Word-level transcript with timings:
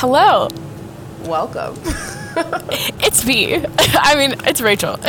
Hello, 0.00 0.48
Welcome. 1.26 1.76
it's 3.00 3.24
me. 3.26 3.56
I 3.78 4.14
mean, 4.16 4.34
it's 4.46 4.60
Rachel. 4.60 4.96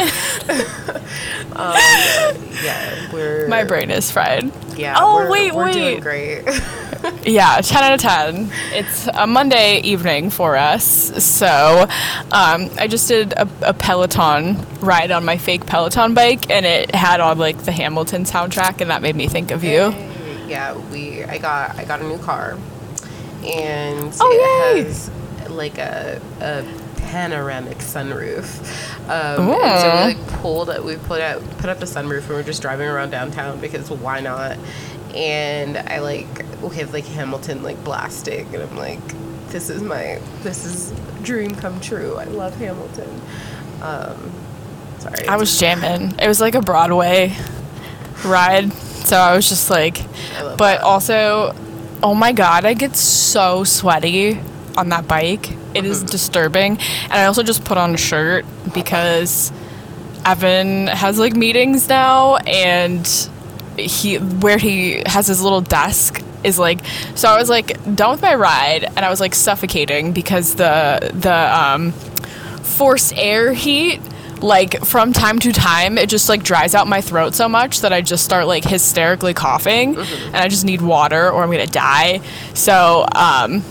yeah, 1.55 3.11
we're 3.13 3.47
My 3.47 3.63
brain 3.63 3.91
is 3.91 4.11
fried. 4.11 4.51
Yeah. 4.77 4.95
Oh, 4.97 5.15
we're, 5.15 5.29
wait, 5.29 5.53
we're 5.53 5.71
doing 5.71 5.95
wait. 5.95 6.43
great. 6.43 6.61
Yeah, 7.25 7.59
10 7.61 7.83
out 7.83 7.93
of 7.93 8.01
10. 8.01 8.51
It's 8.73 9.07
a 9.07 9.25
Monday 9.27 9.79
evening 9.81 10.29
for 10.29 10.55
us. 10.57 10.83
So 11.23 11.85
um, 12.31 12.69
I 12.77 12.87
just 12.89 13.07
did 13.07 13.33
a, 13.33 13.47
a 13.61 13.73
Peloton 13.73 14.57
ride 14.79 15.11
on 15.11 15.23
my 15.25 15.37
fake 15.37 15.65
Peloton 15.65 16.13
bike, 16.13 16.49
and 16.49 16.65
it 16.65 16.93
had 16.93 17.19
on 17.21 17.37
like 17.37 17.57
the 17.63 17.71
Hamilton 17.71 18.23
soundtrack, 18.23 18.81
and 18.81 18.89
that 18.89 19.01
made 19.01 19.15
me 19.15 19.27
think 19.27 19.51
of 19.51 19.63
you. 19.63 19.93
yeah, 20.47 20.75
we. 20.91 21.23
I 21.23 21.37
got. 21.37 21.77
I 21.77 21.85
got 21.85 22.01
a 22.01 22.03
new 22.03 22.17
car, 22.19 22.57
and 23.45 24.13
Oh, 24.19 24.71
yay. 24.73 24.81
it 24.81 24.87
has 24.87 25.09
like 25.49 25.77
a 25.77 26.21
a 26.41 26.63
panoramic 27.03 27.77
sunroof. 27.79 28.59
Um, 29.09 29.49
and 29.49 29.81
so 29.81 29.89
we 29.89 30.13
like 30.13 30.27
pulled. 30.39 30.83
We 30.83 30.97
put 30.97 31.21
out 31.21 31.41
put 31.57 31.69
up 31.69 31.79
the 31.79 31.85
sunroof, 31.85 32.21
and 32.21 32.29
we're 32.29 32.43
just 32.43 32.61
driving 32.61 32.87
around 32.87 33.09
downtown 33.09 33.59
because 33.59 33.89
why 33.89 34.19
not? 34.19 34.57
And 35.15 35.77
I 35.77 35.99
like 35.99 36.45
we 36.61 36.75
have 36.77 36.93
like 36.93 37.05
Hamilton 37.05 37.63
like 37.63 37.83
blasting, 37.83 38.53
and 38.53 38.63
I'm 38.63 38.77
like, 38.77 38.99
this 39.49 39.69
is 39.69 39.81
my 39.81 40.19
this 40.41 40.65
is 40.65 40.93
dream 41.23 41.55
come 41.55 41.79
true. 41.81 42.15
I 42.15 42.25
love 42.25 42.55
Hamilton. 42.55 43.21
Um, 43.81 44.31
sorry, 44.99 45.27
I 45.27 45.37
was 45.37 45.59
jamming. 45.59 46.17
It 46.19 46.27
was 46.27 46.39
like 46.39 46.55
a 46.55 46.61
Broadway 46.61 47.35
ride. 48.25 48.71
So 48.73 49.17
I 49.17 49.35
was 49.35 49.49
just 49.49 49.69
like, 49.69 50.03
but 50.39 50.57
that. 50.57 50.81
also, 50.81 51.55
oh 52.03 52.13
my 52.13 52.31
God, 52.31 52.65
I 52.65 52.73
get 52.75 52.95
so 52.95 53.63
sweaty 53.63 54.39
on 54.79 54.89
that 54.89 55.07
bike. 55.07 55.51
It 55.75 55.85
is 55.85 56.03
disturbing. 56.03 56.77
And 57.03 57.13
I 57.13 57.25
also 57.25 57.43
just 57.43 57.63
put 57.63 57.77
on 57.77 57.93
a 57.93 57.97
shirt 57.97 58.45
because 58.73 59.51
Evan 60.25 60.87
has 60.87 61.19
like 61.19 61.35
meetings 61.35 61.87
now 61.87 62.37
and 62.37 63.07
he 63.77 64.17
where 64.17 64.57
he 64.57 65.03
has 65.05 65.27
his 65.27 65.41
little 65.41 65.61
desk 65.61 66.21
is 66.43 66.59
like 66.59 66.79
so 67.15 67.29
I 67.29 67.37
was 67.37 67.49
like 67.49 67.67
done 67.95 68.11
with 68.11 68.21
my 68.21 68.35
ride 68.35 68.83
and 68.83 68.99
I 68.99 69.09
was 69.09 69.19
like 69.19 69.35
suffocating 69.35 70.11
because 70.11 70.55
the 70.55 71.11
the 71.13 71.33
um 71.33 71.91
forced 72.63 73.13
air 73.15 73.53
heat 73.53 74.01
like 74.41 74.85
from 74.85 75.11
time 75.11 75.39
to 75.39 75.51
time 75.51 75.97
it 75.97 76.07
just 76.07 76.29
like 76.29 76.43
dries 76.43 76.73
out 76.73 76.87
my 76.87 77.01
throat 77.01 77.33
so 77.35 77.49
much 77.49 77.81
that 77.81 77.91
i 77.91 77.99
just 77.99 78.23
start 78.23 78.47
like 78.47 78.63
hysterically 78.63 79.33
coughing 79.33 79.97
and 79.97 80.37
i 80.37 80.47
just 80.47 80.63
need 80.63 80.81
water 80.81 81.29
or 81.29 81.43
i'm 81.43 81.51
gonna 81.51 81.67
die 81.67 82.21
so 82.53 83.05
um 83.15 83.61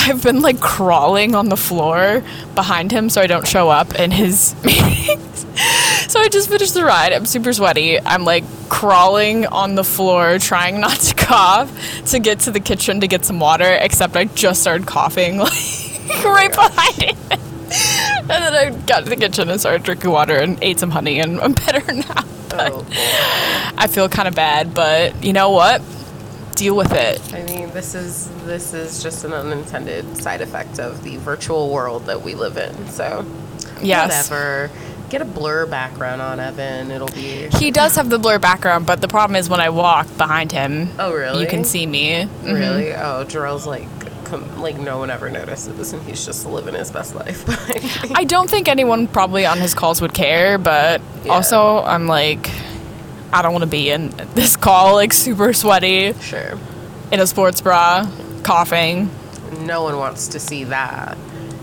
i've 0.00 0.22
been 0.22 0.40
like 0.40 0.60
crawling 0.60 1.34
on 1.34 1.48
the 1.48 1.56
floor 1.56 2.22
behind 2.54 2.90
him 2.90 3.08
so 3.08 3.20
i 3.20 3.26
don't 3.26 3.46
show 3.46 3.68
up 3.68 3.94
in 3.94 4.10
his 4.10 4.54
meetings 4.64 5.46
so 6.08 6.20
i 6.20 6.28
just 6.28 6.48
finished 6.48 6.74
the 6.74 6.84
ride 6.84 7.12
i'm 7.12 7.26
super 7.26 7.52
sweaty 7.52 8.00
i'm 8.00 8.24
like 8.24 8.44
crawling 8.68 9.46
on 9.46 9.74
the 9.74 9.84
floor 9.84 10.38
trying 10.38 10.80
not 10.80 10.98
to 10.98 11.14
cough 11.14 11.70
to 12.06 12.18
get 12.18 12.40
to 12.40 12.50
the 12.50 12.60
kitchen 12.60 13.00
to 13.00 13.06
get 13.06 13.24
some 13.24 13.40
water 13.40 13.78
except 13.80 14.16
i 14.16 14.24
just 14.24 14.60
started 14.60 14.86
coughing 14.86 15.38
like 15.38 16.24
right 16.24 16.52
behind 16.52 17.02
it 17.02 17.40
and 17.72 18.28
then 18.28 18.54
I 18.54 18.70
got 18.86 19.04
to 19.04 19.10
the 19.10 19.16
kitchen 19.16 19.48
and 19.48 19.60
started 19.60 19.82
drinking 19.82 20.10
water 20.10 20.36
and 20.36 20.58
ate 20.62 20.78
some 20.78 20.90
honey, 20.90 21.20
and 21.20 21.40
I'm 21.40 21.52
better 21.66 21.92
now. 21.92 22.24
Oh. 22.52 22.86
I 23.76 23.86
feel 23.86 24.08
kind 24.08 24.28
of 24.28 24.34
bad, 24.34 24.74
but 24.74 25.24
you 25.24 25.32
know 25.32 25.50
what? 25.50 25.82
Deal 26.60 26.76
with 26.76 26.92
it. 26.92 27.22
I 27.32 27.42
mean, 27.44 27.70
this 27.70 27.94
is 27.94 28.28
this 28.44 28.74
is 28.74 29.02
just 29.02 29.24
an 29.24 29.32
unintended 29.32 30.18
side 30.18 30.42
effect 30.42 30.78
of 30.78 31.02
the 31.02 31.16
virtual 31.16 31.70
world 31.70 32.04
that 32.04 32.20
we 32.20 32.34
live 32.34 32.58
in. 32.58 32.86
So, 32.90 33.24
Yes. 33.80 34.28
whatever. 34.28 34.70
Get 35.08 35.22
a 35.22 35.24
blur 35.24 35.64
background 35.64 36.20
on 36.20 36.38
Evan. 36.38 36.90
It'll 36.90 37.08
be. 37.08 37.48
He 37.54 37.70
does 37.70 37.96
have 37.96 38.10
the 38.10 38.18
blur 38.18 38.38
background, 38.38 38.84
but 38.84 39.00
the 39.00 39.08
problem 39.08 39.36
is 39.36 39.48
when 39.48 39.60
I 39.62 39.70
walk 39.70 40.06
behind 40.18 40.52
him, 40.52 40.90
Oh, 40.98 41.14
really? 41.14 41.40
you 41.40 41.46
can 41.48 41.64
see 41.64 41.86
me. 41.86 42.28
Mhm. 42.44 42.52
Really? 42.52 42.92
Oh, 42.92 43.24
Jarrell's 43.26 43.66
like, 43.66 43.88
like 44.58 44.78
no 44.78 44.98
one 44.98 45.08
ever 45.10 45.30
notices, 45.30 45.94
and 45.94 46.02
he's 46.02 46.26
just 46.26 46.44
living 46.44 46.74
his 46.74 46.90
best 46.90 47.14
life. 47.14 47.42
I 48.14 48.24
don't 48.24 48.50
think 48.50 48.68
anyone 48.68 49.06
probably 49.06 49.46
on 49.46 49.56
his 49.56 49.72
calls 49.72 50.02
would 50.02 50.12
care, 50.12 50.58
but 50.58 51.00
Yeah. 51.24 51.32
also 51.32 51.82
I'm 51.84 52.06
like, 52.06 52.50
I 53.32 53.42
don't 53.42 53.52
want 53.52 53.62
to 53.64 53.70
be 53.70 53.90
in 53.90 54.10
this 54.34 54.56
call 54.56 54.94
like 54.94 55.12
super 55.12 55.52
sweaty 55.52 56.12
sure. 56.14 56.58
in 57.12 57.20
a 57.20 57.26
sports 57.26 57.60
bra, 57.60 58.10
coughing. 58.42 59.10
No 59.60 59.82
one 59.82 59.96
wants 59.96 60.28
to 60.28 60.40
see 60.40 60.64
that. 60.64 61.16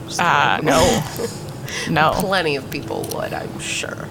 Just 0.06 0.22
Uh, 0.22 0.60
no, 0.64 1.04
no. 1.90 2.12
Plenty 2.16 2.56
of 2.56 2.70
people 2.70 3.08
would, 3.14 3.34
I'm 3.34 3.60
sure. 3.60 4.08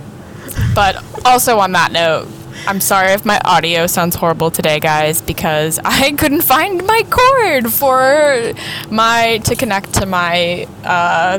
But 0.75 1.03
also 1.25 1.59
on 1.59 1.73
that 1.73 1.93
note, 1.93 2.29
I'm 2.67 2.81
sorry 2.81 3.13
if 3.13 3.25
my 3.25 3.41
audio 3.45 3.87
sounds 3.87 4.15
horrible 4.17 4.51
today, 4.51 4.81
guys, 4.81 5.23
because 5.23 5.79
I 5.85 6.13
couldn't 6.13 6.43
find 6.43 6.85
my 6.87 7.03
cord 7.11 7.73
for 7.73 8.53
my 8.91 9.39
to 9.45 9.55
connect 9.57 9.95
to 9.95 10.07
my 10.07 10.67
uh, 10.85 11.39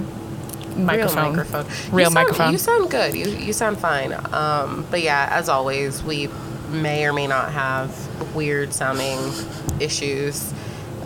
microphone. 0.77 1.33
Real 1.91 2.11
microphone. 2.11 2.11
Real 2.11 2.11
you 2.11 2.15
sound. 2.29 2.53
You 2.53 2.57
sound 2.57 2.89
good. 2.91 3.15
You 3.15 3.25
you 3.27 3.53
sound 3.53 3.77
fine. 3.79 4.13
Um, 4.33 4.85
but 4.91 5.01
yeah, 5.01 5.27
as 5.31 5.49
always, 5.49 6.03
we 6.03 6.29
may 6.69 7.05
or 7.05 7.13
may 7.13 7.27
not 7.27 7.51
have 7.51 7.89
weird 8.35 8.73
sounding 8.73 9.19
issues 9.79 10.53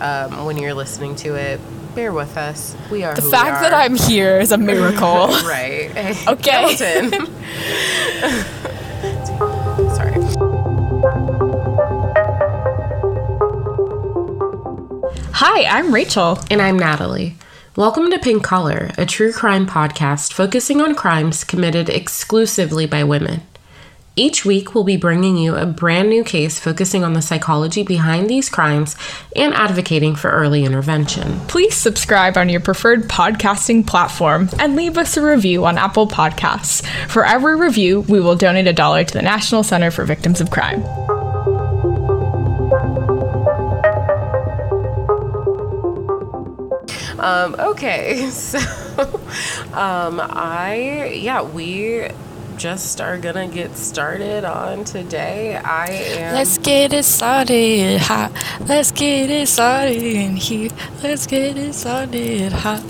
um, 0.00 0.44
when 0.44 0.58
you're 0.58 0.74
listening 0.74 1.14
to 1.16 1.34
it. 1.36 1.60
Bear 1.94 2.12
with 2.12 2.36
us. 2.38 2.74
We 2.90 3.04
are 3.04 3.14
The 3.14 3.20
who 3.20 3.26
we 3.28 3.32
fact 3.32 3.60
that. 3.60 3.74
I'm 3.74 3.96
here 3.96 4.40
is 4.40 4.50
a 4.52 4.58
miracle. 4.58 5.28
right. 5.44 5.90
Hey, 5.92 6.14
Okay. 6.26 6.50
Hamilton. 6.50 7.26
Sorry. 9.94 10.14
Hi, 15.34 15.64
I'm 15.64 15.92
Rachel. 15.92 16.38
And 16.50 16.62
I'm 16.62 16.78
Natalie. 16.78 17.34
Welcome 17.74 18.10
to 18.10 18.18
Pink 18.18 18.44
Collar, 18.44 18.90
a 18.98 19.06
true 19.06 19.32
crime 19.32 19.66
podcast 19.66 20.34
focusing 20.34 20.82
on 20.82 20.94
crimes 20.94 21.42
committed 21.42 21.88
exclusively 21.88 22.84
by 22.84 23.02
women. 23.02 23.40
Each 24.14 24.44
week, 24.44 24.74
we'll 24.74 24.84
be 24.84 24.98
bringing 24.98 25.38
you 25.38 25.56
a 25.56 25.64
brand 25.64 26.10
new 26.10 26.22
case 26.22 26.60
focusing 26.60 27.02
on 27.02 27.14
the 27.14 27.22
psychology 27.22 27.82
behind 27.82 28.28
these 28.28 28.50
crimes 28.50 28.94
and 29.34 29.54
advocating 29.54 30.16
for 30.16 30.30
early 30.30 30.66
intervention. 30.66 31.40
Please 31.48 31.74
subscribe 31.74 32.36
on 32.36 32.50
your 32.50 32.60
preferred 32.60 33.04
podcasting 33.04 33.86
platform 33.86 34.50
and 34.58 34.76
leave 34.76 34.98
us 34.98 35.16
a 35.16 35.22
review 35.22 35.64
on 35.64 35.78
Apple 35.78 36.06
Podcasts. 36.06 36.86
For 37.08 37.24
every 37.24 37.56
review, 37.56 38.02
we 38.02 38.20
will 38.20 38.36
donate 38.36 38.66
a 38.66 38.74
dollar 38.74 39.02
to 39.02 39.14
the 39.14 39.22
National 39.22 39.62
Center 39.62 39.90
for 39.90 40.04
Victims 40.04 40.42
of 40.42 40.50
Crime. 40.50 40.82
Um, 47.22 47.54
okay, 47.56 48.28
so 48.30 48.58
um, 49.72 50.20
I, 50.20 51.12
yeah, 51.14 51.42
we 51.42 52.08
just 52.56 53.00
are 53.00 53.16
gonna 53.18 53.48
get 53.48 53.76
started 53.76 54.44
on 54.44 54.84
today. 54.84 55.56
I 55.56 55.86
am. 55.86 56.34
Let's 56.34 56.58
get 56.58 56.92
it 56.92 57.04
started 57.04 58.00
hot. 58.00 58.32
Let's 58.66 58.90
get 58.92 59.30
it 59.30 59.48
started 59.48 60.02
in 60.02 60.36
here. 60.36 60.70
Let's 61.02 61.26
get 61.26 61.56
it 61.56 61.74
started 61.74 62.52
hot. 62.52 62.82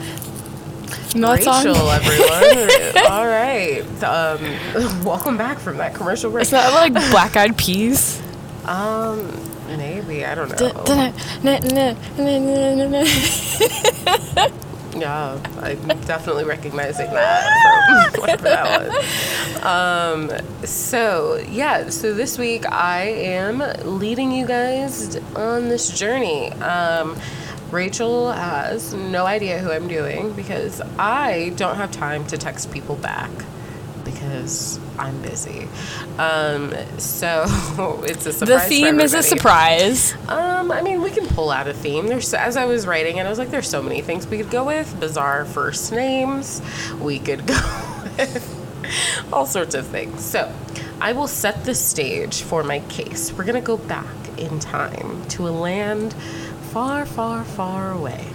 Rachel, 1.14 1.74
song? 1.74 1.76
everyone. 1.90 3.06
All 3.10 3.26
right. 3.26 3.82
Um, 4.02 5.04
welcome 5.04 5.36
back 5.36 5.58
from 5.58 5.76
that 5.76 5.94
commercial 5.94 6.30
break. 6.30 6.42
Is 6.42 6.50
that 6.50 6.72
like 6.72 6.94
Black 7.10 7.36
Eyed 7.36 7.56
Peas? 7.58 8.20
Um, 8.64 9.28
maybe 10.12 10.24
I 10.24 10.34
don't 10.34 10.50
know. 10.50 10.56
Yeah, 14.94 15.40
I'm 15.62 16.00
definitely 16.02 16.44
recognizing 16.44 17.10
that 17.12 18.12
from 18.12 18.20
whatever 18.20 18.44
that 18.44 18.92
was. 18.92 19.62
Um, 19.64 20.66
so 20.66 21.42
yeah, 21.48 21.88
so 21.88 22.12
this 22.12 22.36
week 22.36 22.70
I 22.70 23.04
am 23.04 23.62
leading 23.98 24.32
you 24.32 24.46
guys 24.46 25.16
on 25.34 25.70
this 25.70 25.98
journey. 25.98 26.52
Um, 26.52 27.18
Rachel 27.70 28.32
has 28.32 28.92
no 28.92 29.24
idea 29.24 29.58
who 29.60 29.70
I'm 29.72 29.88
doing 29.88 30.34
because 30.34 30.82
I 30.98 31.54
don't 31.56 31.76
have 31.76 31.90
time 31.90 32.26
to 32.26 32.36
text 32.36 32.70
people 32.70 32.96
back 32.96 33.30
because 34.12 34.78
I'm 34.98 35.20
busy. 35.22 35.68
Um, 36.18 36.72
so 36.98 37.44
it's 38.06 38.26
a 38.26 38.30
The 38.30 38.32
surprise. 38.32 38.62
for 38.62 38.68
theme 38.68 39.00
is 39.00 39.14
a 39.14 39.22
surprise. 39.22 40.14
Um, 40.28 40.70
I 40.70 40.82
mean, 40.82 41.02
we 41.02 41.10
can 41.10 41.26
pull 41.28 41.50
out 41.50 41.68
a 41.68 41.74
theme. 41.74 42.06
There's 42.06 42.32
as 42.34 42.56
I 42.56 42.64
was 42.66 42.86
writing 42.86 43.18
and 43.18 43.26
I 43.26 43.30
was 43.30 43.38
like, 43.38 43.50
there's 43.50 43.68
so 43.68 43.82
many 43.82 44.00
things 44.02 44.26
we 44.26 44.38
could 44.38 44.50
go 44.50 44.64
with. 44.64 44.98
Bizarre 45.00 45.44
first 45.44 45.92
names. 45.92 46.62
We 47.00 47.18
could 47.18 47.46
go 47.46 47.54
with 48.18 49.28
all 49.32 49.46
sorts 49.46 49.74
of 49.74 49.86
things. 49.86 50.24
So, 50.24 50.52
I 51.00 51.12
will 51.12 51.26
set 51.28 51.64
the 51.64 51.74
stage 51.74 52.42
for 52.42 52.62
my 52.62 52.80
case. 52.80 53.32
We're 53.32 53.44
gonna 53.44 53.60
go 53.60 53.76
back 53.76 54.06
in 54.38 54.60
time 54.60 55.26
to 55.30 55.48
a 55.48 55.50
land 55.50 56.12
far, 56.72 57.04
far, 57.06 57.44
far 57.44 57.92
away 57.92 58.26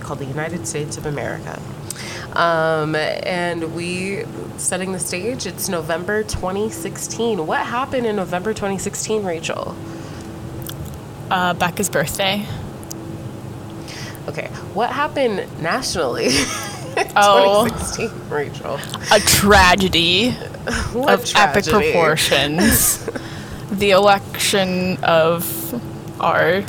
called 0.00 0.18
the 0.20 0.24
United 0.24 0.66
States 0.66 0.96
of 0.96 1.04
America. 1.04 1.60
Um, 2.38 2.94
and 2.94 3.74
we 3.74 4.24
setting 4.58 4.92
the 4.92 5.00
stage. 5.00 5.44
It's 5.44 5.68
November 5.68 6.22
2016. 6.22 7.44
What 7.44 7.66
happened 7.66 8.06
in 8.06 8.14
November 8.14 8.54
2016, 8.54 9.24
Rachel? 9.24 9.74
Uh, 11.30 11.54
Becca's 11.54 11.90
birthday. 11.90 12.46
Okay, 14.28 14.46
what 14.72 14.90
happened 14.90 15.46
nationally? 15.60 16.28
Oh. 17.14 17.64
2016, 17.68 18.28
Rachel. 18.28 18.80
A 19.12 19.20
tragedy 19.20 20.30
of 20.96 21.24
epic 21.36 21.66
proportions. 21.66 23.08
the 23.70 23.90
election 23.90 24.96
of 25.04 25.80
our 26.20 26.64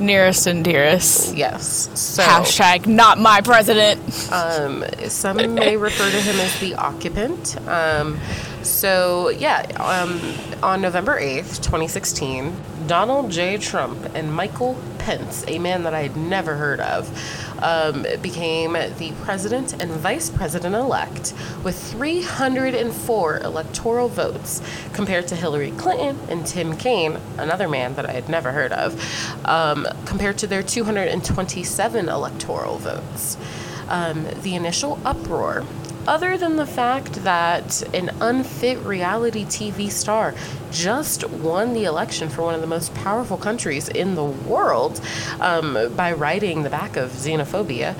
nearest 0.00 0.46
and 0.46 0.64
dearest. 0.64 1.34
Yes. 1.34 1.90
So, 1.94 2.22
Hashtag 2.22 2.86
not 2.86 3.18
my 3.18 3.40
president. 3.40 4.00
um, 4.32 4.84
some 5.08 5.54
may 5.54 5.76
refer 5.76 6.10
to 6.10 6.20
him 6.20 6.36
as 6.36 6.58
the 6.60 6.74
occupant. 6.74 7.56
Um, 7.68 8.18
so, 8.64 9.28
yeah, 9.28 9.60
um, 9.78 10.20
on 10.62 10.80
November 10.80 11.20
8th, 11.20 11.62
2016, 11.62 12.54
Donald 12.86 13.30
J. 13.30 13.58
Trump 13.58 13.98
and 14.14 14.32
Michael 14.32 14.76
Pence, 14.98 15.44
a 15.48 15.58
man 15.58 15.82
that 15.82 15.94
I 15.94 16.00
had 16.02 16.16
never 16.16 16.56
heard 16.56 16.80
of, 16.80 17.10
um, 17.62 18.06
became 18.22 18.72
the 18.72 19.12
president 19.22 19.80
and 19.80 19.90
vice 19.92 20.30
president 20.30 20.74
elect 20.74 21.34
with 21.62 21.78
304 21.92 23.38
electoral 23.38 24.08
votes 24.08 24.62
compared 24.92 25.28
to 25.28 25.36
Hillary 25.36 25.70
Clinton 25.72 26.18
and 26.28 26.46
Tim 26.46 26.76
Kaine, 26.76 27.18
another 27.38 27.68
man 27.68 27.94
that 27.94 28.08
I 28.08 28.12
had 28.12 28.28
never 28.28 28.52
heard 28.52 28.72
of, 28.72 28.98
um, 29.46 29.86
compared 30.06 30.38
to 30.38 30.46
their 30.46 30.62
227 30.62 32.08
electoral 32.08 32.78
votes. 32.78 33.36
Um, 33.88 34.26
the 34.42 34.54
initial 34.54 34.98
uproar 35.04 35.64
other 36.06 36.36
than 36.36 36.56
the 36.56 36.66
fact 36.66 37.14
that 37.24 37.82
an 37.94 38.10
unfit 38.20 38.78
reality 38.78 39.44
TV 39.44 39.90
star 39.90 40.34
just 40.70 41.28
won 41.28 41.72
the 41.72 41.84
election 41.84 42.28
for 42.28 42.42
one 42.42 42.54
of 42.54 42.60
the 42.60 42.66
most 42.66 42.94
powerful 42.94 43.36
countries 43.36 43.88
in 43.88 44.14
the 44.14 44.24
world 44.24 45.00
um, 45.40 45.92
by 45.96 46.12
riding 46.12 46.62
the 46.62 46.70
back 46.70 46.96
of 46.96 47.10
xenophobia, 47.10 47.94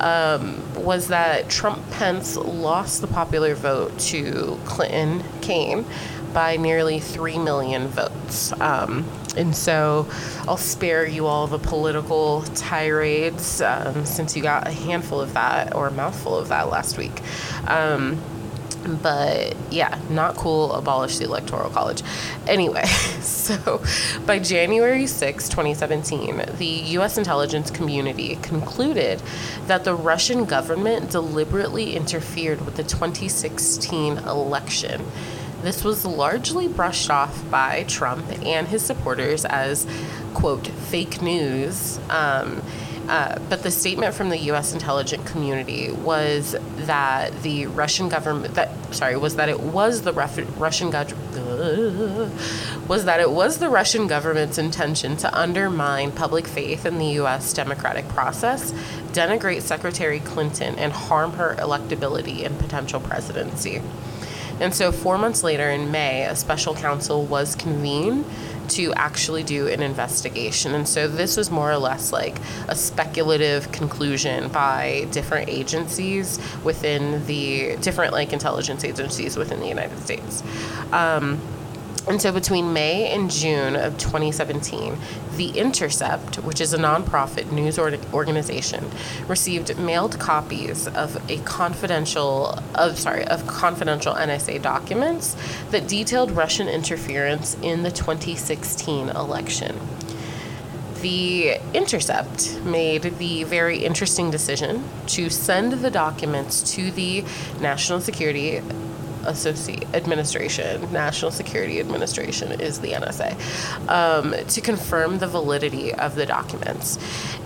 um, 0.00 0.62
was 0.82 1.08
that 1.08 1.48
Trump 1.48 1.78
Pence 1.90 2.36
lost 2.36 3.00
the 3.00 3.06
popular 3.06 3.54
vote 3.54 3.98
to 3.98 4.58
Clinton 4.64 5.22
Kaine 5.40 5.84
by 6.32 6.56
nearly 6.56 7.00
3 7.00 7.38
million 7.38 7.88
votes. 7.88 8.52
Um, 8.60 9.08
and 9.36 9.54
so 9.54 10.08
I'll 10.48 10.56
spare 10.56 11.06
you 11.06 11.26
all 11.26 11.46
the 11.46 11.58
political 11.58 12.42
tirades 12.54 13.60
um, 13.60 14.04
since 14.04 14.36
you 14.36 14.42
got 14.42 14.66
a 14.66 14.72
handful 14.72 15.20
of 15.20 15.34
that 15.34 15.74
or 15.74 15.88
a 15.88 15.90
mouthful 15.90 16.36
of 16.36 16.48
that 16.48 16.68
last 16.68 16.98
week. 16.98 17.20
Um, 17.66 18.20
but 19.02 19.56
yeah, 19.70 19.98
not 20.08 20.36
cool. 20.36 20.72
Abolish 20.72 21.18
the 21.18 21.24
Electoral 21.24 21.70
College. 21.70 22.02
Anyway, 22.46 22.84
so 23.20 23.82
by 24.26 24.38
January 24.38 25.06
6, 25.06 25.48
2017, 25.48 26.44
the 26.56 26.66
U.S. 26.66 27.18
intelligence 27.18 27.70
community 27.70 28.36
concluded 28.42 29.22
that 29.66 29.84
the 29.84 29.94
Russian 29.94 30.44
government 30.44 31.10
deliberately 31.10 31.94
interfered 31.94 32.64
with 32.64 32.76
the 32.76 32.84
2016 32.84 34.18
election. 34.18 35.04
This 35.62 35.84
was 35.84 36.06
largely 36.06 36.68
brushed 36.68 37.10
off 37.10 37.48
by 37.50 37.84
Trump 37.84 38.24
and 38.44 38.66
his 38.66 38.84
supporters 38.84 39.44
as, 39.44 39.86
quote, 40.34 40.66
fake 40.66 41.20
news. 41.20 41.98
Um, 42.08 42.62
uh, 43.08 43.38
but 43.48 43.64
the 43.64 43.70
statement 43.72 44.14
from 44.14 44.28
the 44.28 44.38
U.S. 44.38 44.72
intelligence 44.72 45.28
community 45.28 45.90
was 45.90 46.54
that 46.76 47.42
the 47.42 47.66
Russian 47.66 48.08
government, 48.08 48.54
that 48.54 48.70
sorry, 48.94 49.16
was 49.16 49.34
that 49.34 49.48
it 49.48 49.58
was 49.58 50.02
the 50.02 50.12
Ref- 50.12 50.60
Russian 50.60 50.90
government, 50.90 52.32
was 52.88 53.06
that 53.06 53.18
it 53.18 53.30
was 53.30 53.58
the 53.58 53.68
Russian 53.68 54.06
government's 54.06 54.58
intention 54.58 55.16
to 55.16 55.38
undermine 55.38 56.12
public 56.12 56.46
faith 56.46 56.86
in 56.86 56.98
the 56.98 57.06
U.S. 57.14 57.52
democratic 57.52 58.06
process, 58.08 58.72
denigrate 59.12 59.62
Secretary 59.62 60.20
Clinton, 60.20 60.76
and 60.76 60.92
harm 60.92 61.32
her 61.32 61.56
electability 61.56 62.46
and 62.46 62.56
potential 62.60 63.00
presidency. 63.00 63.82
And 64.60 64.74
so, 64.74 64.92
four 64.92 65.18
months 65.18 65.42
later 65.42 65.70
in 65.70 65.90
May, 65.90 66.24
a 66.24 66.36
special 66.36 66.74
counsel 66.74 67.24
was 67.24 67.54
convened 67.56 68.24
to 68.68 68.92
actually 68.94 69.42
do 69.42 69.66
an 69.66 69.82
investigation. 69.82 70.74
And 70.74 70.86
so, 70.86 71.08
this 71.08 71.36
was 71.36 71.50
more 71.50 71.72
or 71.72 71.78
less 71.78 72.12
like 72.12 72.38
a 72.68 72.76
speculative 72.76 73.72
conclusion 73.72 74.48
by 74.48 75.08
different 75.10 75.48
agencies 75.48 76.38
within 76.62 77.26
the 77.26 77.76
different, 77.76 78.12
like, 78.12 78.32
intelligence 78.32 78.84
agencies 78.84 79.36
within 79.36 79.60
the 79.60 79.68
United 79.68 79.98
States. 80.02 80.42
Um, 80.92 81.40
and 82.10 82.20
so 82.20 82.32
between 82.32 82.72
May 82.72 83.06
and 83.14 83.30
June 83.30 83.76
of 83.76 83.96
2017, 83.96 84.98
The 85.36 85.50
Intercept, 85.50 86.40
which 86.42 86.60
is 86.60 86.72
a 86.72 86.76
nonprofit 86.76 87.52
news 87.52 87.78
or- 87.78 87.96
organization, 88.12 88.90
received 89.28 89.78
mailed 89.78 90.18
copies 90.18 90.88
of 90.88 91.30
a 91.30 91.38
confidential 91.44 92.58
of 92.74 92.98
sorry, 92.98 93.24
of 93.28 93.46
confidential 93.46 94.12
NSA 94.12 94.60
documents 94.60 95.36
that 95.70 95.86
detailed 95.86 96.32
Russian 96.32 96.68
interference 96.68 97.56
in 97.62 97.84
the 97.84 97.92
2016 97.92 99.10
election. 99.10 99.78
The 101.02 101.60
Intercept 101.72 102.60
made 102.64 103.02
the 103.18 103.44
very 103.44 103.84
interesting 103.84 104.32
decision 104.32 104.82
to 105.06 105.30
send 105.30 105.74
the 105.74 105.90
documents 105.92 106.74
to 106.74 106.90
the 106.90 107.24
National 107.60 108.00
Security 108.00 108.60
Associate 109.24 109.86
Administration, 109.94 110.92
National 110.92 111.30
Security 111.30 111.80
Administration 111.80 112.60
is 112.60 112.80
the 112.80 112.92
NSA, 112.92 113.88
um, 113.88 114.34
to 114.46 114.60
confirm 114.60 115.18
the 115.18 115.26
validity 115.26 115.92
of 115.94 116.14
the 116.14 116.26
documents. 116.26 116.98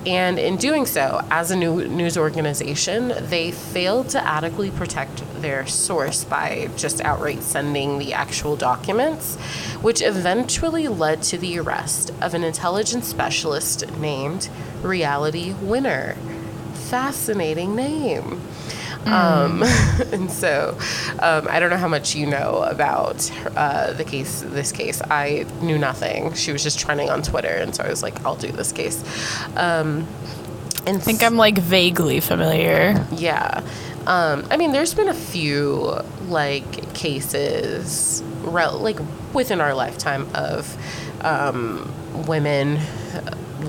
And 0.06 0.38
in 0.38 0.56
doing 0.56 0.87
so, 0.87 1.25
as 1.30 1.50
a 1.50 1.56
new 1.56 1.87
news 1.88 2.18
organization, 2.18 3.12
they 3.28 3.50
failed 3.50 4.10
to 4.10 4.25
adequately 4.25 4.70
protect 4.70 5.22
their 5.40 5.66
source 5.66 6.25
by 6.25 6.70
just 6.76 7.00
outright 7.00 7.42
sending 7.42 7.99
the 7.99 8.12
actual 8.12 8.56
documents, 8.56 9.37
which 9.82 10.02
eventually 10.02 10.88
led 10.88 11.22
to 11.22 11.38
the 11.38 11.58
arrest 11.58 12.10
of 12.20 12.34
an 12.34 12.44
intelligence 12.44 13.08
specialist 13.08 13.88
named 13.99 14.49
Reality 14.82 15.54
Winner. 15.54 16.16
Fascinating 16.75 17.75
name. 17.75 18.40
Um, 19.06 19.62
and 20.12 20.30
so, 20.30 20.76
um, 21.20 21.46
I 21.50 21.61
don't 21.61 21.70
know 21.70 21.76
how 21.76 21.88
much 21.88 22.14
you 22.14 22.26
know 22.26 22.62
about 22.62 23.30
uh, 23.56 23.92
the 23.92 24.04
case. 24.04 24.42
This 24.42 24.73
case, 24.73 25.02
I 25.02 25.46
knew 25.61 25.78
nothing. 25.78 26.32
She 26.34 26.52
was 26.52 26.62
just 26.62 26.78
trending 26.78 27.11
on 27.11 27.23
Twitter, 27.23 27.49
and 27.49 27.75
so 27.75 27.84
I 27.84 27.88
was 27.88 28.02
like, 28.02 28.25
"I'll 28.25 28.37
do 28.37 28.50
this 28.50 28.73
case." 28.73 29.02
Um, 29.56 30.06
and 30.87 30.99
I 30.99 31.00
think 31.00 31.23
I'm 31.23 31.37
like 31.37 31.58
vaguely 31.58 32.20
familiar. 32.20 33.06
yeah. 33.12 33.62
Um, 34.06 34.46
I 34.50 34.58
mean, 34.58 34.73
there's 34.73 34.92
been 34.92 35.08
a 35.08 35.14
few 35.14 35.99
like 36.28 36.92
cases, 36.94 38.23
rel- 38.42 38.78
like 38.78 38.99
within 39.32 39.62
our 39.62 39.75
lifetime 39.75 40.28
of 40.34 40.76
um, 41.25 41.90
women 42.26 42.78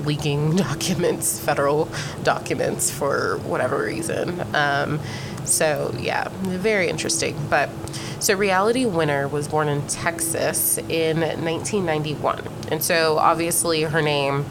leaking 0.04 0.56
documents, 0.56 1.38
federal 1.38 1.88
documents 2.22 2.90
for 2.90 3.38
whatever 3.44 3.82
reason. 3.84 4.42
Um, 4.54 5.00
so 5.44 5.94
yeah, 5.98 6.28
very 6.42 6.88
interesting. 6.88 7.36
But 7.48 7.70
so 8.18 8.34
Reality 8.34 8.84
Winner 8.84 9.28
was 9.28 9.48
born 9.48 9.68
in 9.68 9.86
Texas 9.86 10.78
in 10.78 11.20
1991, 11.20 12.48
and 12.70 12.82
so 12.82 13.18
obviously 13.18 13.82
her 13.82 14.02
name 14.02 14.44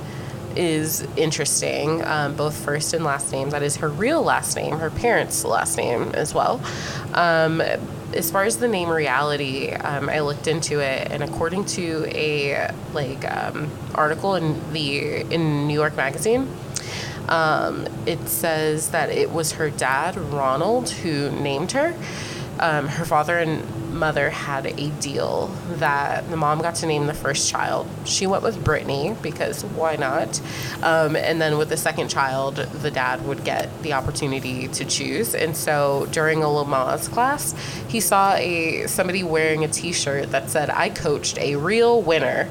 is 0.55 1.05
interesting, 1.17 2.03
um, 2.05 2.35
both 2.35 2.55
first 2.55 2.93
and 2.93 3.03
last 3.03 3.31
name. 3.31 3.49
That 3.49 3.63
is 3.63 3.77
her 3.77 3.89
real 3.89 4.23
last 4.23 4.55
name, 4.55 4.77
her 4.77 4.89
parents' 4.89 5.43
last 5.43 5.77
name 5.77 6.11
as 6.13 6.33
well. 6.33 6.61
Um, 7.13 7.61
as 8.15 8.31
far 8.31 8.43
as 8.43 8.57
the 8.57 8.67
name 8.67 8.89
reality, 8.89 9.69
um, 9.71 10.09
I 10.09 10.21
looked 10.21 10.47
into 10.47 10.79
it, 10.79 11.11
and 11.11 11.23
according 11.23 11.65
to 11.65 12.05
a 12.07 12.71
like 12.93 13.29
um, 13.29 13.69
article 13.93 14.35
in 14.35 14.73
the 14.73 15.21
in 15.33 15.67
New 15.67 15.73
York 15.73 15.95
Magazine, 15.95 16.47
um, 17.29 17.87
it 18.05 18.27
says 18.27 18.89
that 18.91 19.09
it 19.09 19.31
was 19.31 19.53
her 19.53 19.69
dad 19.69 20.17
Ronald 20.17 20.89
who 20.89 21.31
named 21.31 21.73
her. 21.73 21.93
um, 22.59 22.87
her 22.87 23.05
father 23.05 23.37
and 23.37 23.61
mother 23.95 24.29
had 24.29 24.67
a 24.67 24.89
deal 24.99 25.47
that 25.77 26.29
the 26.29 26.37
mom 26.37 26.61
got 26.61 26.75
to 26.75 26.85
name 26.85 27.07
the 27.07 27.13
first 27.13 27.49
child. 27.49 27.87
She 28.05 28.27
went 28.27 28.43
with 28.43 28.63
Brittany 28.63 29.15
because 29.21 29.63
why 29.63 29.95
not? 29.95 30.39
Um, 30.83 31.15
and 31.15 31.41
then 31.41 31.57
with 31.57 31.69
the 31.69 31.77
second 31.77 32.09
child, 32.09 32.57
the 32.57 32.91
dad 32.91 33.25
would 33.25 33.43
get 33.43 33.69
the 33.81 33.93
opportunity 33.93 34.67
to 34.67 34.85
choose. 34.85 35.33
And 35.33 35.55
so 35.57 36.07
during 36.11 36.43
a 36.43 36.47
Lamaze 36.47 37.09
class, 37.11 37.55
he 37.87 37.99
saw 37.99 38.35
a 38.35 38.85
somebody 38.87 39.23
wearing 39.23 39.63
a 39.63 39.67
T-shirt 39.67 40.31
that 40.31 40.49
said, 40.49 40.69
"I 40.69 40.89
coached 40.89 41.39
a 41.39 41.55
real 41.55 42.01
winner." 42.01 42.47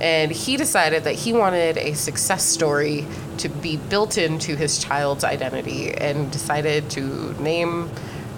And 0.00 0.32
he 0.32 0.56
decided 0.56 1.04
that 1.04 1.14
he 1.14 1.32
wanted 1.32 1.78
a 1.78 1.94
success 1.94 2.42
story 2.44 3.06
to 3.38 3.48
be 3.48 3.76
built 3.76 4.18
into 4.18 4.56
his 4.56 4.82
child's 4.82 5.22
identity 5.22 5.92
and 5.94 6.28
decided 6.32 6.90
to 6.90 7.34
name 7.40 7.88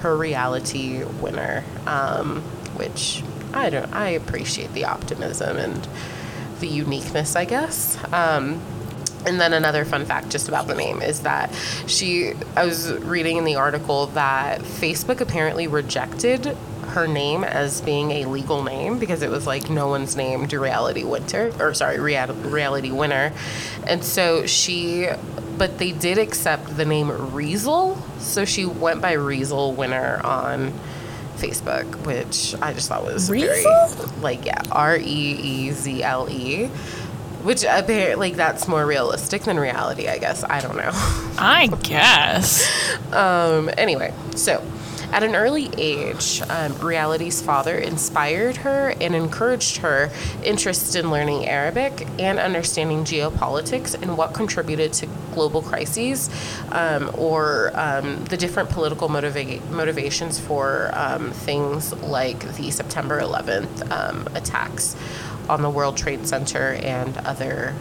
her 0.04 0.14
reality 0.14 1.02
winner, 1.02 1.64
um, 1.86 2.42
which 2.76 3.22
I 3.54 3.70
don't. 3.70 3.90
I 3.94 4.10
appreciate 4.10 4.72
the 4.74 4.84
optimism 4.84 5.56
and 5.56 5.88
the 6.60 6.68
uniqueness, 6.68 7.34
I 7.34 7.46
guess. 7.46 7.96
Um, 8.12 8.60
and 9.24 9.40
then 9.40 9.54
another 9.54 9.86
fun 9.86 10.04
fact 10.04 10.28
just 10.28 10.46
about 10.48 10.66
the 10.66 10.74
name 10.74 11.00
is 11.00 11.20
that 11.20 11.50
she, 11.86 12.34
I 12.54 12.66
was 12.66 12.92
reading 12.92 13.38
in 13.38 13.44
the 13.44 13.54
article 13.54 14.08
that 14.08 14.60
Facebook 14.60 15.22
apparently 15.22 15.66
rejected 15.68 16.54
her 16.88 17.06
name 17.08 17.42
as 17.42 17.80
being 17.80 18.10
a 18.10 18.26
legal 18.26 18.62
name 18.62 18.98
because 18.98 19.22
it 19.22 19.30
was 19.30 19.46
like 19.46 19.70
no 19.70 19.88
one's 19.88 20.16
named 20.16 20.52
reality 20.52 21.02
winter 21.02 21.50
or 21.58 21.72
sorry 21.72 21.98
reality 21.98 22.92
winner 22.92 23.32
and 23.86 24.04
so 24.04 24.46
she 24.46 25.08
but 25.58 25.78
they 25.78 25.92
did 25.92 26.18
accept 26.18 26.76
the 26.76 26.84
name 26.84 27.08
Reezle, 27.08 27.98
so 28.20 28.44
she 28.44 28.64
went 28.64 29.00
by 29.00 29.14
Reezle 29.14 29.74
Winner 29.74 30.20
on 30.24 30.72
Facebook, 31.36 32.06
which 32.06 32.54
I 32.62 32.72
just 32.72 32.88
thought 32.88 33.04
was 33.04 33.28
Reezle? 33.28 33.94
very 33.94 34.20
like 34.20 34.44
yeah, 34.44 34.62
R 34.70 34.96
E 34.96 35.02
E 35.02 35.70
Z 35.70 36.02
L 36.02 36.28
E. 36.30 36.66
Which 37.42 37.62
apparently 37.62 38.30
like 38.30 38.36
that's 38.36 38.66
more 38.66 38.86
realistic 38.86 39.42
than 39.42 39.58
reality, 39.60 40.08
I 40.08 40.16
guess. 40.16 40.42
I 40.44 40.60
don't 40.62 40.76
know. 40.76 40.90
I 41.38 41.68
guess. 41.82 42.66
um 43.12 43.68
anyway, 43.76 44.14
so 44.34 44.62
at 45.14 45.22
an 45.22 45.36
early 45.36 45.70
age, 45.78 46.42
um, 46.48 46.76
Reality's 46.80 47.40
father 47.40 47.78
inspired 47.78 48.56
her 48.56 48.92
and 49.00 49.14
encouraged 49.14 49.76
her 49.76 50.10
interest 50.42 50.96
in 50.96 51.08
learning 51.08 51.46
Arabic 51.46 52.08
and 52.18 52.40
understanding 52.40 53.04
geopolitics 53.04 53.94
and 53.94 54.18
what 54.18 54.34
contributed 54.34 54.92
to 54.94 55.06
global 55.32 55.62
crises 55.62 56.28
um, 56.72 57.12
or 57.16 57.70
um, 57.74 58.24
the 58.24 58.36
different 58.36 58.70
political 58.70 59.08
motiva- 59.08 59.64
motivations 59.70 60.40
for 60.40 60.90
um, 60.94 61.30
things 61.30 61.92
like 62.02 62.40
the 62.56 62.72
September 62.72 63.20
11th 63.20 63.88
um, 63.92 64.26
attacks 64.34 64.96
on 65.48 65.62
the 65.62 65.70
World 65.70 65.96
Trade 65.96 66.26
Center 66.26 66.72
and 66.82 67.16
other 67.18 67.72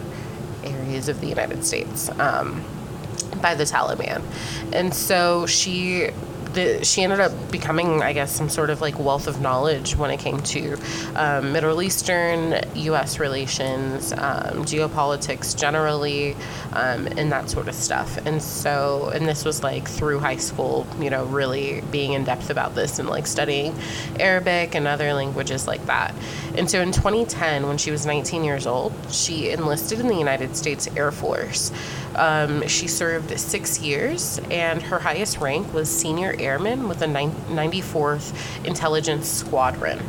areas 0.62 1.08
of 1.08 1.20
the 1.20 1.26
United 1.26 1.64
States 1.64 2.08
um, 2.20 2.62
by 3.42 3.56
the 3.56 3.64
Taliban. 3.64 4.22
And 4.72 4.94
so 4.94 5.46
she 5.46 6.10
the, 6.54 6.84
she 6.84 7.02
ended 7.02 7.20
up 7.20 7.32
becoming, 7.50 8.02
I 8.02 8.12
guess, 8.12 8.34
some 8.34 8.48
sort 8.48 8.70
of 8.70 8.80
like 8.80 8.98
wealth 8.98 9.26
of 9.26 9.40
knowledge 9.40 9.96
when 9.96 10.10
it 10.10 10.18
came 10.18 10.40
to 10.40 10.76
um, 11.14 11.52
Middle 11.52 11.82
Eastern, 11.82 12.60
U.S. 12.74 13.18
relations, 13.18 14.12
um, 14.12 14.64
geopolitics 14.64 15.56
generally, 15.56 16.34
um, 16.72 17.06
and 17.18 17.30
that 17.32 17.50
sort 17.50 17.68
of 17.68 17.74
stuff. 17.74 18.16
And 18.26 18.42
so, 18.42 19.10
and 19.14 19.26
this 19.26 19.44
was 19.44 19.62
like 19.62 19.88
through 19.88 20.20
high 20.20 20.36
school, 20.36 20.86
you 20.98 21.10
know, 21.10 21.24
really 21.26 21.82
being 21.90 22.12
in 22.12 22.24
depth 22.24 22.50
about 22.50 22.74
this 22.74 22.98
and 22.98 23.08
like 23.08 23.26
studying 23.26 23.74
Arabic 24.18 24.74
and 24.74 24.86
other 24.86 25.12
languages 25.12 25.66
like 25.66 25.84
that. 25.86 26.14
And 26.56 26.70
so 26.70 26.80
in 26.80 26.92
2010, 26.92 27.66
when 27.66 27.78
she 27.78 27.90
was 27.90 28.06
19 28.06 28.44
years 28.44 28.66
old, 28.66 28.92
she 29.10 29.50
enlisted 29.50 30.00
in 30.00 30.06
the 30.06 30.16
United 30.16 30.56
States 30.56 30.88
Air 30.96 31.10
Force. 31.10 31.72
Um, 32.16 32.66
she 32.68 32.86
served 32.86 33.38
six 33.38 33.80
years, 33.80 34.40
and 34.50 34.80
her 34.82 34.98
highest 34.98 35.38
rank 35.38 35.72
was 35.72 35.88
senior 35.88 36.34
airman 36.38 36.88
with 36.88 37.00
the 37.00 37.06
94th 37.06 38.64
Intelligence 38.64 39.28
Squadron. 39.28 40.00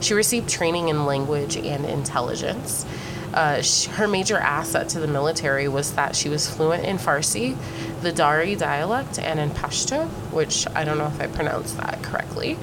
She 0.00 0.14
received 0.14 0.48
training 0.48 0.88
in 0.88 1.06
language 1.06 1.56
and 1.56 1.84
intelligence. 1.86 2.84
Uh, 3.32 3.60
she, 3.60 3.90
her 3.90 4.08
major 4.08 4.38
asset 4.38 4.88
to 4.90 5.00
the 5.00 5.06
military 5.06 5.68
was 5.68 5.92
that 5.92 6.16
she 6.16 6.28
was 6.28 6.48
fluent 6.48 6.84
in 6.84 6.96
Farsi, 6.96 7.56
the 8.00 8.12
Dari 8.12 8.54
dialect, 8.54 9.18
and 9.18 9.38
in 9.38 9.50
Pashto, 9.50 10.08
which 10.32 10.66
I 10.74 10.84
don't 10.84 10.98
know 10.98 11.06
if 11.06 11.20
I 11.20 11.26
pronounced 11.26 11.76
that 11.76 12.02
correctly. 12.02 12.58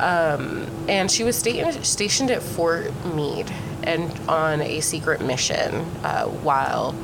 Um, 0.00 0.66
and 0.88 1.10
she 1.10 1.24
was 1.24 1.36
sta- 1.36 1.82
stationed 1.82 2.30
at 2.30 2.42
Fort 2.42 2.92
Meade 3.14 3.52
and 3.82 4.12
on 4.28 4.62
a 4.62 4.80
secret 4.80 5.20
mission 5.20 5.74
uh, 6.02 6.24
while 6.26 6.94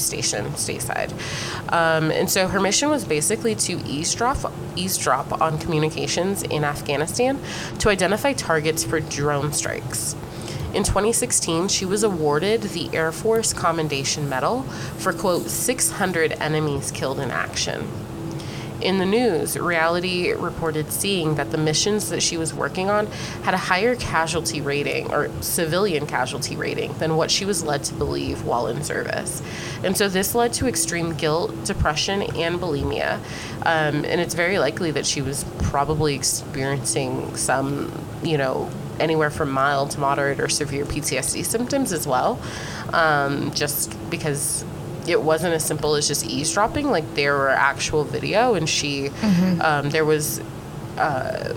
station 0.00 0.46
stateside. 0.52 1.12
Um, 1.72 2.10
and 2.10 2.30
so 2.30 2.48
her 2.48 2.60
mission 2.60 2.90
was 2.90 3.04
basically 3.04 3.54
to 3.56 3.72
eavesdrop, 3.86 4.52
eavesdrop 4.76 5.40
on 5.40 5.58
communications 5.58 6.42
in 6.42 6.64
Afghanistan 6.64 7.40
to 7.78 7.88
identify 7.88 8.32
targets 8.32 8.84
for 8.84 9.00
drone 9.00 9.52
strikes. 9.52 10.14
In 10.72 10.84
2016, 10.84 11.66
she 11.66 11.84
was 11.84 12.04
awarded 12.04 12.62
the 12.62 12.94
Air 12.94 13.10
Force 13.10 13.52
Commendation 13.52 14.28
Medal 14.28 14.62
for, 14.98 15.12
quote, 15.12 15.48
600 15.48 16.32
enemies 16.34 16.92
killed 16.92 17.18
in 17.18 17.32
action. 17.32 17.88
In 18.80 18.96
the 18.96 19.04
news, 19.04 19.58
Reality 19.58 20.32
reported 20.32 20.90
seeing 20.90 21.34
that 21.34 21.50
the 21.50 21.58
missions 21.58 22.08
that 22.08 22.22
she 22.22 22.38
was 22.38 22.54
working 22.54 22.88
on 22.88 23.06
had 23.42 23.52
a 23.52 23.58
higher 23.58 23.94
casualty 23.94 24.60
rating 24.62 25.12
or 25.12 25.30
civilian 25.42 26.06
casualty 26.06 26.56
rating 26.56 26.92
than 26.94 27.16
what 27.16 27.30
she 27.30 27.44
was 27.44 27.62
led 27.62 27.84
to 27.84 27.94
believe 27.94 28.44
while 28.44 28.68
in 28.68 28.82
service. 28.82 29.42
And 29.84 29.96
so 29.96 30.08
this 30.08 30.34
led 30.34 30.54
to 30.54 30.66
extreme 30.66 31.14
guilt, 31.14 31.64
depression, 31.64 32.22
and 32.22 32.58
bulimia. 32.58 33.16
Um, 33.62 34.04
and 34.04 34.20
it's 34.20 34.34
very 34.34 34.58
likely 34.58 34.90
that 34.92 35.04
she 35.04 35.20
was 35.20 35.44
probably 35.58 36.14
experiencing 36.14 37.36
some, 37.36 37.92
you 38.22 38.38
know, 38.38 38.70
anywhere 38.98 39.30
from 39.30 39.50
mild 39.50 39.90
to 39.90 40.00
moderate 40.00 40.40
or 40.40 40.48
severe 40.48 40.84
PTSD 40.84 41.44
symptoms 41.44 41.92
as 41.92 42.06
well, 42.06 42.40
um, 42.92 43.50
just 43.52 43.94
because 44.10 44.64
it 45.08 45.22
wasn't 45.22 45.54
as 45.54 45.64
simple 45.64 45.94
as 45.94 46.08
just 46.08 46.26
eavesdropping. 46.26 46.90
Like 46.90 47.14
there 47.14 47.34
were 47.34 47.50
actual 47.50 48.04
video, 48.04 48.54
and 48.54 48.68
she, 48.68 49.08
mm-hmm. 49.08 49.60
um, 49.60 49.90
there 49.90 50.04
was. 50.04 50.40
Uh, 50.96 51.54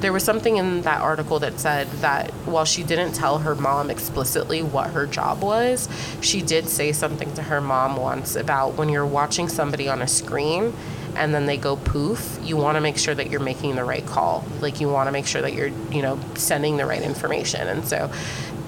there 0.00 0.12
was 0.12 0.24
something 0.24 0.56
in 0.56 0.82
that 0.82 1.00
article 1.00 1.38
that 1.38 1.60
said 1.60 1.88
that 2.00 2.30
while 2.44 2.64
she 2.64 2.82
didn't 2.82 3.12
tell 3.12 3.38
her 3.38 3.54
mom 3.54 3.88
explicitly 3.88 4.62
what 4.62 4.90
her 4.90 5.06
job 5.06 5.42
was, 5.42 5.88
she 6.20 6.42
did 6.42 6.68
say 6.68 6.92
something 6.92 7.32
to 7.34 7.42
her 7.42 7.60
mom 7.60 7.96
once 7.96 8.34
about 8.34 8.74
when 8.74 8.88
you're 8.88 9.06
watching 9.06 9.48
somebody 9.48 9.88
on 9.88 10.02
a 10.02 10.08
screen 10.08 10.74
and 11.16 11.34
then 11.34 11.46
they 11.46 11.56
go 11.56 11.76
poof, 11.76 12.38
you 12.42 12.56
want 12.56 12.76
to 12.76 12.80
make 12.80 12.98
sure 12.98 13.14
that 13.14 13.30
you're 13.30 13.40
making 13.40 13.76
the 13.76 13.84
right 13.84 14.04
call. 14.04 14.44
Like 14.60 14.80
you 14.80 14.88
want 14.88 15.06
to 15.08 15.12
make 15.12 15.26
sure 15.26 15.42
that 15.42 15.54
you're, 15.54 15.70
you 15.90 16.02
know, 16.02 16.18
sending 16.34 16.76
the 16.76 16.86
right 16.86 17.02
information. 17.02 17.66
And 17.68 17.86
so 17.86 18.10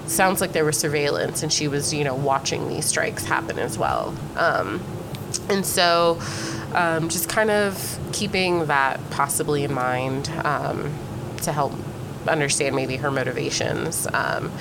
sounds 0.07 0.41
like 0.41 0.53
there 0.53 0.65
was 0.65 0.77
surveillance 0.77 1.43
and 1.43 1.51
she 1.51 1.67
was, 1.67 1.93
you 1.93 2.03
know, 2.03 2.15
watching 2.15 2.67
these 2.69 2.85
strikes 2.85 3.25
happen 3.25 3.59
as 3.59 3.77
well. 3.77 4.15
Um, 4.35 4.81
and 5.49 5.65
so 5.65 6.19
um, 6.73 7.09
just 7.09 7.29
kind 7.29 7.49
of 7.49 7.99
keeping 8.13 8.65
that 8.67 8.99
possibly 9.09 9.63
in 9.63 9.73
mind 9.73 10.29
um, 10.43 10.93
to 11.43 11.51
help 11.51 11.73
understand 12.27 12.75
maybe 12.75 12.97
her 12.97 13.11
motivations. 13.11 14.07
Um, 14.13 14.51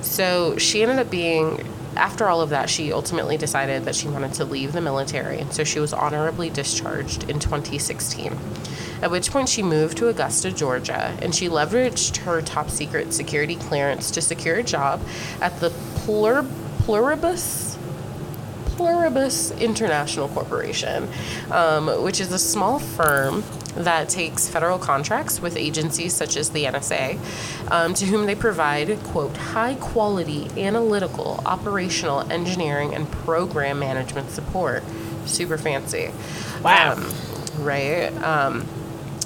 so 0.00 0.56
she 0.58 0.82
ended 0.82 0.98
up 0.98 1.10
being 1.10 1.66
after 1.96 2.28
all 2.28 2.40
of 2.40 2.50
that, 2.50 2.70
she 2.70 2.92
ultimately 2.92 3.36
decided 3.36 3.84
that 3.84 3.94
she 3.94 4.08
wanted 4.08 4.34
to 4.34 4.44
leave 4.44 4.72
the 4.72 4.80
military, 4.80 5.44
so 5.50 5.64
she 5.64 5.80
was 5.80 5.92
honorably 5.92 6.50
discharged 6.50 7.28
in 7.28 7.38
2016. 7.38 8.36
At 9.02 9.10
which 9.10 9.30
point, 9.30 9.48
she 9.48 9.62
moved 9.62 9.96
to 9.98 10.08
Augusta, 10.08 10.52
Georgia, 10.52 11.16
and 11.20 11.34
she 11.34 11.48
leveraged 11.48 12.18
her 12.18 12.42
top 12.42 12.70
secret 12.70 13.12
security 13.12 13.56
clearance 13.56 14.10
to 14.12 14.20
secure 14.20 14.56
a 14.56 14.62
job 14.62 15.00
at 15.40 15.58
the 15.60 15.70
Plur- 15.96 16.46
Pluribus 16.80 17.78
Pluribus 18.76 19.50
International 19.52 20.28
Corporation, 20.28 21.06
um, 21.50 22.02
which 22.02 22.18
is 22.18 22.32
a 22.32 22.38
small 22.38 22.78
firm 22.78 23.42
that 23.76 24.08
takes 24.08 24.48
federal 24.48 24.78
contracts 24.78 25.40
with 25.40 25.56
agencies 25.56 26.14
such 26.14 26.36
as 26.36 26.50
the 26.50 26.64
NSA, 26.64 27.18
um, 27.70 27.94
to 27.94 28.06
whom 28.06 28.26
they 28.26 28.34
provide, 28.34 28.98
quote, 29.04 29.36
high 29.36 29.74
quality 29.76 30.48
analytical, 30.56 31.40
operational, 31.46 32.20
engineering, 32.30 32.94
and 32.94 33.10
program 33.10 33.78
management 33.78 34.30
support. 34.30 34.82
Super 35.26 35.58
fancy. 35.58 36.10
Wow. 36.62 36.94
Um, 36.94 37.64
right? 37.64 38.08
Um, 38.22 38.66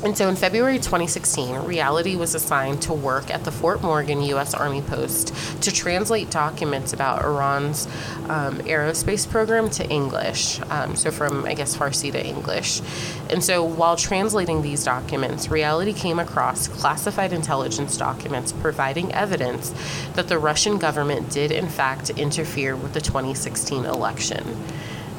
And 0.02 0.18
so 0.18 0.28
in 0.28 0.36
February 0.36 0.76
2016, 0.76 1.54
Reality 1.60 2.14
was 2.16 2.34
assigned 2.34 2.82
to 2.82 2.92
work 2.92 3.30
at 3.30 3.44
the 3.44 3.50
Fort 3.50 3.82
Morgan 3.82 4.20
U.S. 4.22 4.52
Army 4.52 4.82
Post 4.82 5.34
to 5.62 5.72
translate 5.72 6.30
documents 6.30 6.92
about 6.92 7.24
Iran's 7.24 7.86
um, 8.28 8.58
aerospace 8.60 9.28
program 9.28 9.70
to 9.70 9.88
English. 9.88 10.60
Um, 10.68 10.94
so 10.94 11.10
from, 11.10 11.46
I 11.46 11.54
guess, 11.54 11.74
Farsi 11.76 12.12
to 12.12 12.22
English. 12.22 12.82
And 13.30 13.42
so 13.42 13.64
while 13.64 13.96
translating 13.96 14.60
these 14.60 14.84
documents, 14.84 15.50
Reality 15.50 15.94
came 15.94 16.18
across 16.18 16.68
classified 16.68 17.32
intelligence 17.32 17.96
documents 17.96 18.52
providing 18.52 19.12
evidence 19.12 19.72
that 20.14 20.28
the 20.28 20.38
Russian 20.38 20.76
government 20.76 21.30
did, 21.30 21.50
in 21.50 21.68
fact, 21.68 22.10
interfere 22.10 22.76
with 22.76 22.92
the 22.92 23.00
2016 23.00 23.86
election. 23.86 24.56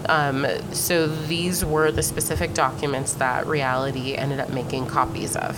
Um, 0.09 0.45
so 0.71 1.07
these 1.07 1.63
were 1.63 1.91
the 1.91 2.03
specific 2.03 2.53
documents 2.53 3.13
that 3.13 3.47
Reality 3.47 4.15
ended 4.15 4.39
up 4.39 4.50
making 4.50 4.88
copies 4.88 5.35
of. 5.35 5.57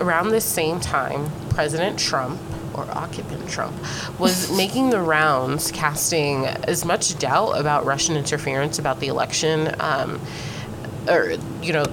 Around 0.00 0.30
this 0.30 0.44
same 0.44 0.80
time, 0.80 1.30
President 1.50 1.98
Trump, 1.98 2.40
or 2.74 2.84
occupant 2.90 3.48
Trump, 3.48 3.74
was 4.18 4.50
making 4.56 4.90
the 4.90 5.00
rounds, 5.00 5.70
casting 5.70 6.46
as 6.46 6.84
much 6.84 7.18
doubt 7.18 7.52
about 7.52 7.84
Russian 7.84 8.16
interference 8.16 8.78
about 8.78 9.00
the 9.00 9.08
election, 9.08 9.74
um, 9.80 10.20
or, 11.08 11.34
you 11.62 11.72
know, 11.72 11.84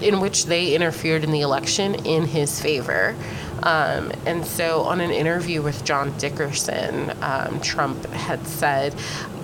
in 0.00 0.20
which 0.20 0.46
they 0.46 0.74
interfered 0.74 1.24
in 1.24 1.30
the 1.30 1.42
election 1.42 1.94
in 2.06 2.24
his 2.24 2.60
favor. 2.60 3.14
Um, 3.62 4.12
and 4.24 4.46
so, 4.46 4.82
on 4.82 5.00
an 5.00 5.10
interview 5.10 5.60
with 5.60 5.84
John 5.84 6.16
Dickerson, 6.16 7.12
um, 7.22 7.60
Trump 7.60 8.06
had 8.06 8.46
said, 8.46 8.94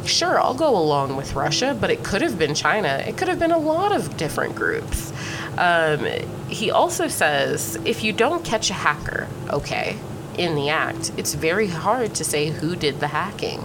Sure, 0.07 0.41
I'll 0.41 0.55
go 0.55 0.77
along 0.77 1.17
with 1.17 1.35
Russia, 1.35 1.77
but 1.79 1.91
it 1.91 2.05
could 2.05 2.23
have 2.23 2.39
been 2.39 2.55
China. 2.55 3.03
It 3.07 3.17
could 3.17 3.29
have 3.29 3.39
been 3.39 3.51
a 3.51 3.59
lot 3.59 3.93
of 3.93 4.17
different 4.17 4.55
groups. 4.55 5.13
Um, 5.59 6.07
he 6.49 6.71
also 6.71 7.09
says, 7.09 7.77
If 7.85 8.05
you 8.05 8.13
don't 8.13 8.45
catch 8.45 8.71
a 8.71 8.75
hacker, 8.75 9.27
okay, 9.51 9.97
in 10.39 10.55
the 10.55 10.69
act, 10.69 11.13
it's 11.17 11.35
very 11.35 11.67
hard 11.69 12.15
to 12.17 12.25
say 12.25 12.51
who 12.51 12.77
did 12.77 13.01
the 13.01 13.09
hacking, 13.09 13.61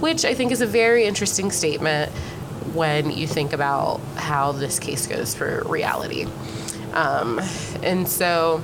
which 0.00 0.24
I 0.24 0.34
think 0.34 0.50
is 0.50 0.60
a 0.60 0.66
very 0.66 1.04
interesting 1.04 1.50
statement 1.50 2.10
when 2.74 3.10
you 3.10 3.26
think 3.26 3.52
about 3.52 4.00
how 4.16 4.52
this 4.52 4.78
case 4.78 5.06
goes 5.06 5.34
for 5.34 5.62
reality. 5.66 6.26
Um, 6.94 7.40
and 7.82 8.08
so, 8.08 8.62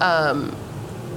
um, 0.00 0.56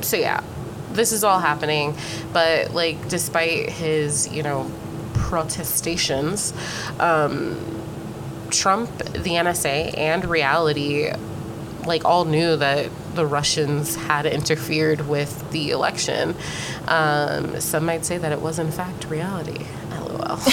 so 0.01 0.17
yeah, 0.17 0.43
this 0.91 1.11
is 1.11 1.23
all 1.23 1.39
happening, 1.39 1.95
but 2.31 2.73
like, 2.73 3.07
despite 3.09 3.69
his, 3.69 4.31
you 4.31 4.43
know, 4.43 4.69
protestations, 5.13 6.53
um, 6.99 7.59
Trump, 8.49 8.89
the 8.97 9.31
NSA, 9.31 9.97
and 9.97 10.25
reality, 10.25 11.11
like, 11.85 12.05
all 12.05 12.25
knew 12.25 12.55
that 12.55 12.89
the 13.15 13.25
Russians 13.25 13.95
had 13.95 14.25
interfered 14.25 15.07
with 15.07 15.51
the 15.51 15.71
election. 15.71 16.35
Um, 16.87 17.59
some 17.59 17.85
might 17.85 18.05
say 18.05 18.17
that 18.17 18.31
it 18.31 18.41
was, 18.41 18.59
in 18.59 18.71
fact, 18.71 19.09
reality. 19.09 19.65
LOL. 19.91 20.39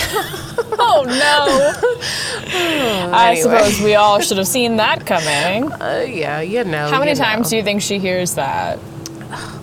Oh 0.82 1.04
no! 1.04 1.12
I 3.12 3.34
suppose 3.34 3.82
we 3.82 3.96
all 3.96 4.18
should 4.20 4.38
have 4.38 4.48
seen 4.48 4.76
that 4.76 5.04
coming. 5.06 5.70
Uh, 5.80 6.04
yeah, 6.06 6.40
you 6.40 6.64
know. 6.64 6.88
How 6.88 6.98
many 6.98 7.12
you 7.12 7.16
know. 7.16 7.24
times 7.24 7.50
do 7.50 7.56
you 7.56 7.62
think 7.62 7.82
she 7.82 7.98
hears 7.98 8.34
that? 8.34 8.78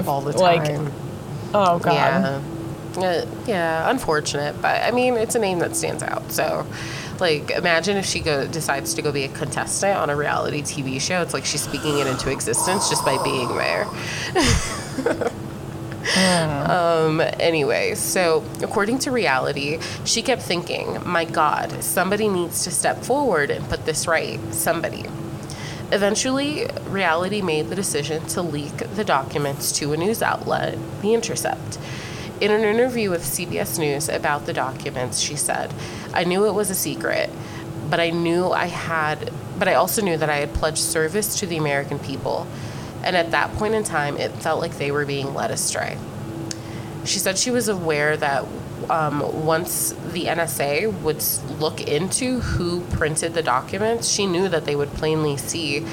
all 0.07 0.21
the 0.21 0.37
like, 0.37 0.65
time? 0.65 0.91
Oh 1.53 1.79
god. 1.79 1.93
Yeah. 1.93 2.41
Uh, 2.97 3.27
yeah, 3.45 3.89
unfortunate, 3.91 4.59
but 4.59 4.81
I 4.81 4.89
mean, 4.89 5.13
it's 5.15 5.35
a 5.35 5.39
name 5.39 5.59
that 5.59 5.75
stands 5.75 6.01
out. 6.01 6.31
So, 6.31 6.65
like, 7.19 7.51
imagine 7.51 7.95
if 7.95 8.05
she 8.05 8.19
go 8.19 8.47
decides 8.47 8.95
to 8.95 9.03
go 9.03 9.11
be 9.11 9.23
a 9.23 9.27
contestant 9.27 9.97
on 9.97 10.09
a 10.09 10.15
reality 10.15 10.63
TV 10.63 10.99
show. 10.99 11.21
It's 11.21 11.33
like 11.33 11.45
she's 11.45 11.61
speaking 11.61 11.99
it 11.99 12.07
into 12.07 12.31
existence 12.31 12.89
just 12.89 13.05
by 13.05 13.21
being 13.23 13.55
there. 13.55 13.85
um, 16.17 17.21
anyway, 17.39 17.93
so 17.93 18.43
according 18.63 18.97
to 18.99 19.11
reality, 19.11 19.79
she 20.03 20.23
kept 20.23 20.41
thinking, 20.41 20.97
my 21.05 21.25
God, 21.25 21.83
somebody 21.83 22.27
needs 22.27 22.63
to 22.63 22.71
step 22.71 23.03
forward 23.03 23.51
and 23.51 23.63
put 23.69 23.85
this 23.85 24.07
right. 24.07 24.39
Somebody. 24.51 25.05
Eventually, 25.91 26.67
reality 26.89 27.41
made 27.41 27.69
the 27.69 27.75
decision 27.75 28.25
to 28.27 28.41
leak 28.41 28.75
the 28.95 29.05
documents 29.05 29.71
to 29.73 29.93
a 29.93 29.97
news 29.97 30.21
outlet, 30.21 30.77
The 31.01 31.13
Intercept. 31.13 31.77
In 32.39 32.51
an 32.51 32.61
interview 32.61 33.09
with 33.09 33.23
CBS 33.23 33.79
News 33.79 34.09
about 34.09 34.45
the 34.45 34.53
documents, 34.53 35.19
she 35.19 35.35
said, 35.35 35.73
I 36.13 36.23
knew 36.23 36.45
it 36.45 36.53
was 36.53 36.69
a 36.69 36.75
secret, 36.75 37.31
but 37.89 37.99
I 37.99 38.11
knew 38.11 38.51
I 38.51 38.67
had, 38.67 39.31
but 39.57 39.67
I 39.67 39.73
also 39.73 40.03
knew 40.03 40.17
that 40.17 40.29
I 40.29 40.35
had 40.35 40.53
pledged 40.53 40.77
service 40.77 41.39
to 41.39 41.47
the 41.47 41.57
American 41.57 41.97
people. 41.97 42.45
And 43.03 43.15
at 43.15 43.31
that 43.31 43.51
point 43.53 43.73
in 43.73 43.83
time, 43.83 44.17
it 44.17 44.31
felt 44.33 44.61
like 44.61 44.77
they 44.77 44.91
were 44.91 45.03
being 45.03 45.33
led 45.33 45.49
astray. 45.49 45.97
She 47.05 47.17
said 47.17 47.39
she 47.39 47.49
was 47.49 47.69
aware 47.69 48.15
that 48.17 48.45
um, 48.89 49.45
once 49.45 49.95
the 50.11 50.25
NSA 50.25 50.93
would 51.01 51.23
look 51.59 51.81
into 51.81 52.41
who 52.41 52.81
printed 52.81 53.33
the 53.33 53.41
documents, 53.41 54.07
she 54.07 54.27
knew 54.27 54.47
that 54.47 54.65
they 54.65 54.75
would 54.75 54.93
plainly 54.93 55.37
see 55.37 55.85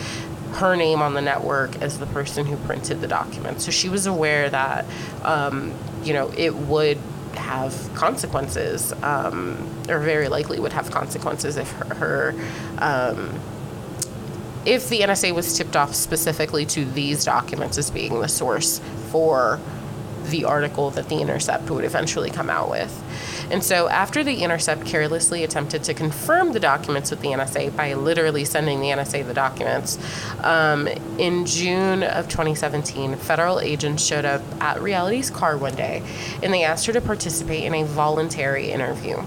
her 0.55 0.77
name 0.77 1.03
on 1.03 1.15
the 1.15 1.21
network 1.21 1.81
as 1.83 1.99
the 1.99 2.07
person 2.07 2.47
who 2.47 2.57
printed 2.59 3.01
the 3.01 3.09
document. 3.09 3.61
So 3.61 3.71
she 3.71 3.89
was 3.89 4.07
aware 4.07 4.49
that, 4.51 4.85
um, 5.23 5.75
you 6.03 6.13
know, 6.13 6.33
it 6.37 6.55
would 6.55 6.99
have 7.35 7.91
consequences, 7.95 8.93
um, 9.03 9.57
or 9.89 9.99
very 9.99 10.29
likely 10.29 10.61
would 10.61 10.73
have 10.73 10.91
consequences 10.91 11.57
if 11.57 11.71
her, 11.73 11.95
her 11.95 12.35
um, 12.79 13.41
if 14.65 14.89
the 14.89 15.01
NSA 15.01 15.35
was 15.35 15.57
tipped 15.57 15.77
off 15.77 15.95
specifically 15.95 16.65
to 16.67 16.85
these 16.85 17.25
documents 17.25 17.77
as 17.77 17.91
being 17.91 18.21
the 18.21 18.29
source 18.29 18.81
for 19.11 19.61
the 20.25 20.45
article 20.45 20.91
that 20.91 21.09
the 21.09 21.21
Intercept 21.21 21.69
would 21.71 21.85
eventually 21.85 22.31
come 22.31 22.49
out 22.49 22.71
with. 22.71 22.91
And 23.51 23.63
so, 23.63 23.89
after 23.89 24.25
the 24.25 24.43
Intercept 24.43 24.87
carelessly 24.87 25.45
attempted 25.45 25.85
to 25.85 25.95
confirm 25.95 26.53
the 26.53 26.61
documents 26.61 27.11
with 27.11 27.21
the 27.21 27.29
NSA 27.29 27.77
by 27.77 27.95
literally 27.95 28.45
sending 28.45 28.81
the 28.81 28.89
NSA 28.89 29.27
the 29.27 29.35
documents, 29.35 29.99
um, 30.43 30.87
in 31.19 31.47
June 31.47 32.03
of 32.03 32.29
2017, 32.29 33.17
federal 33.17 33.61
agents 33.61 34.05
showed 34.05 34.25
up 34.25 34.43
at 34.61 34.81
Reality's 34.81 35.31
car 35.31 35.57
one 35.57 35.75
day 35.75 36.03
and 36.43 36.53
they 36.53 36.65
asked 36.65 36.87
her 36.87 36.93
to 36.93 37.01
participate 37.01 37.65
in 37.65 37.75
a 37.75 37.85
voluntary 37.85 38.71
interview. 38.71 39.23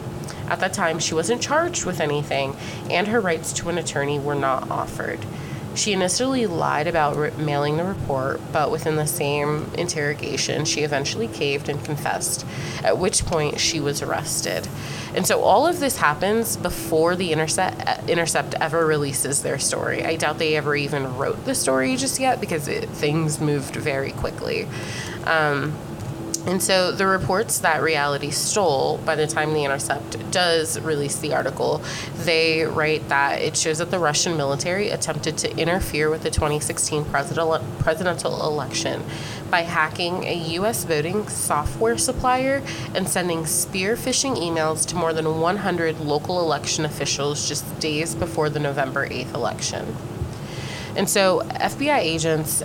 At 0.48 0.62
that 0.62 0.74
time, 0.74 1.00
she 1.00 1.14
wasn't 1.14 1.42
charged 1.42 1.86
with 1.86 2.00
anything, 2.00 2.56
and 2.90 3.08
her 3.08 3.20
rights 3.20 3.52
to 3.54 3.70
an 3.70 3.78
attorney 3.78 4.18
were 4.18 4.36
not 4.36 4.72
offered. 4.72 5.20
She 5.78 5.94
initially 5.94 6.48
lied 6.48 6.88
about 6.88 7.16
re- 7.16 7.32
mailing 7.38 7.78
the 7.78 7.84
report, 7.84 8.42
but 8.52 8.72
within 8.72 8.96
the 8.96 9.06
same 9.06 9.70
interrogation, 9.78 10.66
she 10.66 10.82
eventually 10.82 11.28
caved 11.28 11.70
and 11.70 11.84
confessed, 11.86 12.46
at 12.84 12.98
which 12.98 13.26
point 13.26 13.60
she 13.60 13.80
was 13.80 14.02
arrested. 14.02 14.68
And 15.14 15.28
so 15.28 15.42
all 15.42 15.68
of 15.68 15.80
this 15.80 15.98
happens 15.98 16.58
before 16.58 17.16
the 17.16 17.32
Intercept, 17.32 18.10
Intercept 18.10 18.56
ever 18.56 18.88
releases 18.88 19.44
their 19.44 19.60
story. 19.60 20.04
I 20.04 20.16
doubt 20.16 20.40
they 20.40 20.56
ever 20.56 20.76
even 20.76 21.16
wrote 21.16 21.46
the 21.46 21.54
story 21.54 21.96
just 21.96 22.20
yet 22.20 22.42
because 22.42 22.68
it, 22.68 22.90
things 22.90 23.40
moved 23.40 23.76
very 23.76 24.12
quickly. 24.12 24.68
Um, 25.26 25.78
and 26.48 26.64
so 26.64 26.94
the 26.94 27.06
reports 27.06 27.60
that 27.60 27.82
reality 27.84 28.32
stole 28.32 29.00
by 29.00 29.16
the 29.16 29.28
time 29.28 29.54
the 29.54 29.66
Intercept 29.66 30.32
does 30.32 30.80
release 30.80 31.18
the 31.18 31.34
article, 31.34 31.82
they 32.20 32.64
write 32.64 33.10
that 33.10 33.42
it 33.42 33.58
shows 33.58 33.80
that 33.80 33.92
the 33.92 34.00
Russian 34.00 34.38
military 34.38 34.90
attempted 34.90 35.38
to 35.40 35.58
interfere 35.58 36.10
with 36.10 36.24
the 36.24 36.32
2016 36.32 37.04
presidential 37.04 38.48
election 38.48 39.04
by 39.52 39.62
hacking 39.62 40.24
a 40.24 40.36
U.S. 40.54 40.86
voting 40.86 41.28
software 41.28 41.98
supplier 41.98 42.64
and 42.96 43.10
sending 43.10 43.46
spear 43.46 43.98
phishing 43.98 44.38
emails 44.38 44.86
to 44.88 44.96
more 44.96 45.12
than 45.12 45.42
100 45.42 46.00
local 46.00 46.40
election 46.40 46.86
officials 46.86 47.46
just 47.46 47.78
days 47.82 48.16
before 48.16 48.50
the 48.50 48.60
November 48.60 49.06
8th 49.10 49.34
election. 49.34 49.98
And 50.98 51.08
so 51.08 51.42
FBI 51.42 52.00
agents 52.00 52.64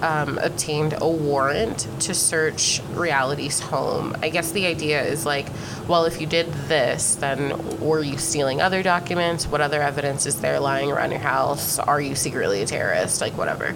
um, 0.00 0.38
obtained 0.38 0.94
a 1.02 1.06
warrant 1.06 1.86
to 2.00 2.14
search 2.14 2.80
Reality's 2.94 3.60
home. 3.60 4.16
I 4.22 4.30
guess 4.30 4.52
the 4.52 4.64
idea 4.64 5.02
is 5.02 5.26
like, 5.26 5.46
well, 5.88 6.06
if 6.06 6.20
you 6.20 6.26
did 6.26 6.52
this, 6.68 7.16
then 7.16 7.78
were 7.80 8.02
you 8.02 8.16
stealing 8.16 8.60
other 8.60 8.82
documents? 8.82 9.46
What 9.46 9.60
other 9.60 9.82
evidence 9.82 10.24
is 10.26 10.40
there 10.40 10.58
lying 10.58 10.90
around 10.90 11.10
your 11.10 11.20
house? 11.20 11.78
Are 11.78 12.00
you 12.00 12.14
secretly 12.14 12.62
a 12.62 12.66
terrorist? 12.66 13.20
Like, 13.20 13.36
whatever. 13.36 13.74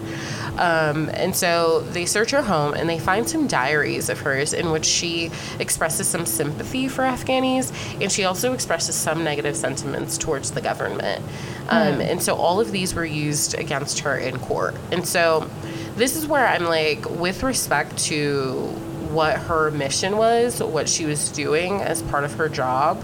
Um, 0.57 1.09
and 1.13 1.35
so 1.35 1.81
they 1.81 2.05
search 2.05 2.31
her 2.31 2.41
home 2.41 2.73
and 2.73 2.89
they 2.89 2.99
find 2.99 3.29
some 3.29 3.47
diaries 3.47 4.09
of 4.09 4.19
hers 4.19 4.53
in 4.53 4.71
which 4.71 4.85
she 4.85 5.31
expresses 5.59 6.07
some 6.07 6.25
sympathy 6.25 6.87
for 6.87 7.03
Afghanis 7.03 7.71
and 8.01 8.11
she 8.11 8.25
also 8.25 8.53
expresses 8.53 8.95
some 8.95 9.23
negative 9.23 9.55
sentiments 9.55 10.17
towards 10.17 10.51
the 10.51 10.61
government. 10.61 11.23
Um, 11.69 12.01
and 12.01 12.21
so 12.21 12.35
all 12.35 12.59
of 12.59 12.71
these 12.71 12.95
were 12.95 13.05
used 13.05 13.53
against 13.53 13.99
her 13.99 14.17
in 14.17 14.39
court. 14.39 14.75
And 14.91 15.07
so 15.07 15.49
this 15.95 16.15
is 16.15 16.27
where 16.27 16.47
I'm 16.47 16.65
like, 16.65 17.07
with 17.09 17.43
respect 17.43 17.97
to 18.05 18.73
what 19.09 19.37
her 19.37 19.71
mission 19.71 20.17
was, 20.17 20.61
what 20.61 20.87
she 20.87 21.05
was 21.05 21.29
doing 21.29 21.81
as 21.81 22.01
part 22.03 22.23
of 22.23 22.33
her 22.33 22.49
job, 22.49 23.01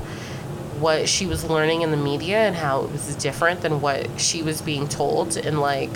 what 0.80 1.08
she 1.08 1.26
was 1.26 1.44
learning 1.44 1.82
in 1.82 1.92
the 1.92 1.98
media 1.98 2.38
and 2.38 2.56
how 2.56 2.84
it 2.84 2.92
was 2.92 3.16
different 3.16 3.62
than 3.62 3.82
what 3.82 4.20
she 4.20 4.44
was 4.44 4.62
being 4.62 4.88
told 4.88 5.38
and 5.38 5.60
like 5.60 5.90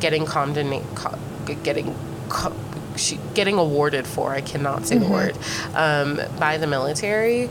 getting 0.00 0.24
condemned, 0.24 0.84
getting 1.62 1.94
she, 2.96 3.18
getting 3.34 3.58
awarded 3.58 4.06
for. 4.06 4.32
I 4.32 4.40
cannot 4.40 4.86
say 4.86 4.98
the 4.98 5.08
word 5.08 5.36
um, 5.74 6.20
by 6.38 6.58
the 6.58 6.66
military, 6.66 7.50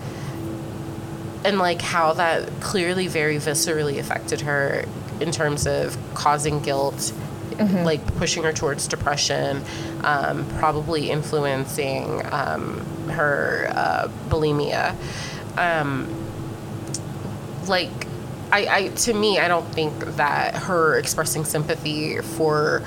and 1.44 1.58
like 1.60 1.82
how 1.82 2.14
that 2.14 2.50
clearly 2.62 3.08
very 3.08 3.38
viscerally 3.38 4.00
affected 4.00 4.42
her 4.42 4.86
in 5.20 5.32
terms 5.32 5.68
of 5.68 5.98
causing 6.14 6.62
guilt. 6.62 7.14
Like 7.84 8.06
pushing 8.18 8.44
her 8.44 8.54
towards 8.54 8.88
depression, 8.88 9.64
um, 10.04 10.48
probably 10.58 11.10
influencing 11.10 12.22
um, 12.32 12.80
her 13.10 13.72
uh, 13.72 14.08
bulimia. 14.30 14.96
Um, 15.58 16.24
like 17.68 18.08
I, 18.52 18.68
I 18.68 18.88
to 18.90 19.14
me 19.14 19.40
i 19.40 19.48
don't 19.48 19.66
think 19.74 19.98
that 20.18 20.56
her 20.56 20.98
expressing 20.98 21.46
sympathy 21.46 22.20
for 22.20 22.84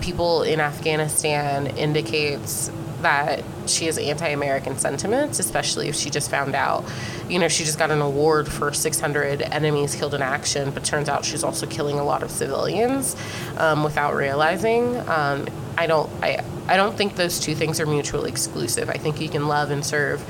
people 0.00 0.42
in 0.42 0.60
afghanistan 0.60 1.66
indicates 1.66 2.70
that 3.04 3.42
she 3.66 3.86
has 3.86 3.96
anti-american 3.96 4.76
sentiments 4.76 5.38
especially 5.38 5.88
if 5.88 5.94
she 5.94 6.10
just 6.10 6.30
found 6.30 6.54
out 6.54 6.84
you 7.28 7.38
know 7.38 7.48
she 7.48 7.64
just 7.64 7.78
got 7.78 7.90
an 7.90 8.02
award 8.02 8.48
for 8.48 8.72
600 8.72 9.40
enemies 9.42 9.94
killed 9.94 10.14
in 10.14 10.22
action 10.22 10.70
but 10.70 10.84
turns 10.84 11.08
out 11.08 11.24
she's 11.24 11.44
also 11.44 11.66
killing 11.66 11.98
a 11.98 12.04
lot 12.04 12.22
of 12.22 12.30
civilians 12.30 13.16
um, 13.56 13.84
without 13.84 14.14
realizing. 14.14 14.96
Um, 15.08 15.46
i 15.76 15.86
don't 15.86 16.08
I, 16.22 16.44
I 16.66 16.76
don't 16.76 16.96
think 16.96 17.16
those 17.16 17.40
two 17.40 17.54
things 17.54 17.80
are 17.80 17.86
mutually 17.86 18.30
exclusive. 18.30 18.88
I 18.88 18.96
think 18.96 19.20
you 19.20 19.28
can 19.28 19.48
love 19.48 19.70
and 19.70 19.84
serve 19.84 20.22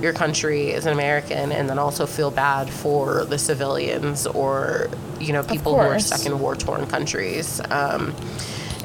your 0.00 0.12
country 0.12 0.72
as 0.74 0.86
an 0.86 0.92
American 0.92 1.52
and 1.52 1.68
then 1.68 1.78
also 1.78 2.06
feel 2.06 2.30
bad 2.30 2.68
for 2.70 3.24
the 3.24 3.38
civilians 3.38 4.26
or, 4.26 4.88
you 5.20 5.32
know, 5.32 5.42
people 5.42 5.74
who 5.74 5.80
are 5.80 5.98
stuck 5.98 6.26
in 6.26 6.38
war 6.38 6.56
torn 6.56 6.86
countries. 6.86 7.60
Um, 7.70 8.14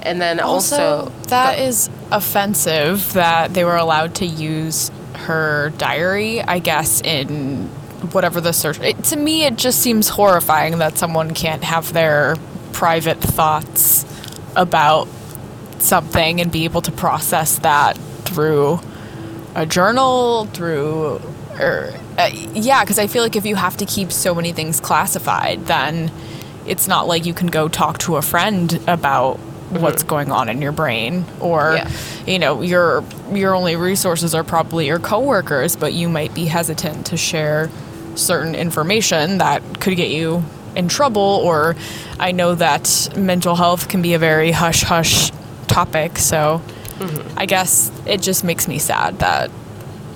and 0.08 0.22
then 0.22 0.40
Also, 0.40 0.76
also, 0.76 1.12
that 1.28 1.60
is 1.60 1.90
offensive 2.12 3.14
that 3.14 3.54
they 3.54 3.64
were 3.64 3.76
allowed 3.76 4.16
to 4.16 4.26
use 4.26 4.90
her 5.14 5.72
diary, 5.78 6.42
I 6.42 6.60
guess, 6.60 7.02
in 7.02 7.68
whatever 8.14 8.40
the 8.40 8.54
search. 8.54 8.80
It, 8.80 9.04
to 9.06 9.18
me, 9.18 9.44
it 9.44 9.58
just 9.58 9.80
seems 9.80 10.08
horrifying 10.08 10.78
that 10.78 10.98
someone 10.98 11.34
can't 11.34 11.64
have 11.64 11.94
their 11.94 12.36
private 12.72 13.20
thoughts 13.20 14.06
about 14.56 15.08
something 15.80 16.40
and 16.42 16.52
be 16.52 16.64
able 16.64 16.82
to 16.82 16.92
process 16.92 17.60
that 17.60 17.98
through 18.24 18.80
a 19.56 19.66
journal, 19.66 20.46
through. 20.54 21.20
Or, 21.60 21.92
uh, 22.18 22.30
yeah, 22.54 22.84
because 22.84 23.00
I 23.00 23.08
feel 23.08 23.24
like 23.24 23.36
if 23.36 23.46
you 23.46 23.56
have 23.56 23.78
to 23.78 23.86
keep 23.86 24.12
so 24.12 24.34
many 24.36 24.54
things 24.54 24.80
classified, 24.80 25.66
then 25.66 26.12
it's 26.68 26.88
not 26.88 27.08
like 27.08 27.26
you 27.26 27.34
can 27.34 27.48
go 27.48 27.68
talk 27.68 27.98
to 28.00 28.18
a 28.18 28.22
friend 28.22 28.80
about 28.88 29.40
what's 29.70 30.04
uh-huh. 30.04 30.10
going 30.10 30.32
on 30.32 30.50
in 30.50 30.62
your 30.62 30.72
brain 30.72 31.26
or 31.40 31.76
Yeah. 31.76 31.90
you 32.26 32.40
know 32.40 32.62
your 32.62 33.04
your 33.34 33.54
only 33.54 33.76
resources 33.76 34.34
are 34.34 34.44
probably 34.44 34.88
your 34.88 35.00
coworkers 35.00 35.76
but 35.76 35.94
you 35.94 36.08
might 36.10 36.34
be 36.34 36.46
hesitant 36.46 37.08
to 37.08 37.18
share 37.18 37.70
certain 38.16 38.56
information 38.56 39.40
that 39.40 39.62
could 39.80 39.96
get 39.96 40.10
you 40.10 40.44
in 40.76 40.88
trouble 40.88 41.42
or 41.44 41.76
I 42.20 42.32
know 42.32 42.56
that 42.56 43.10
mental 43.18 43.56
health 43.56 43.90
can 43.90 44.02
be 44.02 44.14
a 44.14 44.20
very 44.20 44.52
hush 44.52 44.84
hush 44.84 45.32
topic 45.68 46.18
so 46.18 46.62
mm-hmm. 47.00 47.38
I 47.38 47.46
guess 47.46 47.92
it 48.06 48.22
just 48.22 48.44
makes 48.44 48.68
me 48.68 48.80
sad 48.80 49.20
that 49.20 49.52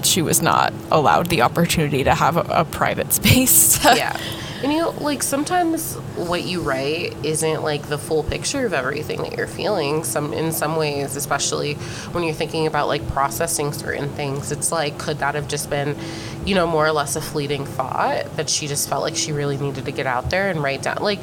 she 0.03 0.21
was 0.21 0.41
not 0.41 0.73
allowed 0.91 1.27
the 1.27 1.41
opportunity 1.41 2.03
to 2.05 2.15
have 2.15 2.37
a, 2.37 2.45
a 2.49 2.65
private 2.65 3.11
space 3.19 3.83
yeah. 3.83 4.17
And 4.63 4.71
you 4.71 4.79
know, 4.79 4.91
like 4.91 5.23
sometimes 5.23 5.95
what 6.15 6.43
you 6.43 6.61
write 6.61 7.15
isn't 7.25 7.63
like 7.63 7.87
the 7.87 7.97
full 7.97 8.23
picture 8.23 8.65
of 8.65 8.73
everything 8.73 9.23
that 9.23 9.35
you're 9.35 9.47
feeling. 9.47 10.03
Some 10.03 10.33
in 10.33 10.51
some 10.51 10.75
ways, 10.75 11.15
especially 11.15 11.73
when 12.13 12.23
you're 12.23 12.35
thinking 12.35 12.67
about 12.67 12.87
like 12.87 13.07
processing 13.09 13.73
certain 13.73 14.09
things, 14.09 14.51
it's 14.51 14.71
like 14.71 14.99
could 14.99 15.17
that 15.19 15.33
have 15.33 15.47
just 15.47 15.69
been, 15.69 15.97
you 16.45 16.53
know, 16.53 16.67
more 16.67 16.85
or 16.85 16.91
less 16.91 17.15
a 17.15 17.21
fleeting 17.21 17.65
thought 17.65 18.35
that 18.35 18.49
she 18.49 18.67
just 18.67 18.87
felt 18.87 19.01
like 19.01 19.15
she 19.15 19.31
really 19.31 19.57
needed 19.57 19.85
to 19.85 19.91
get 19.91 20.05
out 20.05 20.29
there 20.29 20.49
and 20.51 20.61
write 20.61 20.83
down. 20.83 20.97
Like, 21.01 21.19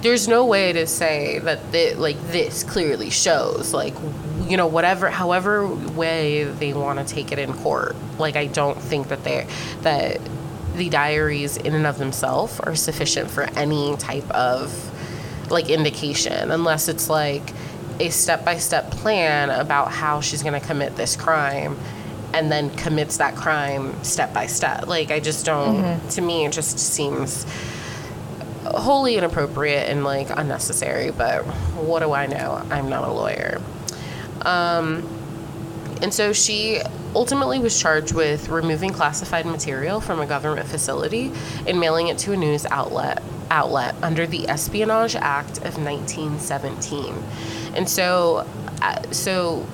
there's 0.00 0.28
no 0.28 0.46
way 0.46 0.72
to 0.72 0.86
say 0.86 1.40
that 1.40 1.72
the, 1.72 1.94
like 1.94 2.16
this 2.28 2.62
clearly 2.62 3.10
shows 3.10 3.74
like 3.74 3.94
you 4.46 4.56
know 4.56 4.66
whatever 4.66 5.10
however 5.10 5.66
way 5.66 6.44
they 6.44 6.72
want 6.72 6.98
to 6.98 7.04
take 7.04 7.32
it 7.32 7.38
in 7.38 7.52
court. 7.52 7.96
Like 8.18 8.36
I 8.36 8.46
don't 8.46 8.80
think 8.80 9.08
that 9.08 9.24
they 9.24 9.46
that 9.82 10.20
the 10.78 10.88
diaries 10.88 11.56
in 11.56 11.74
and 11.74 11.86
of 11.86 11.98
themselves 11.98 12.58
are 12.60 12.74
sufficient 12.74 13.30
for 13.30 13.42
any 13.58 13.96
type 13.96 14.28
of 14.30 14.72
like 15.50 15.68
indication 15.68 16.50
unless 16.50 16.88
it's 16.88 17.08
like 17.10 17.52
a 18.00 18.08
step-by-step 18.10 18.90
plan 18.92 19.50
about 19.50 19.90
how 19.90 20.20
she's 20.20 20.42
going 20.42 20.58
to 20.58 20.66
commit 20.66 20.94
this 20.96 21.16
crime 21.16 21.76
and 22.32 22.52
then 22.52 22.70
commits 22.76 23.16
that 23.16 23.34
crime 23.34 23.92
step 24.04 24.32
by 24.32 24.46
step. 24.46 24.86
Like 24.86 25.10
i 25.10 25.18
just 25.20 25.44
don't 25.44 26.00
to 26.10 26.20
me 26.20 26.44
it 26.46 26.52
just 26.52 26.78
seems 26.78 27.44
wholly 28.64 29.16
inappropriate 29.16 29.88
and 29.88 30.04
like 30.04 30.28
unnecessary 30.30 31.10
but 31.10 31.42
what 31.74 32.00
do 32.00 32.12
i 32.12 32.26
know? 32.26 32.62
I'm 32.70 32.88
not 32.88 33.08
a 33.08 33.12
lawyer. 33.12 33.60
Um 34.42 35.08
and 36.02 36.14
so 36.14 36.32
she 36.32 36.80
ultimately 37.14 37.58
was 37.58 37.78
charged 37.78 38.14
with 38.14 38.48
removing 38.48 38.92
classified 38.92 39.46
material 39.46 40.00
from 40.00 40.20
a 40.20 40.26
government 40.26 40.68
facility 40.68 41.32
and 41.66 41.78
mailing 41.80 42.08
it 42.08 42.18
to 42.18 42.32
a 42.32 42.36
news 42.36 42.66
outlet 42.66 43.22
outlet 43.50 43.94
under 44.02 44.26
the 44.26 44.48
Espionage 44.48 45.16
Act 45.16 45.58
of 45.58 45.78
1917. 45.78 47.14
And 47.74 47.88
so 47.88 48.46
uh, 48.82 49.02
so 49.10 49.66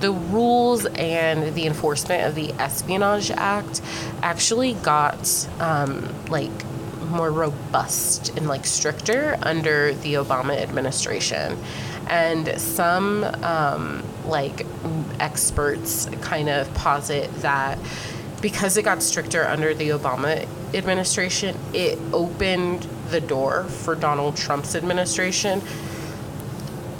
the 0.00 0.12
rules 0.12 0.86
and 0.86 1.54
the 1.54 1.66
enforcement 1.66 2.24
of 2.24 2.34
the 2.34 2.52
Espionage 2.54 3.30
Act 3.30 3.82
actually 4.22 4.74
got 4.74 5.48
um, 5.60 6.08
like 6.28 6.50
more 7.08 7.30
robust 7.30 8.36
and 8.36 8.46
like 8.46 8.66
stricter 8.66 9.38
under 9.42 9.94
the 9.94 10.14
Obama 10.14 10.56
administration. 10.56 11.58
And 12.08 12.60
some 12.60 13.24
um, 13.42 14.02
like 14.28 14.66
experts 15.20 16.08
kind 16.22 16.48
of 16.48 16.72
posit 16.74 17.32
that 17.42 17.78
because 18.40 18.76
it 18.76 18.82
got 18.82 19.02
stricter 19.02 19.44
under 19.44 19.74
the 19.74 19.88
Obama 19.88 20.46
administration, 20.74 21.56
it 21.72 21.98
opened 22.12 22.86
the 23.10 23.20
door 23.20 23.64
for 23.64 23.94
Donald 23.94 24.36
Trump's 24.36 24.74
administration 24.74 25.60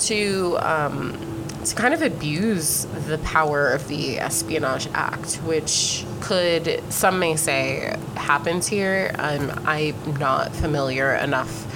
to 0.00 0.56
um, 0.60 1.16
to 1.64 1.74
kind 1.74 1.92
of 1.92 2.02
abuse 2.02 2.86
the 3.06 3.18
power 3.18 3.68
of 3.68 3.86
the 3.88 4.18
Espionage 4.18 4.88
Act, 4.94 5.36
which 5.36 6.04
could 6.20 6.82
some 6.88 7.18
may 7.18 7.36
say 7.36 7.96
happens 8.16 8.66
here. 8.66 9.14
Um, 9.18 9.50
I'm 9.64 10.16
not 10.16 10.54
familiar 10.54 11.14
enough 11.14 11.66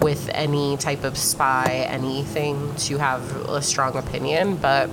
with 0.00 0.30
any 0.32 0.76
type 0.76 1.04
of 1.04 1.16
spy 1.16 1.86
anything 1.88 2.74
to 2.76 2.98
have 2.98 3.48
a 3.48 3.60
strong 3.60 3.96
opinion, 3.96 4.56
but 4.56 4.88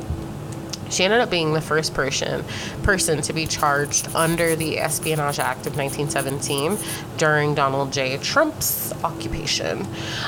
she 0.89 1.03
ended 1.03 1.19
up 1.19 1.29
being 1.29 1.53
the 1.53 1.61
first 1.61 1.93
person 1.93 2.43
person 2.83 3.21
to 3.21 3.33
be 3.33 3.45
charged 3.45 4.07
under 4.15 4.55
the 4.55 4.79
Espionage 4.79 5.39
Act 5.39 5.67
of 5.67 5.77
1917 5.77 6.77
during 7.17 7.55
Donald 7.55 7.91
J. 7.91 8.17
Trump's 8.17 8.93
occupation. 9.03 9.85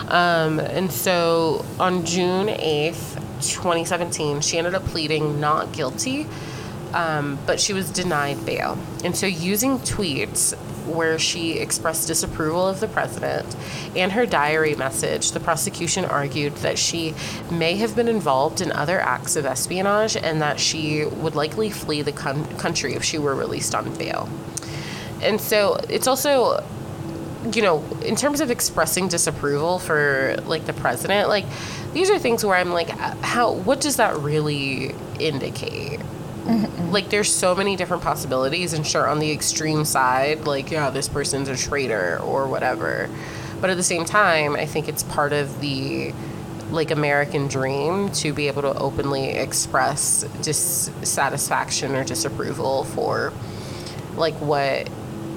Um, 0.07 0.59
and 0.59 0.91
so 0.91 1.65
on 1.79 2.05
June 2.05 2.47
8th, 2.47 3.15
2017, 3.41 4.41
she 4.41 4.57
ended 4.57 4.75
up 4.75 4.83
pleading 4.85 5.39
not 5.39 5.71
guilty, 5.71 6.27
um, 6.93 7.39
but 7.45 7.59
she 7.59 7.73
was 7.73 7.89
denied 7.89 8.45
bail. 8.45 8.77
And 9.03 9.15
so 9.15 9.25
using 9.27 9.79
tweets 9.79 10.57
where 10.95 11.19
she 11.19 11.53
expressed 11.53 12.07
disapproval 12.07 12.67
of 12.67 12.79
the 12.79 12.87
president 12.87 13.55
and 13.95 14.11
her 14.11 14.25
diary 14.25 14.75
message, 14.75 15.31
the 15.31 15.39
prosecution 15.39 16.05
argued 16.05 16.55
that 16.57 16.77
she 16.77 17.13
may 17.51 17.75
have 17.75 17.95
been 17.95 18.07
involved 18.07 18.61
in 18.61 18.71
other 18.71 18.99
acts 18.99 19.35
of 19.35 19.45
espionage 19.45 20.15
and 20.15 20.41
that 20.41 20.59
she 20.59 21.05
would 21.05 21.35
likely 21.35 21.69
flee 21.69 22.01
the 22.01 22.11
con- 22.11 22.45
country 22.57 22.93
if 22.93 23.03
she 23.03 23.17
were 23.17 23.35
released 23.35 23.73
on 23.75 23.93
bail. 23.97 24.29
And 25.21 25.39
so 25.39 25.79
it's 25.89 26.07
also 26.07 26.63
you 27.53 27.61
know, 27.61 27.83
in 28.03 28.15
terms 28.15 28.41
of 28.41 28.51
expressing 28.51 29.07
disapproval 29.07 29.79
for 29.79 30.35
like 30.45 30.65
the 30.65 30.73
president, 30.73 31.29
like 31.29 31.45
these 31.93 32.09
are 32.09 32.19
things 32.19 32.43
where 32.43 32.55
I'm 32.55 32.71
like, 32.71 32.93
uh, 32.93 33.15
how, 33.21 33.53
what 33.53 33.79
does 33.81 33.95
that 33.95 34.17
really 34.17 34.93
indicate? 35.19 35.99
Like, 36.89 37.09
there's 37.09 37.31
so 37.31 37.53
many 37.53 37.75
different 37.75 38.01
possibilities, 38.01 38.73
and 38.73 38.85
sure, 38.85 39.07
on 39.07 39.19
the 39.19 39.31
extreme 39.31 39.85
side, 39.85 40.45
like, 40.45 40.71
yeah, 40.71 40.89
this 40.89 41.07
person's 41.07 41.47
a 41.47 41.55
traitor 41.55 42.19
or 42.23 42.47
whatever. 42.47 43.07
But 43.61 43.69
at 43.69 43.77
the 43.77 43.83
same 43.83 44.05
time, 44.05 44.55
I 44.55 44.65
think 44.65 44.89
it's 44.89 45.03
part 45.03 45.33
of 45.33 45.61
the 45.61 46.13
like 46.71 46.91
American 46.91 47.47
dream 47.47 48.11
to 48.11 48.31
be 48.31 48.47
able 48.47 48.61
to 48.61 48.77
openly 48.77 49.29
express 49.29 50.23
dissatisfaction 50.41 51.95
or 51.95 52.03
disapproval 52.03 52.83
for 52.83 53.33
like 54.15 54.35
what 54.35 54.87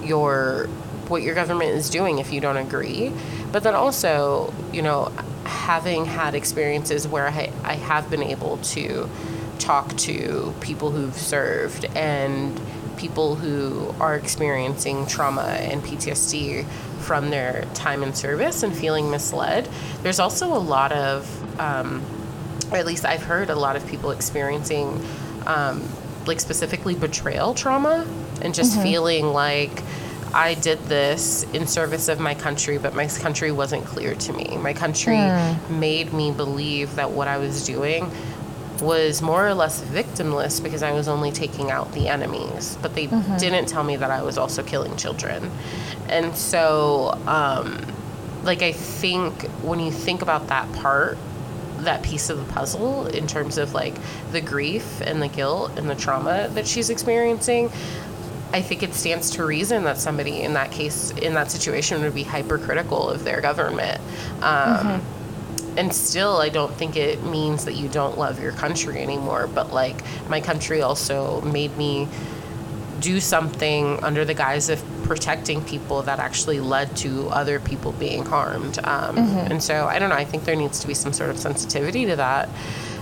your 0.02 0.66
what 1.08 1.22
your 1.22 1.34
government 1.34 1.70
is 1.70 1.90
doing 1.90 2.18
if 2.18 2.32
you 2.32 2.40
don't 2.40 2.56
agree. 2.56 3.12
But 3.50 3.62
then 3.62 3.74
also, 3.74 4.52
you 4.72 4.82
know, 4.82 5.12
having 5.44 6.04
had 6.04 6.34
experiences 6.34 7.06
where 7.06 7.28
I, 7.28 7.50
I 7.64 7.74
have 7.74 8.10
been 8.10 8.22
able 8.22 8.58
to 8.58 9.08
talk 9.58 9.96
to 9.96 10.54
people 10.60 10.90
who've 10.90 11.14
served 11.16 11.84
and 11.96 12.60
people 12.96 13.34
who 13.34 13.94
are 14.00 14.14
experiencing 14.14 15.06
trauma 15.06 15.42
and 15.42 15.82
PTSD 15.82 16.64
from 17.00 17.30
their 17.30 17.64
time 17.74 18.02
in 18.02 18.14
service 18.14 18.62
and 18.62 18.74
feeling 18.76 19.10
misled. 19.10 19.68
There's 20.02 20.20
also 20.20 20.52
a 20.54 20.58
lot 20.58 20.92
of, 20.92 21.60
um, 21.60 22.02
or 22.70 22.76
at 22.76 22.86
least 22.86 23.04
I've 23.04 23.22
heard 23.22 23.50
a 23.50 23.56
lot 23.56 23.76
of 23.76 23.86
people 23.88 24.10
experiencing, 24.12 25.04
um, 25.46 25.82
like 26.26 26.38
specifically 26.40 26.94
betrayal 26.94 27.54
trauma 27.54 28.06
and 28.40 28.54
just 28.54 28.80
feeling 28.80 29.26
like 29.32 29.82
I 30.34 30.54
did 30.54 30.78
this 30.84 31.42
in 31.52 31.66
service 31.66 32.08
of 32.08 32.18
my 32.18 32.34
country, 32.34 32.78
but 32.78 32.94
my 32.94 33.06
country 33.06 33.52
wasn't 33.52 33.84
clear 33.84 34.14
to 34.14 34.32
me. 34.32 34.56
My 34.58 34.72
country 34.72 35.16
made 35.68 36.12
me 36.12 36.30
believe 36.30 36.94
that 36.94 37.10
what 37.10 37.28
I 37.28 37.36
was 37.38 37.66
doing 37.66 38.10
was 38.82 39.22
more 39.22 39.46
or 39.46 39.54
less 39.54 39.80
victimless 39.82 40.62
because 40.62 40.82
I 40.82 40.92
was 40.92 41.08
only 41.08 41.30
taking 41.30 41.70
out 41.70 41.92
the 41.92 42.08
enemies, 42.08 42.76
but 42.82 42.94
they 42.94 43.06
didn't 43.38 43.66
tell 43.66 43.84
me 43.84 43.96
that 43.96 44.10
I 44.10 44.22
was 44.22 44.36
also 44.36 44.62
killing 44.62 44.96
children. 44.96 45.50
And 46.08 46.36
so, 46.36 47.18
um, 47.26 47.80
like, 48.42 48.62
I 48.62 48.72
think 48.72 49.42
when 49.62 49.78
you 49.78 49.92
think 49.92 50.20
about 50.20 50.48
that 50.48 50.70
part, 50.74 51.16
that 51.78 52.02
piece 52.02 52.28
of 52.30 52.38
the 52.38 52.52
puzzle 52.52 53.06
in 53.06 53.26
terms 53.26 53.58
of 53.58 53.74
like 53.74 53.94
the 54.30 54.40
grief 54.40 55.00
and 55.00 55.20
the 55.22 55.28
guilt 55.28 55.72
and 55.76 55.88
the 55.88 55.94
trauma 55.96 56.48
that 56.54 56.66
she's 56.66 56.90
experiencing, 56.90 57.70
I 58.52 58.60
think 58.62 58.82
it 58.82 58.94
stands 58.94 59.30
to 59.30 59.44
reason 59.44 59.84
that 59.84 59.98
somebody 59.98 60.42
in 60.42 60.52
that 60.54 60.70
case, 60.70 61.10
in 61.12 61.34
that 61.34 61.50
situation, 61.50 62.02
would 62.02 62.14
be 62.14 62.22
hypercritical 62.22 63.08
of 63.08 63.24
their 63.24 63.40
government. 63.40 64.00
Um, 64.42 65.02
And 65.76 65.92
still, 65.92 66.36
I 66.36 66.48
don't 66.48 66.72
think 66.74 66.96
it 66.96 67.22
means 67.24 67.64
that 67.64 67.74
you 67.74 67.88
don't 67.88 68.18
love 68.18 68.42
your 68.42 68.52
country 68.52 69.00
anymore. 69.00 69.46
But 69.46 69.72
like, 69.72 70.02
my 70.28 70.40
country 70.40 70.82
also 70.82 71.40
made 71.42 71.76
me 71.76 72.08
do 73.00 73.20
something 73.20 74.02
under 74.04 74.24
the 74.24 74.34
guise 74.34 74.68
of 74.68 74.80
protecting 75.02 75.64
people 75.64 76.02
that 76.02 76.20
actually 76.20 76.60
led 76.60 76.96
to 76.96 77.28
other 77.30 77.58
people 77.58 77.92
being 77.92 78.24
harmed. 78.24 78.78
Um, 78.84 79.16
And 79.50 79.62
so, 79.62 79.86
I 79.86 79.98
don't 79.98 80.08
know, 80.08 80.14
I 80.16 80.24
think 80.24 80.44
there 80.44 80.54
needs 80.54 80.78
to 80.80 80.86
be 80.86 80.94
some 80.94 81.12
sort 81.12 81.30
of 81.30 81.38
sensitivity 81.38 82.06
to 82.06 82.16
that, 82.16 82.48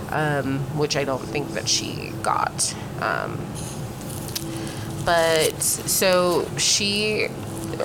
um, 0.09 0.59
which 0.77 0.95
I 0.97 1.03
don't 1.03 1.21
think 1.21 1.53
that 1.53 1.67
she 1.69 2.11
got. 2.23 2.73
Um, 2.99 3.39
but 5.05 5.61
so 5.61 6.47
she, 6.57 7.27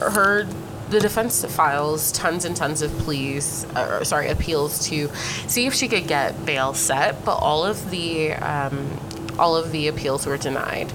her, 0.01 0.47
the 0.91 1.01
defense 1.01 1.45
files 1.45 2.13
tons 2.13 2.45
and 2.45 2.57
tons 2.57 2.83
of 2.83 2.91
pleas, 2.99 3.67
or 3.77 4.05
sorry, 4.05 4.29
appeals 4.29 4.87
to 4.89 5.09
see 5.49 5.67
if 5.67 5.75
she 5.75 5.89
could 5.89 6.07
get 6.07 6.47
bail 6.47 6.75
set, 6.75 7.25
but 7.25 7.37
all 7.37 7.65
of 7.65 7.91
the, 7.91 8.33
um, 8.35 8.89
all 9.39 9.57
of 9.57 9.73
the 9.73 9.89
appeals 9.89 10.27
were 10.27 10.37
denied. 10.37 10.93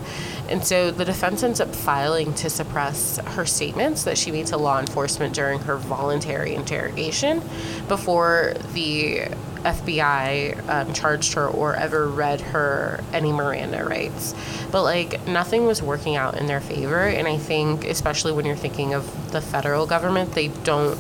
And 0.52 0.66
so 0.66 0.92
the 0.92 1.06
defense 1.06 1.44
ends 1.44 1.62
up 1.62 1.74
filing 1.74 2.34
to 2.36 2.50
suppress 2.50 3.18
her 3.18 3.46
statements 3.46 4.04
that 4.04 4.18
she 4.18 4.32
made 4.32 4.48
to 4.48 4.58
law 4.58 4.80
enforcement 4.80 5.34
during 5.34 5.60
her 5.60 5.78
voluntary 5.78 6.54
interrogation 6.54 7.42
before 7.88 8.56
the 8.74 9.22
FBI 9.62 10.68
um, 10.68 10.94
charged 10.94 11.34
her 11.34 11.48
or 11.48 11.76
ever 11.76 12.08
read 12.08 12.42
her 12.42 13.02
any 13.14 13.32
Miranda 13.32 13.86
rights. 13.86 14.36
But 14.72 14.84
like 14.84 15.26
nothing 15.26 15.66
was 15.66 15.82
working 15.82 16.18
out 16.18 16.38
in 16.38 16.48
their 16.48 16.62
favor. 16.62 17.08
And 17.08 17.28
I 17.28 17.38
think, 17.38 17.86
especially 17.86 18.34
when 18.34 18.46
you're 18.46 18.56
thinking 18.56 18.94
of 18.94 19.32
the 19.32 19.40
federal 19.40 19.86
government, 19.86 20.34
they 20.34 20.50
don't 20.50 21.00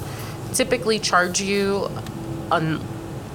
typically 0.53 0.99
charge 0.99 1.41
you 1.41 1.89
on 2.51 2.81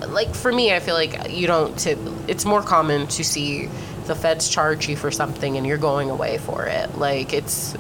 like 0.09 0.35
for 0.35 0.52
me 0.52 0.74
i 0.74 0.79
feel 0.79 0.94
like 0.94 1.31
you 1.31 1.46
don't 1.46 1.79
tip 1.79 1.98
it's 2.29 2.44
more 2.44 2.62
common 2.62 3.07
to 3.07 3.24
see 3.24 3.66
the 4.07 4.14
feds 4.14 4.49
charge 4.49 4.88
you 4.88 4.97
for 4.97 5.11
something 5.11 5.57
and 5.57 5.66
you're 5.66 5.79
going 5.79 6.11
away 6.11 6.38
for 6.38 6.66
it. 6.66 6.97
Like 6.97 7.33
it's 7.33 7.77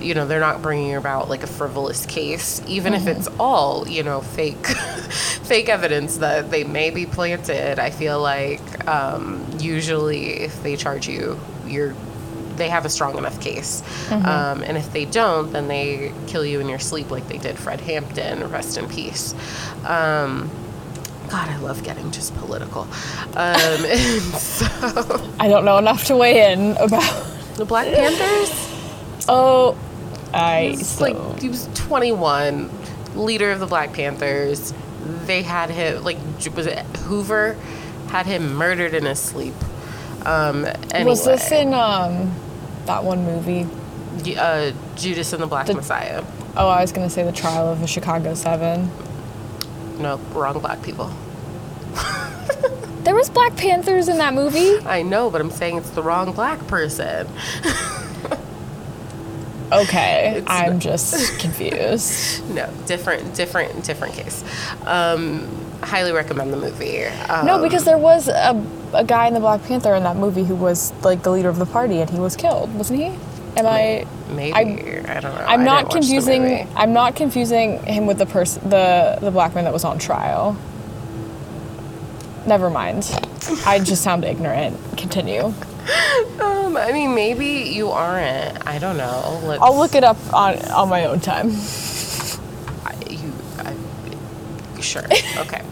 you 0.00 0.14
know 0.14 0.26
they're 0.26 0.40
not 0.40 0.62
bringing 0.62 0.94
about 0.94 1.28
like 1.28 1.42
a 1.42 1.46
frivolous 1.48 2.06
case 2.06 2.62
even 2.68 2.94
if 2.94 3.08
it's 3.08 3.26
all 3.40 3.88
you 3.88 4.04
know 4.04 4.20
fake 4.20 4.64
fake 5.42 5.68
evidence 5.68 6.18
that 6.18 6.50
they 6.50 6.64
may 6.64 6.90
be 6.90 7.06
planted. 7.06 7.78
I 7.78 7.90
feel 7.90 8.20
like 8.20 8.86
um, 8.86 9.44
usually 9.58 10.40
if 10.40 10.62
they 10.62 10.76
charge 10.76 11.08
you 11.08 11.38
you're 11.66 11.94
they 12.56 12.68
have 12.68 12.84
a 12.84 12.88
strong 12.88 13.16
enough 13.16 13.40
case. 13.40 13.84
Um, 14.10 14.62
and 14.64 14.76
if 14.76 14.92
they 14.92 15.04
don't 15.04 15.52
then 15.52 15.68
they 15.68 16.12
kill 16.26 16.44
you 16.44 16.60
in 16.60 16.68
your 16.68 16.80
sleep 16.80 17.10
like 17.10 17.28
they 17.28 17.38
did 17.38 17.58
fred 17.58 17.80
hampton. 17.80 18.50
Rest 18.50 18.76
in 18.76 18.88
peace. 18.88 19.34
Um, 19.84 20.50
God, 21.28 21.48
I 21.48 21.56
love 21.58 21.82
getting 21.84 22.10
just 22.10 22.34
political. 22.36 22.82
Um, 22.82 23.78
so, 24.38 24.66
I 25.38 25.46
don't 25.48 25.64
know 25.64 25.78
enough 25.78 26.04
to 26.06 26.16
weigh 26.16 26.52
in 26.52 26.76
about. 26.78 27.26
the 27.56 27.64
Black 27.64 27.86
Panthers, 27.92 28.50
Oh, 29.28 29.76
I 30.32 30.74
so, 30.76 31.04
like 31.04 31.40
he 31.40 31.48
was 31.48 31.68
21, 31.74 32.70
leader 33.14 33.50
of 33.50 33.60
the 33.60 33.66
Black 33.66 33.92
Panthers. 33.92 34.72
They 35.26 35.42
had 35.42 35.70
him 35.70 36.02
like 36.04 36.18
was 36.54 36.66
it 36.66 36.78
Hoover 36.98 37.56
had 38.08 38.26
him 38.26 38.54
murdered 38.54 38.94
in 38.94 39.04
his 39.04 39.18
sleep. 39.18 39.54
Um, 40.24 40.64
anyway, 40.92 41.04
was 41.10 41.24
this 41.24 41.50
in 41.52 41.74
um 41.74 42.34
that 42.86 43.04
one 43.04 43.24
movie? 43.24 43.66
uh, 44.38 44.72
Judas 44.96 45.32
and 45.32 45.42
the 45.42 45.46
Black 45.46 45.66
The- 45.66 45.74
Messiah? 45.74 46.24
Oh, 46.56 46.68
I 46.68 46.80
was 46.80 46.92
gonna 46.92 47.10
say 47.10 47.22
the 47.22 47.32
Trial 47.32 47.68
of 47.68 47.80
the 47.80 47.86
Chicago 47.86 48.34
Seven. 48.34 48.90
No, 49.98 50.16
wrong 50.34 50.58
black 50.60 50.82
people. 50.82 51.10
There 53.04 53.14
was 53.14 53.30
Black 53.30 53.56
Panthers 53.56 54.08
in 54.08 54.18
that 54.18 54.34
movie. 54.34 54.78
I 54.80 55.00
know, 55.00 55.30
but 55.30 55.40
I'm 55.40 55.50
saying 55.50 55.78
it's 55.78 55.88
the 55.90 56.02
wrong 56.02 56.32
black 56.32 56.66
person. 56.66 57.26
Okay, 59.70 60.34
It's 60.38 60.46
I'm 60.50 60.74
not- 60.74 60.82
just 60.82 61.38
confused. 61.40 62.42
No, 62.54 62.70
different, 62.86 63.34
different, 63.34 63.84
different 63.84 64.14
case. 64.14 64.42
Um, 64.86 65.46
highly 65.82 66.12
recommend 66.12 66.52
the 66.54 66.56
movie. 66.56 67.04
Um, 67.04 67.44
no, 67.46 67.62
because 67.62 67.84
there 67.84 67.98
was 67.98 68.28
a, 68.28 68.64
a 68.94 69.04
guy 69.04 69.26
in 69.28 69.34
the 69.34 69.40
Black 69.40 69.62
Panther 69.64 69.94
in 69.94 70.04
that 70.04 70.16
movie 70.16 70.44
who 70.44 70.54
was 70.54 70.92
like 71.04 71.22
the 71.22 71.30
leader 71.30 71.50
of 71.50 71.58
the 71.58 71.66
party, 71.66 72.00
and 72.00 72.08
he 72.08 72.18
was 72.18 72.34
killed, 72.34 72.74
wasn't 72.76 72.98
he? 73.00 73.06
Am 73.58 73.66
I? 73.66 74.06
Maybe 74.30 74.52
I- 74.54 74.60
I, 75.16 75.20
don't 75.20 75.34
know. 75.34 75.44
I'm 75.46 75.64
not 75.64 75.90
didn't 75.90 75.94
watch 75.94 76.08
the 76.08 76.14
confusing. 76.16 76.68
I'm 76.76 76.92
not 76.92 77.16
confusing 77.16 77.82
him 77.84 78.06
with 78.06 78.18
the 78.18 78.26
person, 78.26 78.68
the 78.68 79.18
the 79.20 79.30
black 79.30 79.54
man 79.54 79.64
that 79.64 79.72
was 79.72 79.84
on 79.84 79.98
trial. 79.98 80.56
Never 82.46 82.70
mind. 82.70 83.10
I 83.66 83.78
just 83.78 84.02
sound 84.02 84.24
ignorant. 84.24 84.76
Continue. 84.96 85.52
Um, 86.38 86.76
I 86.76 86.92
mean, 86.92 87.14
maybe 87.14 87.46
you 87.46 87.88
aren't. 87.88 88.66
I 88.66 88.78
don't 88.78 88.98
know. 88.98 89.40
Let's, 89.42 89.62
I'll 89.62 89.76
look 89.76 89.94
it 89.94 90.04
up 90.04 90.18
on 90.34 90.58
on 90.70 90.90
my 90.90 91.06
own 91.06 91.18
time. 91.18 91.48
I, 92.84 92.94
you, 93.08 93.32
I, 93.58 94.80
sure. 94.82 95.02
Okay. 95.38 95.62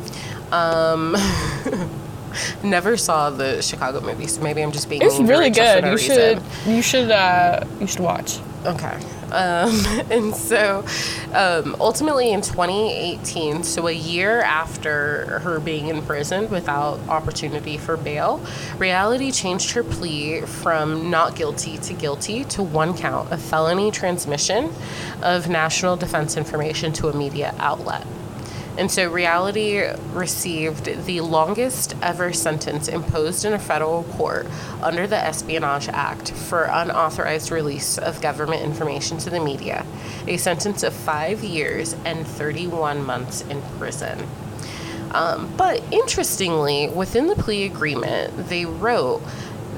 Um, 0.52 1.14
never 2.62 2.96
saw 2.96 3.30
the 3.30 3.62
Chicago 3.62 4.00
movie, 4.00 4.26
so 4.26 4.42
maybe 4.42 4.62
I'm 4.62 4.72
just 4.72 4.88
being. 4.88 5.02
It's 5.02 5.18
really 5.18 5.50
good. 5.50 5.84
no 5.84 5.92
You 5.92 5.98
should. 5.98 6.42
You 6.66 6.82
should. 6.82 7.10
Uh, 7.10 7.64
you 7.80 7.86
should 7.86 8.00
watch. 8.00 8.38
Okay. 8.64 8.98
Um, 9.30 9.84
and 10.10 10.34
so 10.34 10.84
um, 11.32 11.76
ultimately 11.80 12.32
in 12.32 12.40
2018, 12.40 13.62
so 13.62 13.86
a 13.86 13.92
year 13.92 14.42
after 14.42 15.40
her 15.40 15.60
being 15.60 15.88
imprisoned 15.88 16.50
without 16.50 16.98
opportunity 17.08 17.76
for 17.78 17.96
bail, 17.96 18.40
Reality 18.78 19.30
changed 19.30 19.70
her 19.72 19.82
plea 19.82 20.42
from 20.42 21.10
not 21.10 21.36
guilty 21.36 21.78
to 21.78 21.94
guilty 21.94 22.44
to 22.44 22.62
one 22.62 22.96
count 22.96 23.30
of 23.32 23.40
felony 23.40 23.90
transmission 23.90 24.72
of 25.22 25.48
national 25.48 25.96
defense 25.96 26.36
information 26.36 26.92
to 26.94 27.08
a 27.08 27.16
media 27.16 27.54
outlet. 27.58 28.06
And 28.78 28.90
so 28.90 29.10
Reality 29.10 29.82
received 30.12 31.06
the 31.06 31.22
longest 31.22 31.94
ever 32.02 32.32
sentence 32.32 32.88
imposed 32.88 33.44
in 33.44 33.54
a 33.54 33.58
federal 33.58 34.04
court 34.04 34.46
under 34.82 35.06
the 35.06 35.16
Espionage 35.16 35.88
Act 35.88 36.32
for 36.32 36.64
unauthorized 36.64 37.50
release 37.50 37.96
of 37.96 38.20
government 38.20 38.62
information 38.62 39.16
to 39.18 39.30
the 39.30 39.40
media, 39.40 39.86
a 40.26 40.36
sentence 40.36 40.82
of 40.82 40.92
five 40.92 41.42
years 41.42 41.94
and 42.04 42.26
31 42.26 43.04
months 43.04 43.40
in 43.42 43.62
prison. 43.78 44.26
Um, 45.12 45.50
but 45.56 45.82
interestingly, 45.90 46.88
within 46.88 47.28
the 47.28 47.36
plea 47.36 47.64
agreement, 47.64 48.48
they 48.48 48.66
wrote 48.66 49.22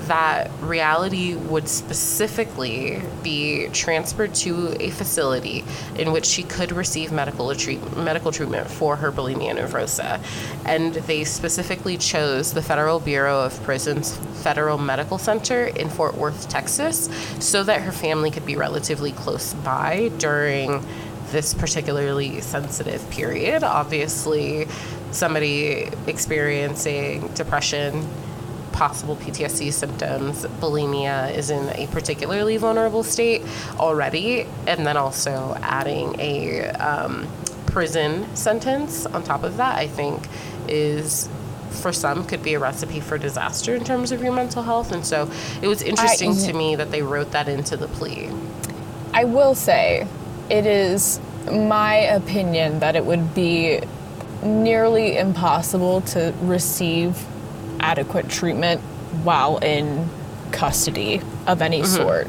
that 0.08 0.50
reality 0.60 1.34
would 1.34 1.68
specifically 1.68 3.00
be 3.22 3.68
transferred 3.68 4.34
to 4.34 4.76
a 4.80 4.90
facility 4.90 5.64
in 5.96 6.12
which 6.12 6.26
she 6.26 6.42
could 6.42 6.72
receive 6.72 7.12
medical 7.12 7.54
treat- 7.54 7.96
medical 7.96 8.32
treatment 8.32 8.68
for 8.68 8.96
her 8.96 9.12
bulimia 9.12 9.54
nervosa. 9.56 10.20
And 10.64 10.94
they 10.94 11.24
specifically 11.24 11.96
chose 11.96 12.52
the 12.52 12.62
Federal 12.62 13.00
Bureau 13.00 13.40
of 13.40 13.62
Prisons 13.62 14.16
Federal 14.42 14.78
Medical 14.78 15.18
Center 15.18 15.66
in 15.66 15.88
Fort 15.88 16.16
Worth, 16.16 16.48
Texas, 16.48 17.08
so 17.38 17.62
that 17.64 17.82
her 17.82 17.92
family 17.92 18.30
could 18.30 18.46
be 18.46 18.56
relatively 18.56 19.12
close 19.12 19.54
by 19.54 20.10
during 20.18 20.84
this 21.30 21.54
particularly 21.54 22.40
sensitive 22.40 23.08
period. 23.10 23.62
Obviously, 23.62 24.66
somebody 25.10 25.88
experiencing 26.06 27.28
depression, 27.28 28.06
possible 28.72 29.16
PTSD 29.16 29.72
symptoms, 29.72 30.44
bulimia 30.60 31.34
is 31.34 31.50
in 31.50 31.68
a 31.70 31.86
particularly 31.88 32.56
vulnerable 32.56 33.02
state 33.02 33.42
already, 33.78 34.46
and 34.66 34.86
then 34.86 34.96
also 34.96 35.56
adding 35.62 36.14
a 36.20 36.68
um, 36.70 37.26
prison 37.66 38.34
sentence 38.34 39.06
on 39.06 39.22
top 39.22 39.42
of 39.42 39.56
that, 39.56 39.78
I 39.78 39.86
think 39.86 40.26
is 40.68 41.28
for 41.70 41.92
some 41.92 42.24
could 42.24 42.42
be 42.42 42.54
a 42.54 42.58
recipe 42.58 43.00
for 43.00 43.18
disaster 43.18 43.74
in 43.74 43.84
terms 43.84 44.10
of 44.12 44.22
your 44.22 44.32
mental 44.32 44.62
health. 44.62 44.92
And 44.92 45.04
so 45.04 45.30
it 45.62 45.68
was 45.68 45.82
interesting 45.82 46.32
I, 46.32 46.46
to 46.46 46.52
me 46.52 46.76
that 46.76 46.90
they 46.90 47.02
wrote 47.02 47.32
that 47.32 47.48
into 47.48 47.76
the 47.76 47.88
plea. 47.88 48.30
I 49.12 49.24
will 49.24 49.54
say 49.54 50.06
it 50.50 50.66
is 50.66 51.20
my 51.50 51.96
opinion 51.96 52.80
that 52.80 52.96
it 52.96 53.04
would 53.04 53.34
be 53.34 53.80
nearly 54.42 55.18
impossible 55.18 56.00
to 56.02 56.34
receive 56.42 57.16
adequate 57.80 58.28
treatment 58.28 58.80
while 59.22 59.58
in 59.58 60.08
custody 60.52 61.20
of 61.46 61.62
any 61.62 61.82
mm-hmm. 61.82 61.94
sort 61.94 62.28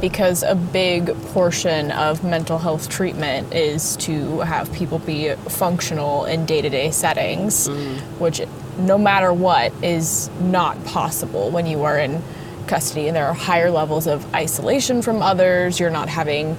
because 0.00 0.42
a 0.42 0.56
big 0.56 1.14
portion 1.26 1.92
of 1.92 2.24
mental 2.24 2.58
health 2.58 2.88
treatment 2.88 3.54
is 3.54 3.96
to 3.98 4.40
have 4.40 4.70
people 4.72 4.98
be 4.98 5.32
functional 5.48 6.24
in 6.24 6.44
day-to-day 6.44 6.90
settings 6.90 7.68
mm. 7.68 7.98
which 8.18 8.40
no 8.78 8.98
matter 8.98 9.32
what 9.32 9.72
is 9.82 10.28
not 10.40 10.82
possible 10.84 11.50
when 11.50 11.66
you 11.66 11.84
are 11.84 11.96
in 11.96 12.20
custody 12.66 13.06
and 13.06 13.16
there 13.16 13.26
are 13.26 13.34
higher 13.34 13.70
levels 13.70 14.06
of 14.06 14.34
isolation 14.34 15.02
from 15.02 15.22
others 15.22 15.78
you're 15.78 15.90
not 15.90 16.08
having 16.08 16.56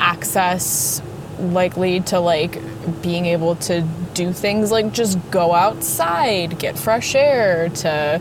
access 0.00 1.02
likely 1.38 2.00
to 2.00 2.20
like 2.20 2.60
being 3.02 3.26
able 3.26 3.56
to 3.56 3.82
do 4.14 4.32
things 4.32 4.70
like 4.70 4.92
just 4.92 5.18
go 5.30 5.54
outside, 5.54 6.58
get 6.58 6.78
fresh 6.78 7.14
air, 7.14 7.68
to 7.68 8.20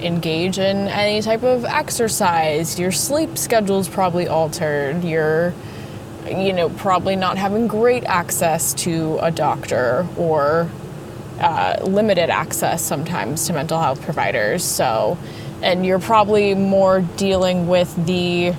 engage 0.00 0.58
in 0.58 0.88
any 0.88 1.22
type 1.22 1.42
of 1.42 1.64
exercise. 1.64 2.78
Your 2.78 2.92
sleep 2.92 3.38
schedule's 3.38 3.88
probably 3.88 4.26
altered. 4.26 5.04
You're 5.04 5.54
you 6.28 6.52
know, 6.52 6.68
probably 6.68 7.16
not 7.16 7.36
having 7.36 7.66
great 7.66 8.04
access 8.04 8.74
to 8.74 9.18
a 9.20 9.30
doctor 9.30 10.06
or 10.16 10.70
uh, 11.40 11.78
limited 11.82 12.30
access 12.30 12.82
sometimes 12.82 13.46
to 13.46 13.52
mental 13.52 13.80
health 13.80 14.00
providers. 14.02 14.62
So, 14.64 15.18
and 15.62 15.84
you're 15.84 15.98
probably 15.98 16.54
more 16.54 17.00
dealing 17.16 17.66
with 17.66 17.94
the 18.06 18.54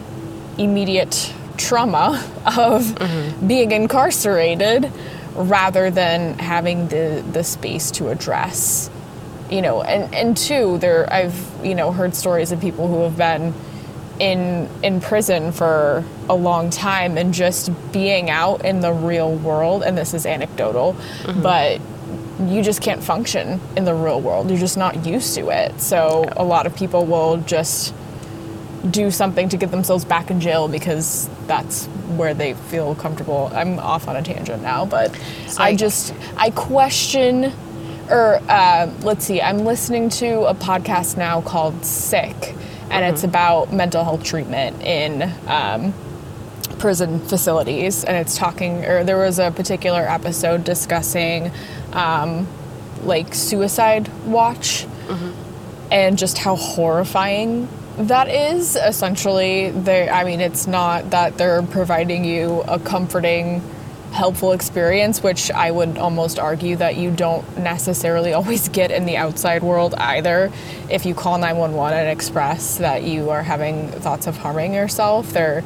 immediate 0.57 1.33
trauma 1.57 2.23
of 2.45 2.83
mm-hmm. 2.83 3.47
being 3.47 3.71
incarcerated 3.71 4.91
rather 5.35 5.89
than 5.89 6.37
having 6.39 6.87
the, 6.89 7.23
the 7.31 7.43
space 7.43 7.91
to 7.91 8.09
address 8.09 8.89
you 9.49 9.61
know 9.61 9.81
and, 9.81 10.13
and 10.13 10.37
two 10.37 10.77
there 10.79 11.11
i've 11.11 11.35
you 11.63 11.75
know 11.75 11.91
heard 11.91 12.15
stories 12.15 12.51
of 12.51 12.59
people 12.59 12.87
who 12.87 13.01
have 13.03 13.17
been 13.17 13.53
in 14.19 14.69
in 14.83 15.01
prison 15.01 15.51
for 15.51 16.03
a 16.29 16.35
long 16.35 16.69
time 16.69 17.17
and 17.17 17.33
just 17.33 17.71
being 17.91 18.29
out 18.29 18.63
in 18.63 18.79
the 18.79 18.91
real 18.91 19.35
world 19.35 19.83
and 19.83 19.97
this 19.97 20.13
is 20.13 20.25
anecdotal 20.25 20.93
mm-hmm. 20.93 21.41
but 21.41 21.81
you 22.49 22.61
just 22.63 22.81
can't 22.81 23.03
function 23.03 23.59
in 23.75 23.85
the 23.85 23.93
real 23.93 24.21
world 24.21 24.49
you're 24.49 24.59
just 24.59 24.77
not 24.77 25.05
used 25.05 25.35
to 25.35 25.49
it 25.49 25.79
so 25.79 26.25
a 26.37 26.43
lot 26.43 26.65
of 26.65 26.75
people 26.75 27.05
will 27.05 27.37
just 27.37 27.93
do 28.89 29.09
something 29.11 29.49
to 29.49 29.57
get 29.57 29.71
themselves 29.71 30.03
back 30.03 30.29
in 30.29 30.39
jail 30.41 30.67
because 30.67 31.29
that's 31.47 31.85
where 32.17 32.33
they 32.33 32.53
feel 32.53 32.95
comfortable. 32.95 33.49
I'm 33.53 33.79
off 33.79 34.07
on 34.07 34.15
a 34.15 34.21
tangent 34.21 34.61
now, 34.61 34.85
but 34.85 35.17
I 35.57 35.75
just 35.75 36.13
I 36.37 36.49
question 36.49 37.53
or 38.09 38.41
uh, 38.49 38.91
let's 39.01 39.25
see, 39.25 39.41
I'm 39.41 39.59
listening 39.59 40.09
to 40.09 40.41
a 40.41 40.53
podcast 40.53 41.15
now 41.17 41.41
called 41.41 41.85
Sick, 41.85 42.33
and 42.33 42.91
mm-hmm. 42.91 43.13
it's 43.13 43.23
about 43.23 43.71
mental 43.71 44.03
health 44.03 44.23
treatment 44.23 44.81
in 44.83 45.31
um, 45.47 45.93
prison 46.79 47.19
facilities, 47.19 48.03
and 48.03 48.17
it's 48.17 48.37
talking 48.37 48.83
or 48.85 49.03
there 49.03 49.17
was 49.17 49.39
a 49.39 49.51
particular 49.51 50.01
episode 50.01 50.63
discussing 50.65 51.51
um, 51.93 52.47
like 53.03 53.33
suicide 53.33 54.09
watch. 54.25 54.85
Mm-hmm. 55.07 55.39
And 55.91 56.17
just 56.17 56.39
how 56.39 56.55
horrifying 56.55 57.67
that 57.97 58.27
is 58.27 58.75
essentially 58.75 59.69
they 59.69 60.09
I 60.09 60.23
mean 60.23 60.41
it's 60.41 60.65
not 60.65 61.11
that 61.11 61.37
they're 61.37 61.61
providing 61.61 62.25
you 62.25 62.63
a 62.67 62.79
comforting 62.79 63.61
helpful 64.11 64.51
experience 64.51 65.21
which 65.21 65.51
I 65.51 65.69
would 65.69 65.97
almost 65.97 66.39
argue 66.39 66.75
that 66.77 66.97
you 66.97 67.11
don't 67.11 67.57
necessarily 67.57 68.33
always 68.39 68.69
get 68.69 68.89
in 68.89 69.05
the 69.05 69.17
outside 69.17 69.61
world 69.61 69.93
either 69.95 70.51
if 70.89 71.05
you 71.05 71.13
call 71.13 71.37
911 71.37 71.99
and 71.99 72.09
express 72.09 72.77
that 72.79 73.03
you 73.03 73.29
are 73.29 73.43
having 73.43 73.89
thoughts 73.89 74.25
of 74.25 74.37
harming 74.37 74.73
yourself 74.73 75.31
there 75.31 75.63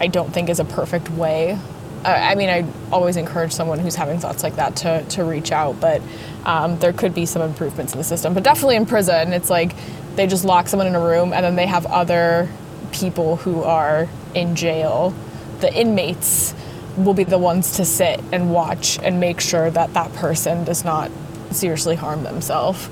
I 0.00 0.06
don't 0.06 0.32
think 0.32 0.48
is 0.48 0.60
a 0.60 0.64
perfect 0.64 1.10
way 1.10 1.58
uh, 2.04 2.10
I 2.10 2.36
mean, 2.36 2.48
I 2.48 2.64
always 2.92 3.16
encourage 3.16 3.50
someone 3.50 3.80
who's 3.80 3.96
having 3.96 4.20
thoughts 4.20 4.44
like 4.44 4.54
that 4.54 4.76
to, 4.76 5.02
to 5.02 5.24
reach 5.24 5.50
out, 5.50 5.80
but 5.80 6.00
um, 6.44 6.78
there 6.78 6.92
could 6.92 7.12
be 7.12 7.26
some 7.26 7.42
improvements 7.42 7.92
in 7.92 7.98
the 7.98 8.04
system. 8.04 8.34
But 8.34 8.44
definitely 8.44 8.76
in 8.76 8.86
prison, 8.86 9.32
it's 9.32 9.50
like 9.50 9.74
they 10.18 10.26
just 10.26 10.44
lock 10.44 10.66
someone 10.66 10.88
in 10.88 10.96
a 10.96 11.00
room 11.00 11.32
and 11.32 11.44
then 11.44 11.54
they 11.54 11.66
have 11.66 11.86
other 11.86 12.48
people 12.90 13.36
who 13.36 13.62
are 13.62 14.08
in 14.34 14.56
jail. 14.56 15.14
The 15.60 15.72
inmates 15.72 16.54
will 16.96 17.14
be 17.14 17.22
the 17.22 17.38
ones 17.38 17.76
to 17.76 17.84
sit 17.84 18.20
and 18.32 18.52
watch 18.52 18.98
and 18.98 19.20
make 19.20 19.40
sure 19.40 19.70
that 19.70 19.94
that 19.94 20.12
person 20.14 20.64
does 20.64 20.84
not 20.84 21.12
seriously 21.52 21.94
harm 21.94 22.24
themselves, 22.24 22.86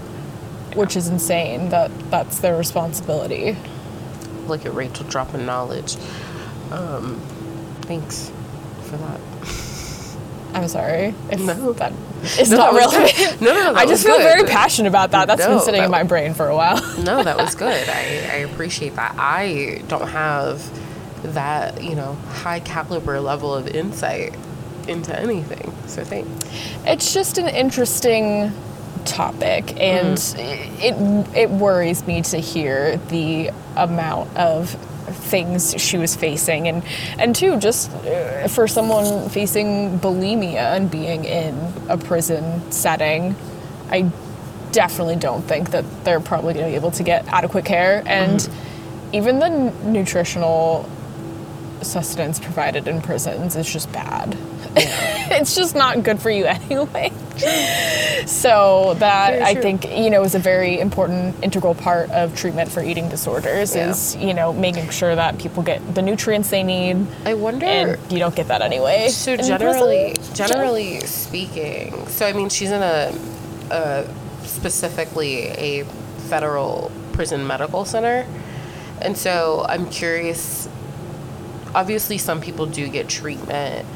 which 0.77 0.97
is 0.97 1.09
insane 1.09 1.71
that 1.71 1.91
that's 2.13 2.39
their 2.39 2.57
responsibility. 2.57 3.57
Look 4.47 4.65
at 4.65 4.73
Rachel 4.73 5.05
dropping 5.07 5.45
knowledge. 5.45 5.97
Um, 6.71 7.21
thanks 7.83 8.31
for 8.85 8.99
that. 8.99 9.21
I'm 10.55 10.69
sorry. 10.69 11.13
If 11.29 11.41
no. 11.41 11.73
that 11.73 11.93
is 12.39 12.51
no, 12.51 12.57
not 12.59 12.75
relevant. 12.75 13.41
No, 13.41 13.55
no, 13.55 13.73
no 13.73 13.75
I 13.75 13.87
just 13.87 14.05
feel 14.05 14.17
good. 14.17 14.23
very 14.23 14.45
passionate 14.45 14.89
about 14.89 15.11
that. 15.13 15.27
That's 15.27 15.41
no, 15.41 15.57
been 15.57 15.61
sitting 15.61 15.81
that, 15.81 15.87
in 15.87 15.91
my 15.91 16.03
brain 16.03 16.35
for 16.35 16.49
a 16.49 16.57
while. 16.57 16.77
no, 16.99 17.23
that 17.23 17.37
was 17.37 17.55
good. 17.67 17.89
I, 17.89 18.01
I 18.33 18.37
appreciate 18.51 18.97
that. 18.97 19.15
I 19.19 19.83
don't 19.89 20.09
have 20.09 20.63
that, 21.35 21.83
you 21.83 21.95
know, 21.95 22.15
high 22.29 22.61
caliber 22.61 23.21
level 23.21 23.55
of 23.55 23.69
insight 23.69 24.35
into 24.89 25.19
anything. 25.19 25.73
So 25.87 26.05
thanks. 26.05 26.31
It's 26.85 27.13
just 27.13 27.39
an 27.39 27.49
interesting 27.49 28.53
topic 29.05 29.71
and 29.81 30.17
mm-hmm. 30.19 31.33
it 31.33 31.37
it 31.37 31.51
worries 31.51 32.05
me 32.09 32.23
to 32.23 32.39
hear 32.39 32.97
the 33.09 33.51
amount 33.77 34.37
of 34.37 34.75
things 35.07 35.75
she 35.81 35.99
was 35.99 36.15
facing 36.17 36.69
and 36.69 36.83
and 37.19 37.35
two 37.35 37.59
just 37.59 37.91
uh, 37.93 38.49
for 38.49 38.67
someone 38.67 39.29
facing 39.29 39.99
bulimia 39.99 40.77
and 40.77 40.91
being 40.91 41.25
in 41.25 41.55
a 41.89 41.97
prison 41.97 42.61
setting 42.73 43.35
i 43.91 44.11
definitely 44.73 45.17
don't 45.17 45.43
think 45.43 45.71
that 45.71 45.85
they're 46.05 46.21
probably 46.21 46.55
going 46.55 46.67
to 46.67 46.71
be 46.71 46.77
able 46.77 46.91
to 46.91 47.03
get 47.03 47.27
adequate 47.29 47.65
care 47.65 48.03
and 48.07 48.41
mm-hmm. 48.41 49.15
even 49.15 49.39
the 49.39 49.49
nutritional 49.85 50.89
sustenance 51.83 52.39
provided 52.39 52.89
in 52.89 53.01
prisons 53.01 53.57
is 53.57 53.71
just 53.71 53.91
bad 53.93 54.37
yeah. 54.77 55.29
it's 55.39 55.55
just 55.55 55.75
not 55.75 56.03
good 56.03 56.21
for 56.21 56.31
you 56.31 56.45
anyway 56.71 57.13
so 58.27 58.95
that 58.99 59.43
I 59.43 59.55
think 59.55 59.85
you 59.91 60.11
know 60.11 60.23
is 60.23 60.35
a 60.35 60.39
very 60.39 60.81
important 60.81 61.37
integral 61.43 61.75
part 61.75 62.11
of 62.11 62.35
treatment 62.35 62.71
for 62.71 62.83
eating 62.83 63.09
disorders 63.09 63.75
yeah. 63.75 63.91
is 63.91 64.17
you 64.17 64.33
know 64.33 64.53
making 64.53 64.89
sure 64.91 65.15
that 65.15 65.39
people 65.39 65.63
get 65.63 65.95
the 65.95 66.03
nutrients 66.03 66.51
they 66.51 66.63
need. 66.63 67.07
I 67.25 67.35
wonder, 67.35 67.67
and 67.67 68.13
you 68.13 68.19
don't 68.19 68.35
get 68.35 68.49
that 68.49 68.63
anyway. 68.63 69.09
So 69.09 69.37
generally, 69.37 70.15
generally 70.35 71.01
speaking, 71.01 72.07
so 72.09 72.27
I 72.27 72.33
mean 72.33 72.49
she's 72.49 72.71
in 72.71 72.83
a, 72.83 73.13
a 73.71 74.09
specifically 74.45 75.49
a 75.49 75.85
federal 76.29 76.91
prison 77.13 77.47
medical 77.47 77.85
center, 77.85 78.27
and 79.03 79.17
so 79.17 79.65
I'm 79.69 79.89
curious. 79.91 80.69
Obviously, 81.75 82.17
some 82.17 82.41
people 82.41 82.65
do 82.65 82.89
get 82.89 83.07
treatment 83.07 83.87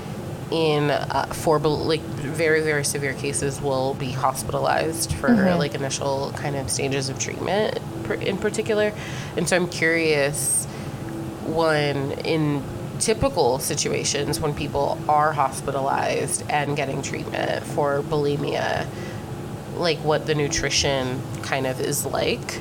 in 0.50 0.90
uh, 0.90 1.26
for 1.32 1.58
like 1.58 2.00
very 2.00 2.60
very 2.60 2.84
severe 2.84 3.14
cases 3.14 3.60
will 3.60 3.94
be 3.94 4.10
hospitalized 4.10 5.12
for 5.14 5.28
like 5.56 5.74
initial 5.74 6.32
kind 6.36 6.56
of 6.56 6.70
stages 6.70 7.08
of 7.08 7.18
treatment 7.18 7.78
in 8.20 8.36
particular. 8.38 8.92
And 9.36 9.48
so 9.48 9.56
i'm 9.56 9.68
curious 9.68 10.66
one 11.44 12.12
in 12.24 12.62
typical 12.98 13.58
situations 13.58 14.40
when 14.40 14.54
people 14.54 14.98
are 15.08 15.32
hospitalized 15.32 16.44
and 16.50 16.76
getting 16.76 17.00
treatment 17.02 17.64
for 17.64 18.02
bulimia 18.02 18.86
like 19.76 19.98
what 19.98 20.26
the 20.26 20.34
nutrition 20.34 21.20
kind 21.42 21.66
of 21.66 21.80
is 21.80 22.04
like 22.04 22.60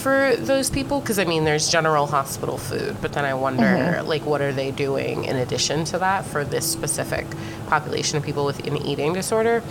for 0.00 0.34
those 0.36 0.70
people? 0.70 1.00
Because 1.00 1.18
i 1.18 1.24
mean 1.24 1.44
there's 1.44 1.68
general 1.68 2.06
hospital 2.06 2.58
food 2.58 2.96
but 3.00 3.12
then 3.12 3.24
i 3.24 3.34
wonder 3.34 4.02
like 4.04 4.24
what 4.24 4.40
are 4.40 4.52
they 4.52 4.70
doing 4.70 5.24
in 5.24 5.36
addition 5.36 5.84
to 5.84 5.98
that 5.98 6.24
for 6.24 6.44
this 6.44 6.70
specific 6.70 7.26
population 7.66 8.18
of 8.18 8.24
people 8.24 8.44
with 8.44 8.66
an 8.66 8.76
eating 8.78 9.12
disorder? 9.12 9.62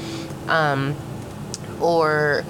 Um, 0.48 0.96
or 1.82 2.44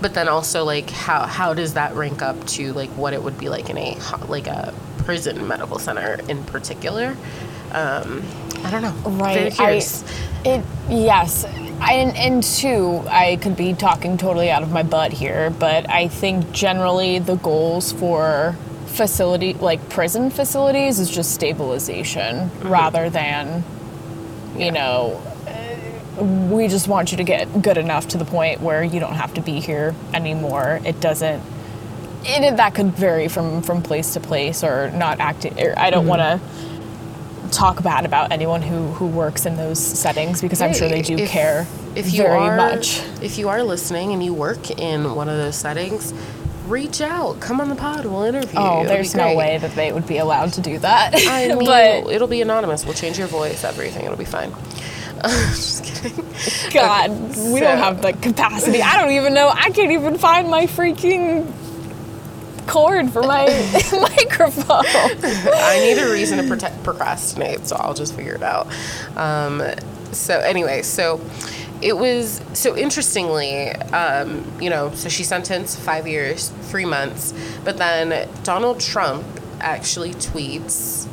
but 0.00 0.14
then 0.14 0.28
also 0.28 0.64
like 0.64 0.90
how 0.90 1.26
how 1.26 1.54
does 1.54 1.74
that 1.74 1.94
rank 1.94 2.22
up 2.22 2.46
to 2.46 2.72
like 2.72 2.90
what 2.90 3.12
it 3.12 3.22
would 3.22 3.38
be 3.38 3.48
like 3.48 3.68
in 3.70 3.78
a 3.78 3.96
like 4.28 4.46
a 4.46 4.72
prison 4.98 5.46
medical 5.48 5.78
center 5.78 6.18
in 6.28 6.44
particular? 6.44 7.16
Um, 7.72 8.22
i 8.64 8.70
don't 8.70 8.82
know. 8.82 8.94
Right. 9.10 9.52
Very 9.52 9.80
I, 9.80 9.82
it 10.44 10.64
yes. 10.88 11.44
And, 11.80 12.16
and 12.16 12.42
two, 12.42 13.02
I 13.08 13.36
could 13.36 13.56
be 13.56 13.72
talking 13.72 14.18
totally 14.18 14.50
out 14.50 14.62
of 14.62 14.70
my 14.70 14.82
butt 14.82 15.12
here, 15.12 15.50
but 15.50 15.88
I 15.88 16.08
think 16.08 16.52
generally 16.52 17.18
the 17.18 17.36
goals 17.36 17.92
for 17.92 18.56
facility 18.86 19.54
like 19.54 19.88
prison 19.90 20.30
facilities 20.30 20.98
is 20.98 21.08
just 21.08 21.32
stabilization 21.32 22.50
rather 22.62 23.08
than 23.08 23.62
you 24.56 24.72
know 24.72 25.22
uh, 25.46 26.24
we 26.24 26.66
just 26.66 26.88
want 26.88 27.12
you 27.12 27.18
to 27.18 27.22
get 27.22 27.62
good 27.62 27.78
enough 27.78 28.08
to 28.08 28.18
the 28.18 28.24
point 28.24 28.60
where 28.60 28.82
you 28.82 28.98
don't 28.98 29.14
have 29.14 29.32
to 29.34 29.40
be 29.40 29.60
here 29.60 29.94
anymore. 30.12 30.80
It 30.84 31.00
doesn't 31.00 31.42
and 32.26 32.44
it, 32.44 32.56
that 32.56 32.74
could 32.74 32.92
vary 32.92 33.28
from 33.28 33.62
from 33.62 33.82
place 33.82 34.14
to 34.14 34.20
place 34.20 34.64
or 34.64 34.90
not 34.90 35.20
acting 35.20 35.56
I 35.76 35.90
don't 35.90 36.06
want 36.06 36.20
to 36.20 36.40
talk 37.48 37.82
bad 37.82 38.04
about 38.04 38.32
anyone 38.32 38.62
who 38.62 38.88
who 38.92 39.06
works 39.06 39.46
in 39.46 39.56
those 39.56 39.78
settings 39.78 40.40
because 40.40 40.60
I'm 40.60 40.74
sure 40.74 40.88
they 40.88 41.02
do 41.02 41.16
if- 41.16 41.30
care 41.30 41.66
if 41.94 42.12
you 42.12 42.22
very 42.22 42.38
are, 42.38 42.56
much. 42.56 43.02
If 43.22 43.38
you 43.38 43.48
are 43.48 43.62
listening 43.62 44.12
and 44.12 44.22
you 44.22 44.32
work 44.32 44.70
in 44.70 45.14
one 45.14 45.28
of 45.28 45.36
those 45.36 45.56
settings, 45.56 46.14
reach 46.66 47.00
out. 47.00 47.40
Come 47.40 47.60
on 47.60 47.68
the 47.68 47.74
pod. 47.74 48.04
We'll 48.06 48.22
interview 48.22 48.58
oh, 48.58 48.82
you. 48.82 48.86
Oh, 48.86 48.88
there's 48.88 49.14
no 49.14 49.34
way 49.34 49.58
that 49.58 49.74
they 49.74 49.92
would 49.92 50.06
be 50.06 50.18
allowed 50.18 50.52
to 50.54 50.60
do 50.60 50.78
that. 50.78 51.14
I 51.16 51.48
mean, 51.54 51.64
but 51.64 52.12
it'll 52.12 52.28
be 52.28 52.40
anonymous. 52.42 52.84
We'll 52.84 52.94
change 52.94 53.18
your 53.18 53.26
voice, 53.26 53.64
everything. 53.64 54.04
It'll 54.04 54.16
be 54.16 54.24
fine. 54.24 54.52
Just 55.22 55.84
kidding. 55.84 56.24
God, 56.72 57.10
Okay, 57.10 57.52
we 57.52 57.60
don't 57.60 57.78
have 57.78 58.02
the 58.02 58.12
capacity. 58.12 58.80
I 58.82 59.00
don't 59.00 59.12
even 59.12 59.34
know. 59.34 59.48
I 59.48 59.70
can't 59.70 59.90
even 59.90 60.16
find 60.18 60.48
my 60.48 60.66
freaking 60.66 61.52
cord 62.68 63.10
for 63.10 63.22
my 63.22 63.46
microphone. 63.92 64.84
I 64.84 65.80
need 65.80 65.98
a 65.98 66.10
reason 66.12 66.38
to 66.38 66.44
prote- 66.44 66.84
procrastinate, 66.84 67.66
so 67.66 67.76
I'll 67.76 67.94
just 67.94 68.14
figure 68.14 68.34
it 68.34 68.42
out. 68.42 68.68
Um, 69.16 69.62
so 70.12 70.38
anyway, 70.38 70.82
so 70.82 71.20
it 71.80 71.96
was 71.96 72.40
so 72.54 72.76
interestingly, 72.76 73.70
um, 73.70 74.44
you 74.60 74.70
know, 74.70 74.92
so 74.94 75.08
she 75.08 75.24
sentenced 75.24 75.78
five 75.78 76.06
years, 76.06 76.50
three 76.62 76.84
months, 76.84 77.34
but 77.64 77.76
then 77.78 78.28
Donald 78.42 78.80
Trump 78.80 79.24
actually 79.60 80.14
tweets 80.14 81.08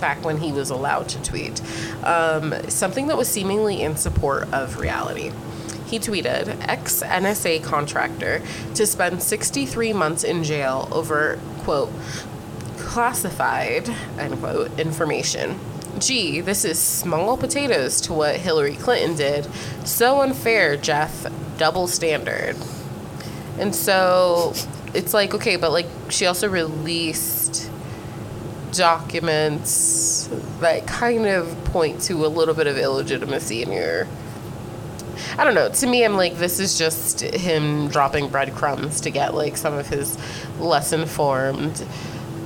back 0.00 0.24
when 0.24 0.38
he 0.38 0.50
was 0.52 0.70
allowed 0.70 1.08
to 1.08 1.22
tweet 1.22 1.60
um, 2.04 2.54
something 2.68 3.06
that 3.06 3.16
was 3.16 3.28
seemingly 3.28 3.82
in 3.82 3.96
support 3.96 4.52
of 4.52 4.78
reality. 4.78 5.30
He 5.92 5.98
tweeted, 5.98 6.56
ex 6.66 7.02
NSA 7.02 7.62
contractor 7.62 8.40
to 8.76 8.86
spend 8.86 9.22
63 9.22 9.92
months 9.92 10.24
in 10.24 10.42
jail 10.42 10.88
over, 10.90 11.38
quote, 11.64 11.92
classified, 12.78 13.90
unquote, 14.18 14.80
information. 14.80 15.60
Gee, 15.98 16.40
this 16.40 16.64
is 16.64 16.78
small 16.78 17.36
potatoes 17.36 18.00
to 18.00 18.14
what 18.14 18.36
Hillary 18.36 18.74
Clinton 18.76 19.16
did. 19.16 19.46
So 19.84 20.22
unfair, 20.22 20.78
Jeff. 20.78 21.26
Double 21.58 21.86
standard. 21.86 22.56
And 23.58 23.74
so 23.74 24.54
it's 24.94 25.12
like, 25.12 25.34
okay, 25.34 25.56
but 25.56 25.72
like 25.72 25.88
she 26.08 26.24
also 26.24 26.48
released 26.48 27.70
documents 28.72 30.30
that 30.60 30.86
kind 30.86 31.26
of 31.26 31.64
point 31.66 32.00
to 32.00 32.24
a 32.24 32.28
little 32.28 32.54
bit 32.54 32.66
of 32.66 32.78
illegitimacy 32.78 33.60
in 33.60 33.72
your 33.72 34.08
I 35.38 35.44
don't 35.44 35.54
know. 35.54 35.68
To 35.68 35.86
me, 35.86 36.04
I'm 36.04 36.16
like, 36.16 36.36
this 36.36 36.58
is 36.60 36.78
just 36.78 37.20
him 37.22 37.88
dropping 37.88 38.28
breadcrumbs 38.28 39.00
to 39.02 39.10
get 39.10 39.34
like 39.34 39.56
some 39.56 39.74
of 39.74 39.86
his 39.88 40.16
less 40.58 40.92
informed, 40.92 41.84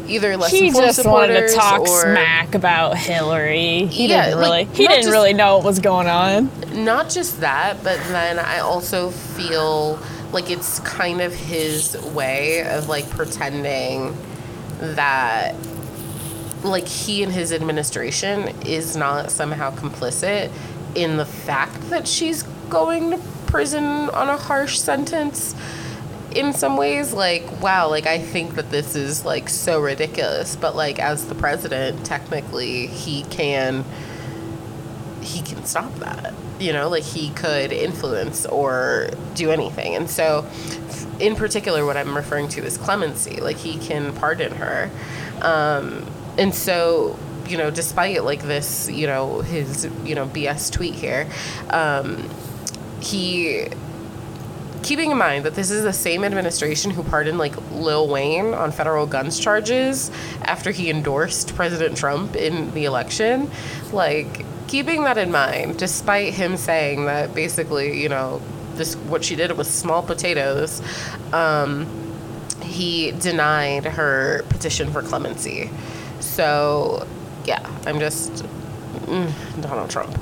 either 0.06 0.36
less 0.36 0.50
He 0.52 0.68
informed 0.68 0.86
just 0.88 1.04
wanted 1.06 1.48
to 1.48 1.54
talk 1.54 1.80
or 1.80 2.02
smack 2.02 2.54
about 2.54 2.96
Hillary. 2.96 3.86
He 3.86 4.06
Yeah, 4.08 4.26
didn't 4.26 4.40
like, 4.40 4.68
really. 4.68 4.76
he 4.76 4.86
didn't 4.86 5.02
just- 5.04 5.12
really 5.12 5.32
know 5.32 5.56
what 5.56 5.64
was 5.64 5.78
going 5.80 6.06
on. 6.08 6.50
not 6.72 7.08
just 7.10 7.40
that, 7.40 7.82
but 7.82 7.98
then 8.08 8.38
I 8.38 8.58
also 8.60 9.10
feel 9.10 9.98
like 10.32 10.50
it's 10.50 10.80
kind 10.80 11.20
of 11.20 11.34
his 11.34 11.96
way 12.14 12.62
of 12.68 12.88
like 12.88 13.08
pretending 13.10 14.16
that 14.80 15.54
like 16.62 16.86
he 16.88 17.22
and 17.22 17.32
his 17.32 17.52
administration 17.52 18.48
is 18.66 18.96
not 18.96 19.30
somehow 19.30 19.70
complicit 19.74 20.50
in 20.94 21.16
the 21.16 21.24
fact 21.24 21.90
that 21.90 22.08
she's 22.08 22.44
going 22.68 23.10
to 23.10 23.18
prison 23.46 23.84
on 23.84 24.28
a 24.28 24.36
harsh 24.36 24.78
sentence 24.78 25.54
in 26.34 26.52
some 26.52 26.76
ways 26.76 27.14
like 27.14 27.62
wow 27.62 27.88
like 27.88 28.04
i 28.06 28.18
think 28.18 28.56
that 28.56 28.70
this 28.70 28.94
is 28.94 29.24
like 29.24 29.48
so 29.48 29.80
ridiculous. 29.80 30.56
But 30.56 30.76
like 30.76 30.98
as 30.98 31.26
the 31.26 31.34
president 31.34 32.04
technically 32.04 32.88
he 32.88 33.22
can 33.24 33.84
he 35.22 35.40
can 35.42 35.64
stop 35.64 35.94
that 35.96 36.34
you 36.58 36.72
know? 36.72 36.88
Like 36.88 37.02
he 37.02 37.30
could 37.30 37.72
influence 37.72 38.46
or 38.46 39.10
do 39.34 39.50
anything. 39.50 39.94
And 39.94 40.08
so 40.08 40.46
in 41.20 41.34
particular 41.34 41.84
what 41.86 41.96
i'm 41.96 42.14
referring 42.14 42.48
to 42.48 42.64
is 42.64 42.76
clemency. 42.76 43.40
Like 43.40 43.56
he 43.56 43.78
can 43.78 44.12
pardon 44.14 44.52
her. 44.52 44.90
Um, 45.40 46.06
and 46.38 46.54
so 46.54 47.18
you 47.48 47.56
know 47.56 47.70
despite 47.70 48.24
like 48.24 48.42
this 48.42 48.90
you 48.90 49.06
know 49.06 49.40
his 49.40 49.88
you 50.04 50.16
know 50.16 50.26
bs 50.26 50.72
tweet 50.72 50.94
here 50.94 51.28
um, 51.70 52.28
he 53.06 53.68
keeping 54.82 55.10
in 55.10 55.18
mind 55.18 55.44
that 55.44 55.54
this 55.54 55.70
is 55.70 55.82
the 55.82 55.92
same 55.92 56.22
administration 56.22 56.92
who 56.92 57.02
pardoned 57.02 57.38
like 57.38 57.56
Lil 57.72 58.06
Wayne 58.08 58.54
on 58.54 58.70
federal 58.70 59.04
guns 59.04 59.40
charges 59.40 60.12
after 60.42 60.70
he 60.70 60.90
endorsed 60.90 61.56
President 61.56 61.96
Trump 61.96 62.36
in 62.36 62.72
the 62.72 62.84
election, 62.84 63.50
like 63.92 64.44
keeping 64.68 65.02
that 65.02 65.18
in 65.18 65.32
mind, 65.32 65.78
despite 65.78 66.34
him 66.34 66.56
saying 66.56 67.06
that 67.06 67.34
basically, 67.34 68.00
you 68.00 68.08
know, 68.08 68.40
this 68.74 68.94
what 68.94 69.24
she 69.24 69.34
did 69.34 69.50
was 69.56 69.68
small 69.68 70.02
potatoes, 70.02 70.80
um, 71.32 71.86
he 72.62 73.10
denied 73.12 73.84
her 73.84 74.44
petition 74.50 74.92
for 74.92 75.02
clemency. 75.02 75.68
So, 76.20 77.06
yeah, 77.44 77.68
I'm 77.86 77.98
just 77.98 78.44
mm, 79.06 79.62
Donald 79.62 79.90
Trump. 79.90 80.16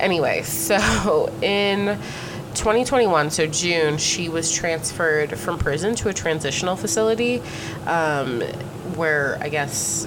Anyway, 0.00 0.42
so 0.44 1.30
in 1.42 1.98
2021, 2.56 3.30
so 3.30 3.46
June, 3.46 3.98
she 3.98 4.28
was 4.28 4.52
transferred 4.52 5.38
from 5.38 5.58
prison 5.58 5.94
to 5.96 6.08
a 6.08 6.12
transitional 6.12 6.74
facility 6.74 7.42
um, 7.86 8.40
where 8.96 9.38
I 9.40 9.48
guess 9.48 10.06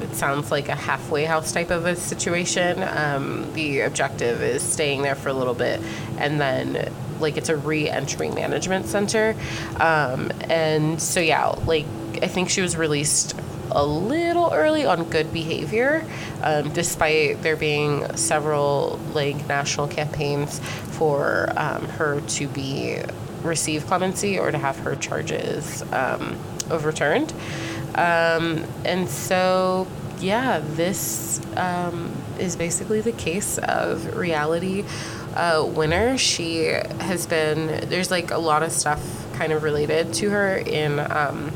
it 0.00 0.14
sounds 0.14 0.50
like 0.50 0.68
a 0.68 0.74
halfway 0.74 1.24
house 1.24 1.52
type 1.52 1.70
of 1.70 1.86
a 1.86 1.94
situation. 1.94 2.82
Um, 2.82 3.52
the 3.52 3.80
objective 3.80 4.42
is 4.42 4.62
staying 4.62 5.02
there 5.02 5.14
for 5.14 5.28
a 5.28 5.34
little 5.34 5.54
bit 5.54 5.80
and 6.18 6.40
then 6.40 6.92
like 7.20 7.36
it's 7.36 7.48
a 7.48 7.56
re-entry 7.56 8.30
management 8.30 8.86
center 8.86 9.36
um, 9.76 10.32
and 10.48 11.00
so 11.00 11.20
yeah 11.20 11.48
like 11.66 11.84
i 12.22 12.26
think 12.26 12.48
she 12.48 12.62
was 12.62 12.76
released 12.76 13.38
a 13.72 13.84
little 13.84 14.50
early 14.52 14.84
on 14.84 15.04
good 15.04 15.32
behavior, 15.32 16.04
um, 16.42 16.72
despite 16.72 17.42
there 17.42 17.56
being 17.56 18.16
several 18.16 18.98
like 19.12 19.46
national 19.46 19.88
campaigns 19.88 20.58
for 20.98 21.52
um, 21.56 21.84
her 21.88 22.20
to 22.20 22.48
be 22.48 22.98
receive 23.42 23.86
clemency 23.86 24.38
or 24.38 24.50
to 24.50 24.58
have 24.58 24.78
her 24.80 24.94
charges 24.96 25.82
um, 25.92 26.38
overturned. 26.70 27.32
Um, 27.94 28.64
and 28.84 29.08
so, 29.08 29.86
yeah, 30.20 30.60
this 30.60 31.40
um, 31.56 32.14
is 32.38 32.56
basically 32.56 33.00
the 33.00 33.12
case 33.12 33.58
of 33.58 34.16
reality 34.16 34.84
uh, 35.34 35.64
winner. 35.66 36.18
She 36.18 36.64
has 36.64 37.26
been 37.26 37.88
there's 37.88 38.10
like 38.10 38.30
a 38.30 38.38
lot 38.38 38.62
of 38.62 38.72
stuff 38.72 39.02
kind 39.34 39.52
of 39.52 39.62
related 39.62 40.12
to 40.14 40.30
her 40.30 40.56
in. 40.56 40.98
Um, 40.98 41.52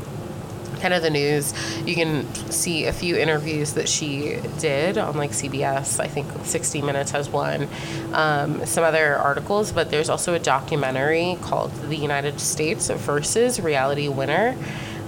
kind 0.75 0.93
of 0.93 1.01
the 1.01 1.09
news. 1.09 1.53
You 1.85 1.95
can 1.95 2.33
see 2.51 2.85
a 2.85 2.93
few 2.93 3.17
interviews 3.17 3.73
that 3.73 3.87
she 3.87 4.37
did 4.59 4.97
on 4.97 5.17
like 5.17 5.31
CBS. 5.31 5.99
I 5.99 6.07
think 6.07 6.27
60 6.43 6.81
Minutes 6.81 7.11
has 7.11 7.29
one. 7.29 7.67
Um, 8.13 8.65
some 8.65 8.83
other 8.83 9.15
articles, 9.15 9.71
but 9.71 9.91
there's 9.91 10.09
also 10.09 10.33
a 10.33 10.39
documentary 10.39 11.37
called 11.41 11.71
The 11.89 11.95
United 11.95 12.39
States 12.39 12.89
versus 12.89 13.59
Reality 13.59 14.07
Winner. 14.07 14.55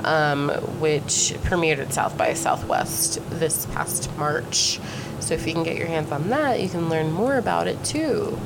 Um, 0.03 0.49
which 0.79 1.33
premiered 1.43 1.79
at 1.79 1.91
South 1.91 2.17
by 2.17 2.33
Southwest 2.33 3.19
this 3.31 3.65
past 3.65 4.15
March. 4.15 4.79
So 5.19 5.33
if 5.33 5.45
you 5.47 5.53
can 5.53 5.63
get 5.63 5.75
your 5.75 5.87
hands 5.87 6.11
on 6.11 6.29
that, 6.29 6.61
you 6.61 6.69
can 6.69 6.87
learn 6.87 7.11
more 7.11 7.35
about 7.35 7.67
it 7.67 7.83
too. 7.83 8.39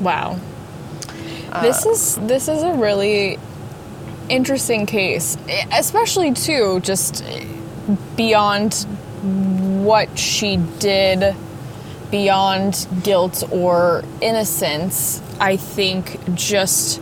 Wow. 0.00 0.40
this 1.60 1.86
is 1.86 2.16
this 2.16 2.48
is 2.48 2.62
a 2.62 2.72
really 2.72 3.38
interesting 4.32 4.86
case, 4.86 5.36
especially 5.72 6.32
too 6.32 6.80
just 6.80 7.24
beyond 8.16 8.74
what 9.84 10.18
she 10.18 10.56
did 10.78 11.36
beyond 12.10 12.86
guilt 13.02 13.44
or 13.50 14.04
innocence. 14.20 15.20
I 15.40 15.56
think 15.56 16.18
just 16.34 17.00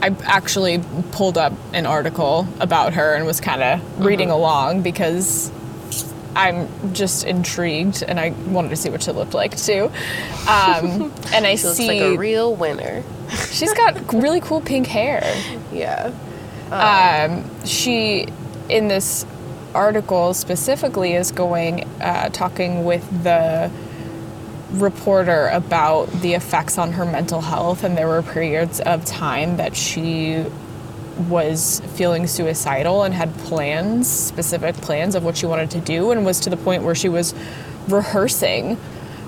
I 0.00 0.14
actually 0.22 0.82
pulled 1.12 1.36
up 1.36 1.52
an 1.72 1.84
article 1.86 2.46
about 2.60 2.94
her 2.94 3.14
and 3.14 3.26
was 3.26 3.40
kind 3.40 3.62
of 3.62 4.04
reading 4.04 4.30
along 4.30 4.82
because 4.82 5.50
I'm 6.36 6.68
just 6.94 7.24
intrigued 7.24 8.04
and 8.06 8.20
I 8.20 8.30
wanted 8.46 8.68
to 8.70 8.76
see 8.76 8.90
what 8.90 9.02
she 9.02 9.10
looked 9.10 9.34
like 9.34 9.56
too. 9.56 9.90
Um, 10.48 11.12
and 11.32 11.44
I 11.46 11.56
She 11.56 11.66
see 11.68 11.88
like 11.88 12.00
a 12.00 12.16
real 12.16 12.54
winner. 12.54 13.02
she's 13.50 13.74
got 13.74 14.12
really 14.14 14.40
cool 14.40 14.60
pink 14.60 14.86
hair. 14.86 15.22
Yeah. 15.72 16.12
Um, 16.70 17.64
she, 17.64 18.26
in 18.68 18.88
this 18.88 19.26
article 19.74 20.34
specifically, 20.34 21.14
is 21.14 21.30
going 21.30 21.84
uh, 22.00 22.28
talking 22.30 22.84
with 22.84 23.22
the 23.22 23.70
reporter 24.72 25.48
about 25.48 26.10
the 26.20 26.34
effects 26.34 26.76
on 26.78 26.92
her 26.92 27.04
mental 27.04 27.40
health, 27.40 27.84
and 27.84 27.96
there 27.96 28.06
were 28.06 28.22
periods 28.22 28.80
of 28.80 29.04
time 29.04 29.56
that 29.56 29.74
she 29.76 30.44
was 31.28 31.80
feeling 31.94 32.26
suicidal 32.26 33.02
and 33.02 33.14
had 33.14 33.34
plans, 33.38 34.08
specific 34.08 34.76
plans 34.76 35.14
of 35.14 35.24
what 35.24 35.36
she 35.36 35.46
wanted 35.46 35.70
to 35.70 35.80
do, 35.80 36.10
and 36.10 36.24
was 36.24 36.40
to 36.40 36.50
the 36.50 36.56
point 36.56 36.82
where 36.82 36.94
she 36.94 37.08
was 37.08 37.34
rehearsing 37.88 38.76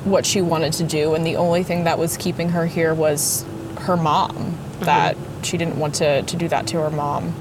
what 0.04 0.24
she 0.24 0.40
wanted 0.40 0.72
to 0.74 0.84
do, 0.84 1.14
and 1.14 1.26
the 1.26 1.36
only 1.36 1.62
thing 1.62 1.84
that 1.84 1.98
was 1.98 2.16
keeping 2.16 2.50
her 2.50 2.66
here 2.66 2.94
was 2.94 3.44
her 3.80 3.96
mom. 3.96 4.56
That 4.80 5.16
she 5.44 5.56
didn't 5.56 5.78
want 5.78 5.96
to, 5.96 6.22
to 6.22 6.36
do 6.36 6.48
that 6.48 6.66
to 6.68 6.78
her 6.80 6.90
mom. 6.90 7.34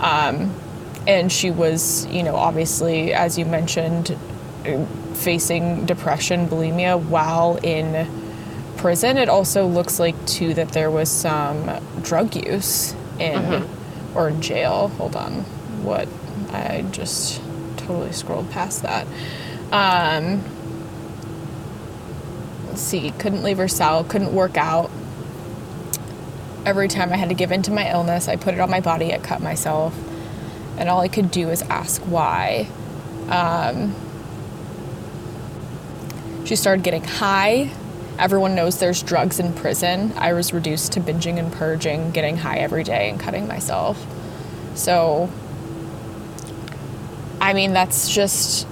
Um, 0.00 0.54
and 1.06 1.32
she 1.32 1.50
was, 1.50 2.06
you 2.06 2.22
know, 2.22 2.36
obviously, 2.36 3.14
as 3.14 3.38
you 3.38 3.46
mentioned, 3.46 4.16
facing 5.14 5.86
depression, 5.86 6.48
bulimia 6.48 7.02
while 7.02 7.56
in 7.62 8.06
prison. 8.76 9.16
It 9.16 9.28
also 9.28 9.66
looks 9.66 9.98
like, 9.98 10.26
too, 10.26 10.54
that 10.54 10.70
there 10.70 10.90
was 10.90 11.10
some 11.10 11.70
drug 12.02 12.36
use 12.36 12.94
in 13.18 13.66
or 14.14 14.28
in 14.28 14.42
jail. 14.42 14.88
Hold 14.88 15.16
on. 15.16 15.32
What? 15.82 16.08
I 16.50 16.84
just 16.90 17.40
totally 17.76 18.12
scrolled 18.12 18.50
past 18.50 18.82
that. 18.82 19.06
Um, 19.72 20.42
let's 22.66 22.80
see. 22.80 23.10
Couldn't 23.18 23.42
leave 23.42 23.58
her 23.58 23.68
cell, 23.68 24.04
couldn't 24.04 24.32
work 24.32 24.56
out. 24.56 24.90
Every 26.68 26.88
time 26.88 27.14
I 27.14 27.16
had 27.16 27.30
to 27.30 27.34
give 27.34 27.50
in 27.50 27.62
to 27.62 27.70
my 27.70 27.90
illness, 27.90 28.28
I 28.28 28.36
put 28.36 28.52
it 28.52 28.60
on 28.60 28.68
my 28.68 28.80
body, 28.80 29.14
I 29.14 29.18
cut 29.20 29.40
myself. 29.40 29.94
And 30.76 30.90
all 30.90 31.00
I 31.00 31.08
could 31.08 31.30
do 31.30 31.46
was 31.46 31.62
ask 31.62 32.02
why. 32.02 32.68
Um, 33.30 33.94
she 36.44 36.56
started 36.56 36.84
getting 36.84 37.02
high. 37.02 37.70
Everyone 38.18 38.54
knows 38.54 38.80
there's 38.80 39.02
drugs 39.02 39.40
in 39.40 39.54
prison. 39.54 40.12
I 40.18 40.34
was 40.34 40.52
reduced 40.52 40.92
to 40.92 41.00
binging 41.00 41.38
and 41.38 41.50
purging, 41.50 42.10
getting 42.10 42.36
high 42.36 42.58
every 42.58 42.84
day, 42.84 43.08
and 43.08 43.18
cutting 43.18 43.48
myself. 43.48 43.96
So, 44.74 45.30
I 47.40 47.54
mean, 47.54 47.72
that's 47.72 48.10
just 48.10 48.66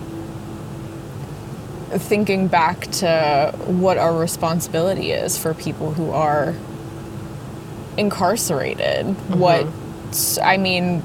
thinking 1.92 2.48
back 2.48 2.90
to 3.00 3.54
what 3.64 3.96
our 3.96 4.14
responsibility 4.14 5.12
is 5.12 5.38
for 5.38 5.54
people 5.54 5.94
who 5.94 6.10
are 6.10 6.54
incarcerated. 7.96 9.06
What, 9.30 9.66
I 10.42 10.56
mean, 10.56 11.02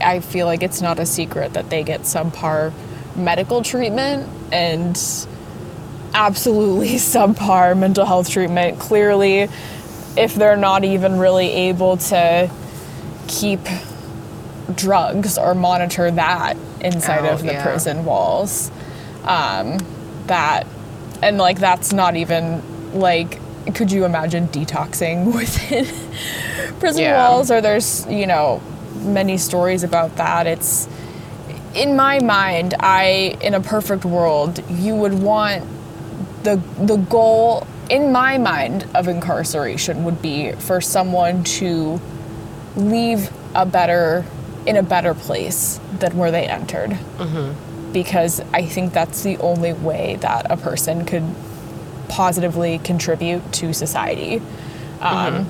I 0.00 0.20
feel 0.20 0.46
like 0.46 0.62
it's 0.62 0.80
not 0.80 0.98
a 0.98 1.06
secret 1.06 1.54
that 1.54 1.70
they 1.70 1.82
get 1.82 2.02
subpar 2.02 2.72
medical 3.16 3.62
treatment 3.62 4.28
and 4.52 4.96
absolutely 6.14 6.88
subpar 6.94 7.76
mental 7.78 8.04
health 8.04 8.30
treatment. 8.30 8.78
Clearly, 8.78 9.48
if 10.16 10.34
they're 10.34 10.56
not 10.56 10.84
even 10.84 11.18
really 11.18 11.48
able 11.50 11.96
to 11.96 12.50
keep 13.28 13.60
drugs 14.74 15.38
or 15.38 15.54
monitor 15.54 16.10
that 16.10 16.56
inside 16.80 17.24
Oh, 17.24 17.32
of 17.32 17.40
the 17.42 17.52
yeah. 17.52 17.62
prison 17.62 18.04
walls, 18.04 18.70
um, 19.24 19.78
that 20.26 20.66
and 21.22 21.38
like 21.38 21.58
that's 21.58 21.92
not 21.92 22.16
even 22.16 22.62
like 22.98 23.40
could 23.74 23.90
you 23.92 24.04
imagine 24.04 24.48
detoxing 24.48 25.34
within 25.38 25.86
prison 26.78 27.02
Yeah. 27.02 27.16
walls? 27.28 27.50
Or 27.50 27.60
there's 27.60 28.06
you 28.06 28.26
know 28.26 28.60
many 29.02 29.36
stories 29.38 29.82
about 29.84 30.16
that? 30.16 30.46
It's 30.46 30.88
in 31.74 31.94
my 31.94 32.18
mind 32.20 32.74
i 32.80 33.36
in 33.42 33.52
a 33.52 33.60
perfect 33.60 34.02
world 34.04 34.58
you 34.70 34.94
would 34.96 35.12
want 35.12 35.62
the 36.42 36.56
the 36.80 36.96
goal 36.96 37.66
in 37.90 38.10
my 38.10 38.38
mind 38.38 38.86
of 38.94 39.06
incarceration 39.06 40.02
would 40.02 40.20
be 40.22 40.50
for 40.52 40.80
someone 40.80 41.44
to 41.44 42.00
leave 42.74 43.30
a 43.54 43.66
better 43.66 44.24
in 44.66 44.76
a 44.76 44.82
better 44.82 45.14
place 45.14 45.78
than 45.98 46.16
where 46.16 46.30
they 46.30 46.46
entered. 46.46 46.90
Mm-hmm. 46.90 47.92
Because 47.92 48.40
i 48.52 48.64
think 48.64 48.92
that's 48.92 49.22
the 49.22 49.36
only 49.38 49.72
way 49.74 50.16
that 50.20 50.50
a 50.50 50.56
person 50.56 51.04
could 51.04 51.24
positively 52.08 52.78
contribute 52.78 53.52
to 53.54 53.72
society. 53.72 54.42
Um, 55.00 55.48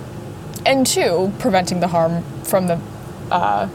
and 0.66 0.86
two 0.86 1.32
preventing 1.38 1.80
the 1.80 1.88
harm 1.88 2.22
from 2.44 2.66
the 2.66 2.80
uh, 3.30 3.68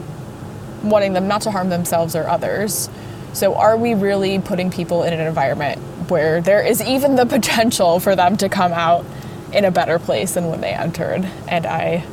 wanting 0.82 1.12
them 1.12 1.26
not 1.26 1.42
to 1.42 1.50
harm 1.50 1.70
themselves 1.70 2.14
or 2.14 2.28
others. 2.28 2.88
So 3.32 3.54
are 3.56 3.76
we 3.76 3.94
really 3.94 4.38
putting 4.38 4.70
people 4.70 5.02
in 5.02 5.12
an 5.12 5.20
environment 5.20 5.80
where 6.08 6.40
there 6.40 6.62
is 6.62 6.82
even 6.82 7.16
the 7.16 7.26
potential 7.38 8.00
for 8.00 8.14
them 8.14 8.36
to 8.36 8.48
come 8.48 8.72
out 8.72 9.04
in 9.52 9.64
a 9.64 9.70
better 9.70 9.98
place 9.98 10.34
than 10.34 10.48
when 10.48 10.60
they 10.60 10.72
entered? 10.72 11.28
And 11.48 11.66
i 11.66 12.04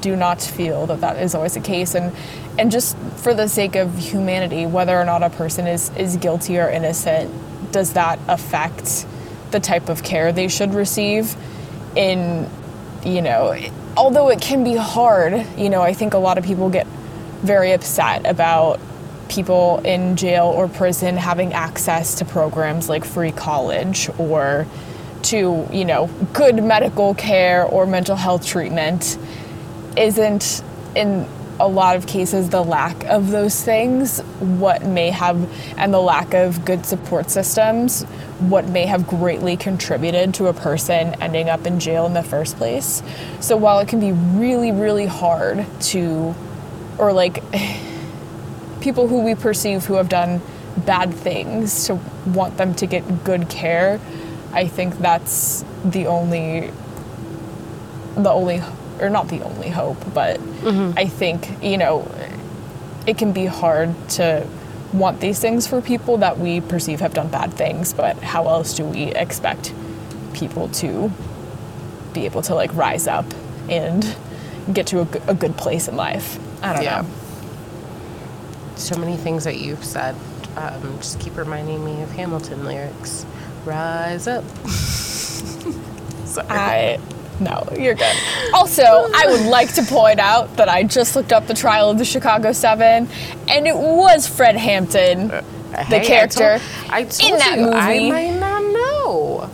do 0.00 0.16
not 0.16 0.40
feel 0.40 0.86
that 0.86 1.02
that 1.02 1.18
is 1.18 1.34
always 1.34 1.54
the 1.54 1.60
case. 1.60 1.94
And 1.94 2.14
and 2.58 2.70
just 2.70 2.96
for 3.16 3.34
the 3.34 3.48
sake 3.48 3.76
of 3.76 3.96
humanity 3.98 4.66
whether 4.66 4.98
or 4.98 5.04
not 5.04 5.22
a 5.22 5.30
person 5.30 5.66
is 5.66 5.90
is 5.96 6.16
guilty 6.16 6.58
or 6.58 6.68
innocent 6.68 7.32
does 7.72 7.92
that 7.92 8.18
affect 8.28 9.06
the 9.50 9.60
type 9.60 9.88
of 9.88 10.02
care 10.02 10.32
they 10.32 10.48
should 10.48 10.74
receive 10.74 11.36
in 11.96 12.48
you 13.04 13.22
know 13.22 13.56
although 13.96 14.28
it 14.28 14.40
can 14.40 14.62
be 14.64 14.74
hard 14.74 15.46
you 15.56 15.68
know 15.68 15.82
i 15.82 15.92
think 15.92 16.14
a 16.14 16.18
lot 16.18 16.38
of 16.38 16.44
people 16.44 16.70
get 16.70 16.86
very 17.42 17.72
upset 17.72 18.26
about 18.26 18.80
people 19.28 19.80
in 19.84 20.16
jail 20.16 20.46
or 20.46 20.68
prison 20.68 21.16
having 21.16 21.52
access 21.52 22.16
to 22.16 22.24
programs 22.24 22.88
like 22.88 23.04
free 23.04 23.32
college 23.32 24.10
or 24.18 24.66
to 25.22 25.66
you 25.72 25.84
know 25.84 26.08
good 26.32 26.62
medical 26.62 27.14
care 27.14 27.64
or 27.64 27.86
mental 27.86 28.16
health 28.16 28.44
treatment 28.44 29.18
isn't 29.96 30.62
in 30.94 31.26
a 31.60 31.68
lot 31.68 31.94
of 31.94 32.06
cases 32.06 32.48
the 32.48 32.64
lack 32.64 33.04
of 33.04 33.30
those 33.30 33.62
things. 33.62 34.20
What 34.40 34.82
may 34.82 35.10
have 35.10 35.36
and 35.76 35.92
the 35.92 36.00
lack 36.00 36.32
of 36.32 36.64
good 36.64 36.86
support 36.86 37.30
systems 37.30 38.06
what 38.48 38.68
may 38.68 38.86
have 38.86 39.06
greatly 39.06 39.56
contributed 39.56 40.34
to 40.34 40.46
a 40.46 40.52
person 40.52 41.14
ending 41.22 41.48
up 41.48 41.66
in 41.66 41.78
jail 41.78 42.06
in 42.06 42.14
the 42.14 42.22
first 42.22 42.56
place. 42.56 43.02
So 43.40 43.56
while 43.56 43.80
it 43.80 43.88
can 43.88 44.00
be 44.00 44.12
really 44.12 44.72
really 44.72 45.06
hard 45.06 45.66
to 45.80 46.34
or 46.98 47.12
like 47.12 47.42
people 48.80 49.08
who 49.08 49.20
we 49.22 49.34
perceive 49.34 49.84
who 49.86 49.94
have 49.94 50.08
done 50.08 50.40
bad 50.86 51.12
things 51.12 51.86
to 51.86 51.98
want 52.26 52.56
them 52.56 52.74
to 52.74 52.86
get 52.86 53.24
good 53.24 53.48
care 53.48 54.00
i 54.52 54.66
think 54.66 54.96
that's 54.98 55.64
the 55.84 56.06
only 56.06 56.70
the 58.16 58.30
only 58.30 58.62
or 59.00 59.10
not 59.10 59.28
the 59.28 59.42
only 59.42 59.68
hope 59.68 59.98
but 60.14 60.38
mm-hmm. 60.40 60.96
i 60.96 61.06
think 61.06 61.62
you 61.62 61.76
know 61.76 62.10
it 63.06 63.18
can 63.18 63.32
be 63.32 63.46
hard 63.46 63.94
to 64.08 64.46
want 64.92 65.20
these 65.20 65.38
things 65.38 65.66
for 65.66 65.80
people 65.80 66.16
that 66.18 66.38
we 66.38 66.60
perceive 66.60 67.00
have 67.00 67.14
done 67.14 67.28
bad 67.28 67.52
things 67.54 67.92
but 67.92 68.16
how 68.18 68.48
else 68.48 68.74
do 68.74 68.84
we 68.84 69.04
expect 69.14 69.72
people 70.32 70.68
to 70.68 71.10
be 72.12 72.24
able 72.24 72.42
to 72.42 72.54
like 72.54 72.74
rise 72.74 73.06
up 73.06 73.24
and 73.68 74.16
get 74.72 74.86
to 74.88 75.00
a 75.28 75.34
good 75.34 75.56
place 75.56 75.86
in 75.88 75.96
life 75.96 76.38
i 76.62 76.72
don't 76.74 76.82
Yeah. 76.82 77.02
know 77.02 77.08
so 78.76 78.96
many 78.98 79.16
things 79.16 79.44
that 79.44 79.56
you've 79.58 79.84
said 79.84 80.16
um, 80.56 80.96
just 80.98 81.20
keep 81.20 81.36
reminding 81.36 81.84
me 81.84 82.02
of 82.02 82.10
Hamilton 82.10 82.64
lyrics. 82.64 83.24
Rise 83.64 84.26
up. 84.26 84.44
Sorry. 84.66 86.46
I 86.48 86.98
no, 87.40 87.66
you're 87.78 87.94
good. 87.94 88.16
Also, 88.52 88.82
I 88.82 89.26
would 89.26 89.46
like 89.46 89.72
to 89.74 89.82
point 89.82 90.20
out 90.20 90.56
that 90.56 90.68
I 90.68 90.82
just 90.82 91.16
looked 91.16 91.32
up 91.32 91.46
the 91.46 91.54
trial 91.54 91.90
of 91.90 91.98
the 91.98 92.04
Chicago 92.04 92.52
Seven, 92.52 93.08
and 93.48 93.66
it 93.66 93.76
was 93.76 94.26
Fred 94.26 94.56
Hampton, 94.56 95.30
uh, 95.30 95.42
the 95.72 95.98
hey, 95.98 96.06
character 96.06 96.60
I 96.88 96.90
told, 96.90 96.90
I 96.90 97.04
told 97.04 97.32
in 97.32 97.38
that 97.38 97.58
you, 97.58 97.64
movie. 97.64 97.76
I 97.76 98.10
might 98.10 98.38
not 98.38 98.62
know. 98.62 99.50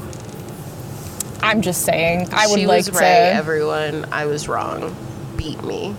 I'm 1.42 1.62
just 1.62 1.82
saying. 1.82 2.28
I 2.32 2.46
would 2.48 2.58
she 2.58 2.66
like 2.66 2.86
was 2.86 2.92
right, 2.92 3.02
Everyone, 3.02 4.06
I 4.12 4.26
was 4.26 4.48
wrong. 4.48 4.94
Beat 5.36 5.62
me. 5.62 5.94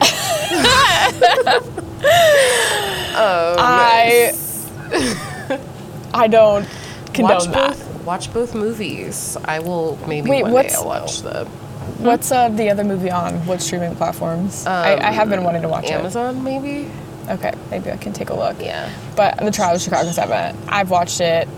I. 3.58 4.32
I 6.14 6.28
don't 6.28 6.66
condone 7.12 7.22
watch 7.22 7.44
that. 7.46 7.76
Both, 7.76 7.93
watch 8.04 8.32
both 8.32 8.54
movies. 8.54 9.36
I 9.44 9.60
will 9.60 9.98
maybe 10.06 10.30
Wait, 10.30 10.42
one 10.42 10.52
day 10.52 10.72
I'll 10.74 10.86
watch 10.86 11.22
the. 11.22 11.44
What's 11.98 12.32
uh, 12.32 12.48
the 12.48 12.70
other 12.70 12.84
movie 12.84 13.10
on? 13.10 13.34
What 13.46 13.60
streaming 13.60 13.94
platforms? 13.96 14.66
Um, 14.66 14.72
I, 14.72 15.08
I, 15.08 15.10
have 15.10 15.28
been 15.28 15.44
wanting 15.44 15.62
to 15.62 15.68
watch 15.68 15.90
Amazon, 15.90 16.36
it. 16.36 16.38
Amazon, 16.38 16.44
maybe. 16.44 16.90
Okay, 17.28 17.54
maybe 17.70 17.90
I 17.90 17.96
can 17.96 18.12
take 18.12 18.30
a 18.30 18.34
look. 18.34 18.60
Yeah. 18.60 18.90
But 19.16 19.38
the 19.38 19.50
Trial 19.50 19.74
of 19.74 19.80
Chicago 19.80 20.10
Seven, 20.10 20.56
I've 20.68 20.90
watched 20.90 21.20
it. 21.20 21.48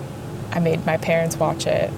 I 0.52 0.60
made 0.60 0.84
my 0.86 0.96
parents 0.96 1.36
watch 1.36 1.66
it. 1.66 1.92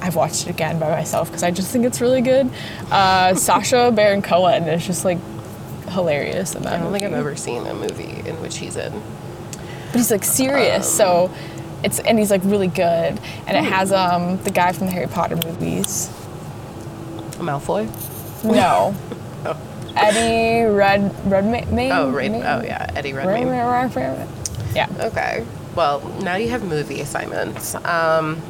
I've 0.00 0.16
watched 0.16 0.46
it 0.46 0.50
again 0.50 0.78
by 0.78 0.90
myself 0.90 1.28
because 1.28 1.42
I 1.42 1.50
just 1.50 1.72
think 1.72 1.84
it's 1.84 2.00
really 2.00 2.20
good. 2.20 2.50
Uh, 2.90 3.34
Sacha 3.36 3.90
Baron 3.90 4.22
Cohen 4.22 4.64
is 4.64 4.86
just 4.86 5.04
like 5.04 5.18
hilarious 5.88 6.54
in 6.54 6.62
that. 6.62 6.74
I 6.74 6.82
don't 6.82 6.92
think 6.92 7.04
I've 7.04 7.12
ever 7.12 7.36
seen 7.36 7.66
a 7.66 7.74
movie 7.74 8.28
in 8.28 8.40
which 8.40 8.58
he's 8.58 8.76
in. 8.76 8.92
But 9.86 9.96
he's 9.96 10.10
like 10.10 10.24
serious, 10.24 11.00
um, 11.00 11.28
so 11.30 11.34
it's 11.84 11.98
and 12.00 12.18
he's 12.18 12.30
like 12.30 12.42
really 12.44 12.66
good, 12.66 13.20
and 13.46 13.56
it 13.56 13.64
has 13.64 13.92
um 13.92 14.42
the 14.42 14.50
guy 14.50 14.72
from 14.72 14.86
the 14.86 14.92
Harry 14.92 15.06
Potter 15.06 15.36
movies. 15.36 16.08
Malfoy. 17.38 17.86
No. 18.44 18.94
oh. 19.44 19.56
Eddie 19.96 20.64
Red 20.64 21.14
Redmayne. 21.30 21.92
Oh, 21.92 22.10
right. 22.10 22.30
Oh, 22.30 22.62
yeah, 22.62 22.90
Eddie 22.96 23.12
Redmayne. 23.12 23.46
Yeah. 24.74 24.88
Okay. 24.98 25.46
Well, 25.76 26.00
now 26.20 26.36
you 26.36 26.48
have 26.48 26.64
movie 26.64 27.00
assignments. 27.00 27.74
Um, 27.74 28.40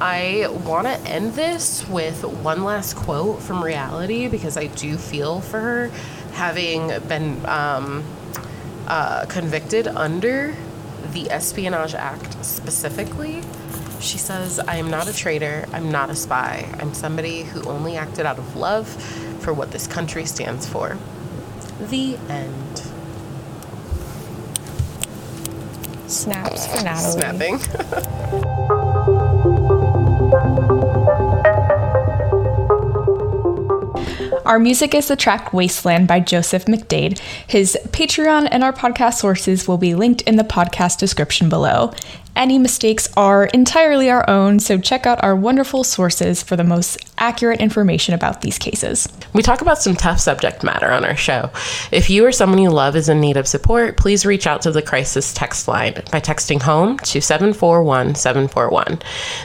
I 0.00 0.46
want 0.64 0.86
to 0.86 0.96
end 1.08 1.34
this 1.34 1.88
with 1.88 2.22
one 2.24 2.62
last 2.64 2.94
quote 2.94 3.42
from 3.42 3.64
reality 3.64 4.28
because 4.28 4.56
I 4.56 4.66
do 4.66 4.96
feel 4.96 5.40
for 5.40 5.58
her 5.58 5.90
having 6.32 6.88
been 7.08 7.44
um, 7.46 8.04
uh, 8.86 9.26
convicted 9.26 9.88
under 9.88 10.54
the 11.12 11.30
Espionage 11.30 11.94
Act 11.94 12.44
specifically. 12.44 13.42
She 14.00 14.18
says, 14.18 14.58
I 14.60 14.76
am 14.76 14.90
not 14.90 15.08
a 15.08 15.12
traitor. 15.12 15.66
I'm 15.72 15.90
not 15.90 16.10
a 16.10 16.14
spy. 16.14 16.68
I'm 16.78 16.94
somebody 16.94 17.42
who 17.42 17.62
only 17.68 17.96
acted 17.96 18.26
out 18.26 18.38
of 18.38 18.56
love 18.56 18.88
for 19.42 19.52
what 19.52 19.70
this 19.72 19.86
country 19.86 20.24
stands 20.24 20.68
for. 20.68 20.96
The 21.88 22.16
end. 22.28 22.82
Snaps 26.08 26.66
for 26.66 26.82
Natalie. 26.82 27.58
Snapping. 27.58 28.54
Our 34.48 34.58
music 34.58 34.94
is 34.94 35.08
the 35.08 35.14
track 35.14 35.52
Wasteland 35.52 36.08
by 36.08 36.20
Joseph 36.20 36.64
McDade. 36.64 37.18
His 37.46 37.76
Patreon 37.88 38.48
and 38.50 38.64
our 38.64 38.72
podcast 38.72 39.18
sources 39.18 39.68
will 39.68 39.76
be 39.76 39.94
linked 39.94 40.22
in 40.22 40.36
the 40.36 40.42
podcast 40.42 40.96
description 40.96 41.50
below. 41.50 41.92
Any 42.38 42.56
mistakes 42.56 43.08
are 43.16 43.46
entirely 43.46 44.10
our 44.10 44.24
own, 44.30 44.60
so 44.60 44.78
check 44.78 45.06
out 45.06 45.24
our 45.24 45.34
wonderful 45.34 45.82
sources 45.82 46.40
for 46.40 46.54
the 46.54 46.62
most 46.62 46.96
accurate 47.18 47.60
information 47.60 48.14
about 48.14 48.42
these 48.42 48.58
cases. 48.58 49.08
We 49.32 49.42
talk 49.42 49.60
about 49.60 49.78
some 49.78 49.96
tough 49.96 50.20
subject 50.20 50.62
matter 50.62 50.88
on 50.88 51.04
our 51.04 51.16
show. 51.16 51.50
If 51.90 52.08
you 52.08 52.24
or 52.24 52.30
someone 52.30 52.60
you 52.60 52.70
love 52.70 52.94
is 52.94 53.08
in 53.08 53.20
need 53.20 53.36
of 53.36 53.48
support, 53.48 53.96
please 53.96 54.24
reach 54.24 54.46
out 54.46 54.62
to 54.62 54.70
the 54.70 54.82
crisis 54.82 55.34
text 55.34 55.66
line 55.66 55.94
by 56.12 56.20
texting 56.20 56.62
home 56.62 56.98
to 56.98 57.20
741 57.20 58.14
741. 58.14 59.00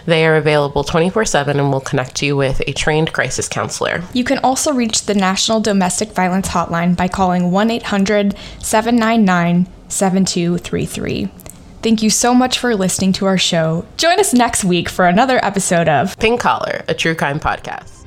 They 0.06 0.28
are 0.28 0.36
available 0.36 0.84
24 0.84 1.26
7 1.26 1.60
and 1.60 1.72
will 1.72 1.82
connect 1.82 2.22
you 2.22 2.38
with 2.38 2.62
a 2.68 2.74
trained 2.74 3.12
crisis 3.12 3.48
counselor. 3.48 4.04
You 4.14 4.24
can 4.24 4.38
also 4.38 4.72
reach 4.72 5.08
the 5.08 5.16
National 5.16 5.60
Domestic 5.60 6.12
Violence 6.12 6.50
Hotline 6.50 6.96
by 6.96 7.08
calling 7.08 7.50
1 7.50 7.72
800 7.72 8.36
799 8.60 9.68
7233. 9.88 11.43
Thank 11.84 12.02
you 12.02 12.10
so 12.10 12.34
much 12.34 12.60
for 12.60 12.76
listening 12.78 13.12
to 13.14 13.26
our 13.26 13.38
show. 13.38 13.86
Join 13.98 14.18
us 14.18 14.34
next 14.34 14.64
week 14.64 14.88
for 14.88 15.06
another 15.06 15.44
episode 15.44 15.90
of 15.90 16.18
Pink 16.18 16.40
Collar, 16.40 16.86
a 16.88 16.94
true 16.94 17.14
crime 17.14 17.42
podcast. 17.42 18.03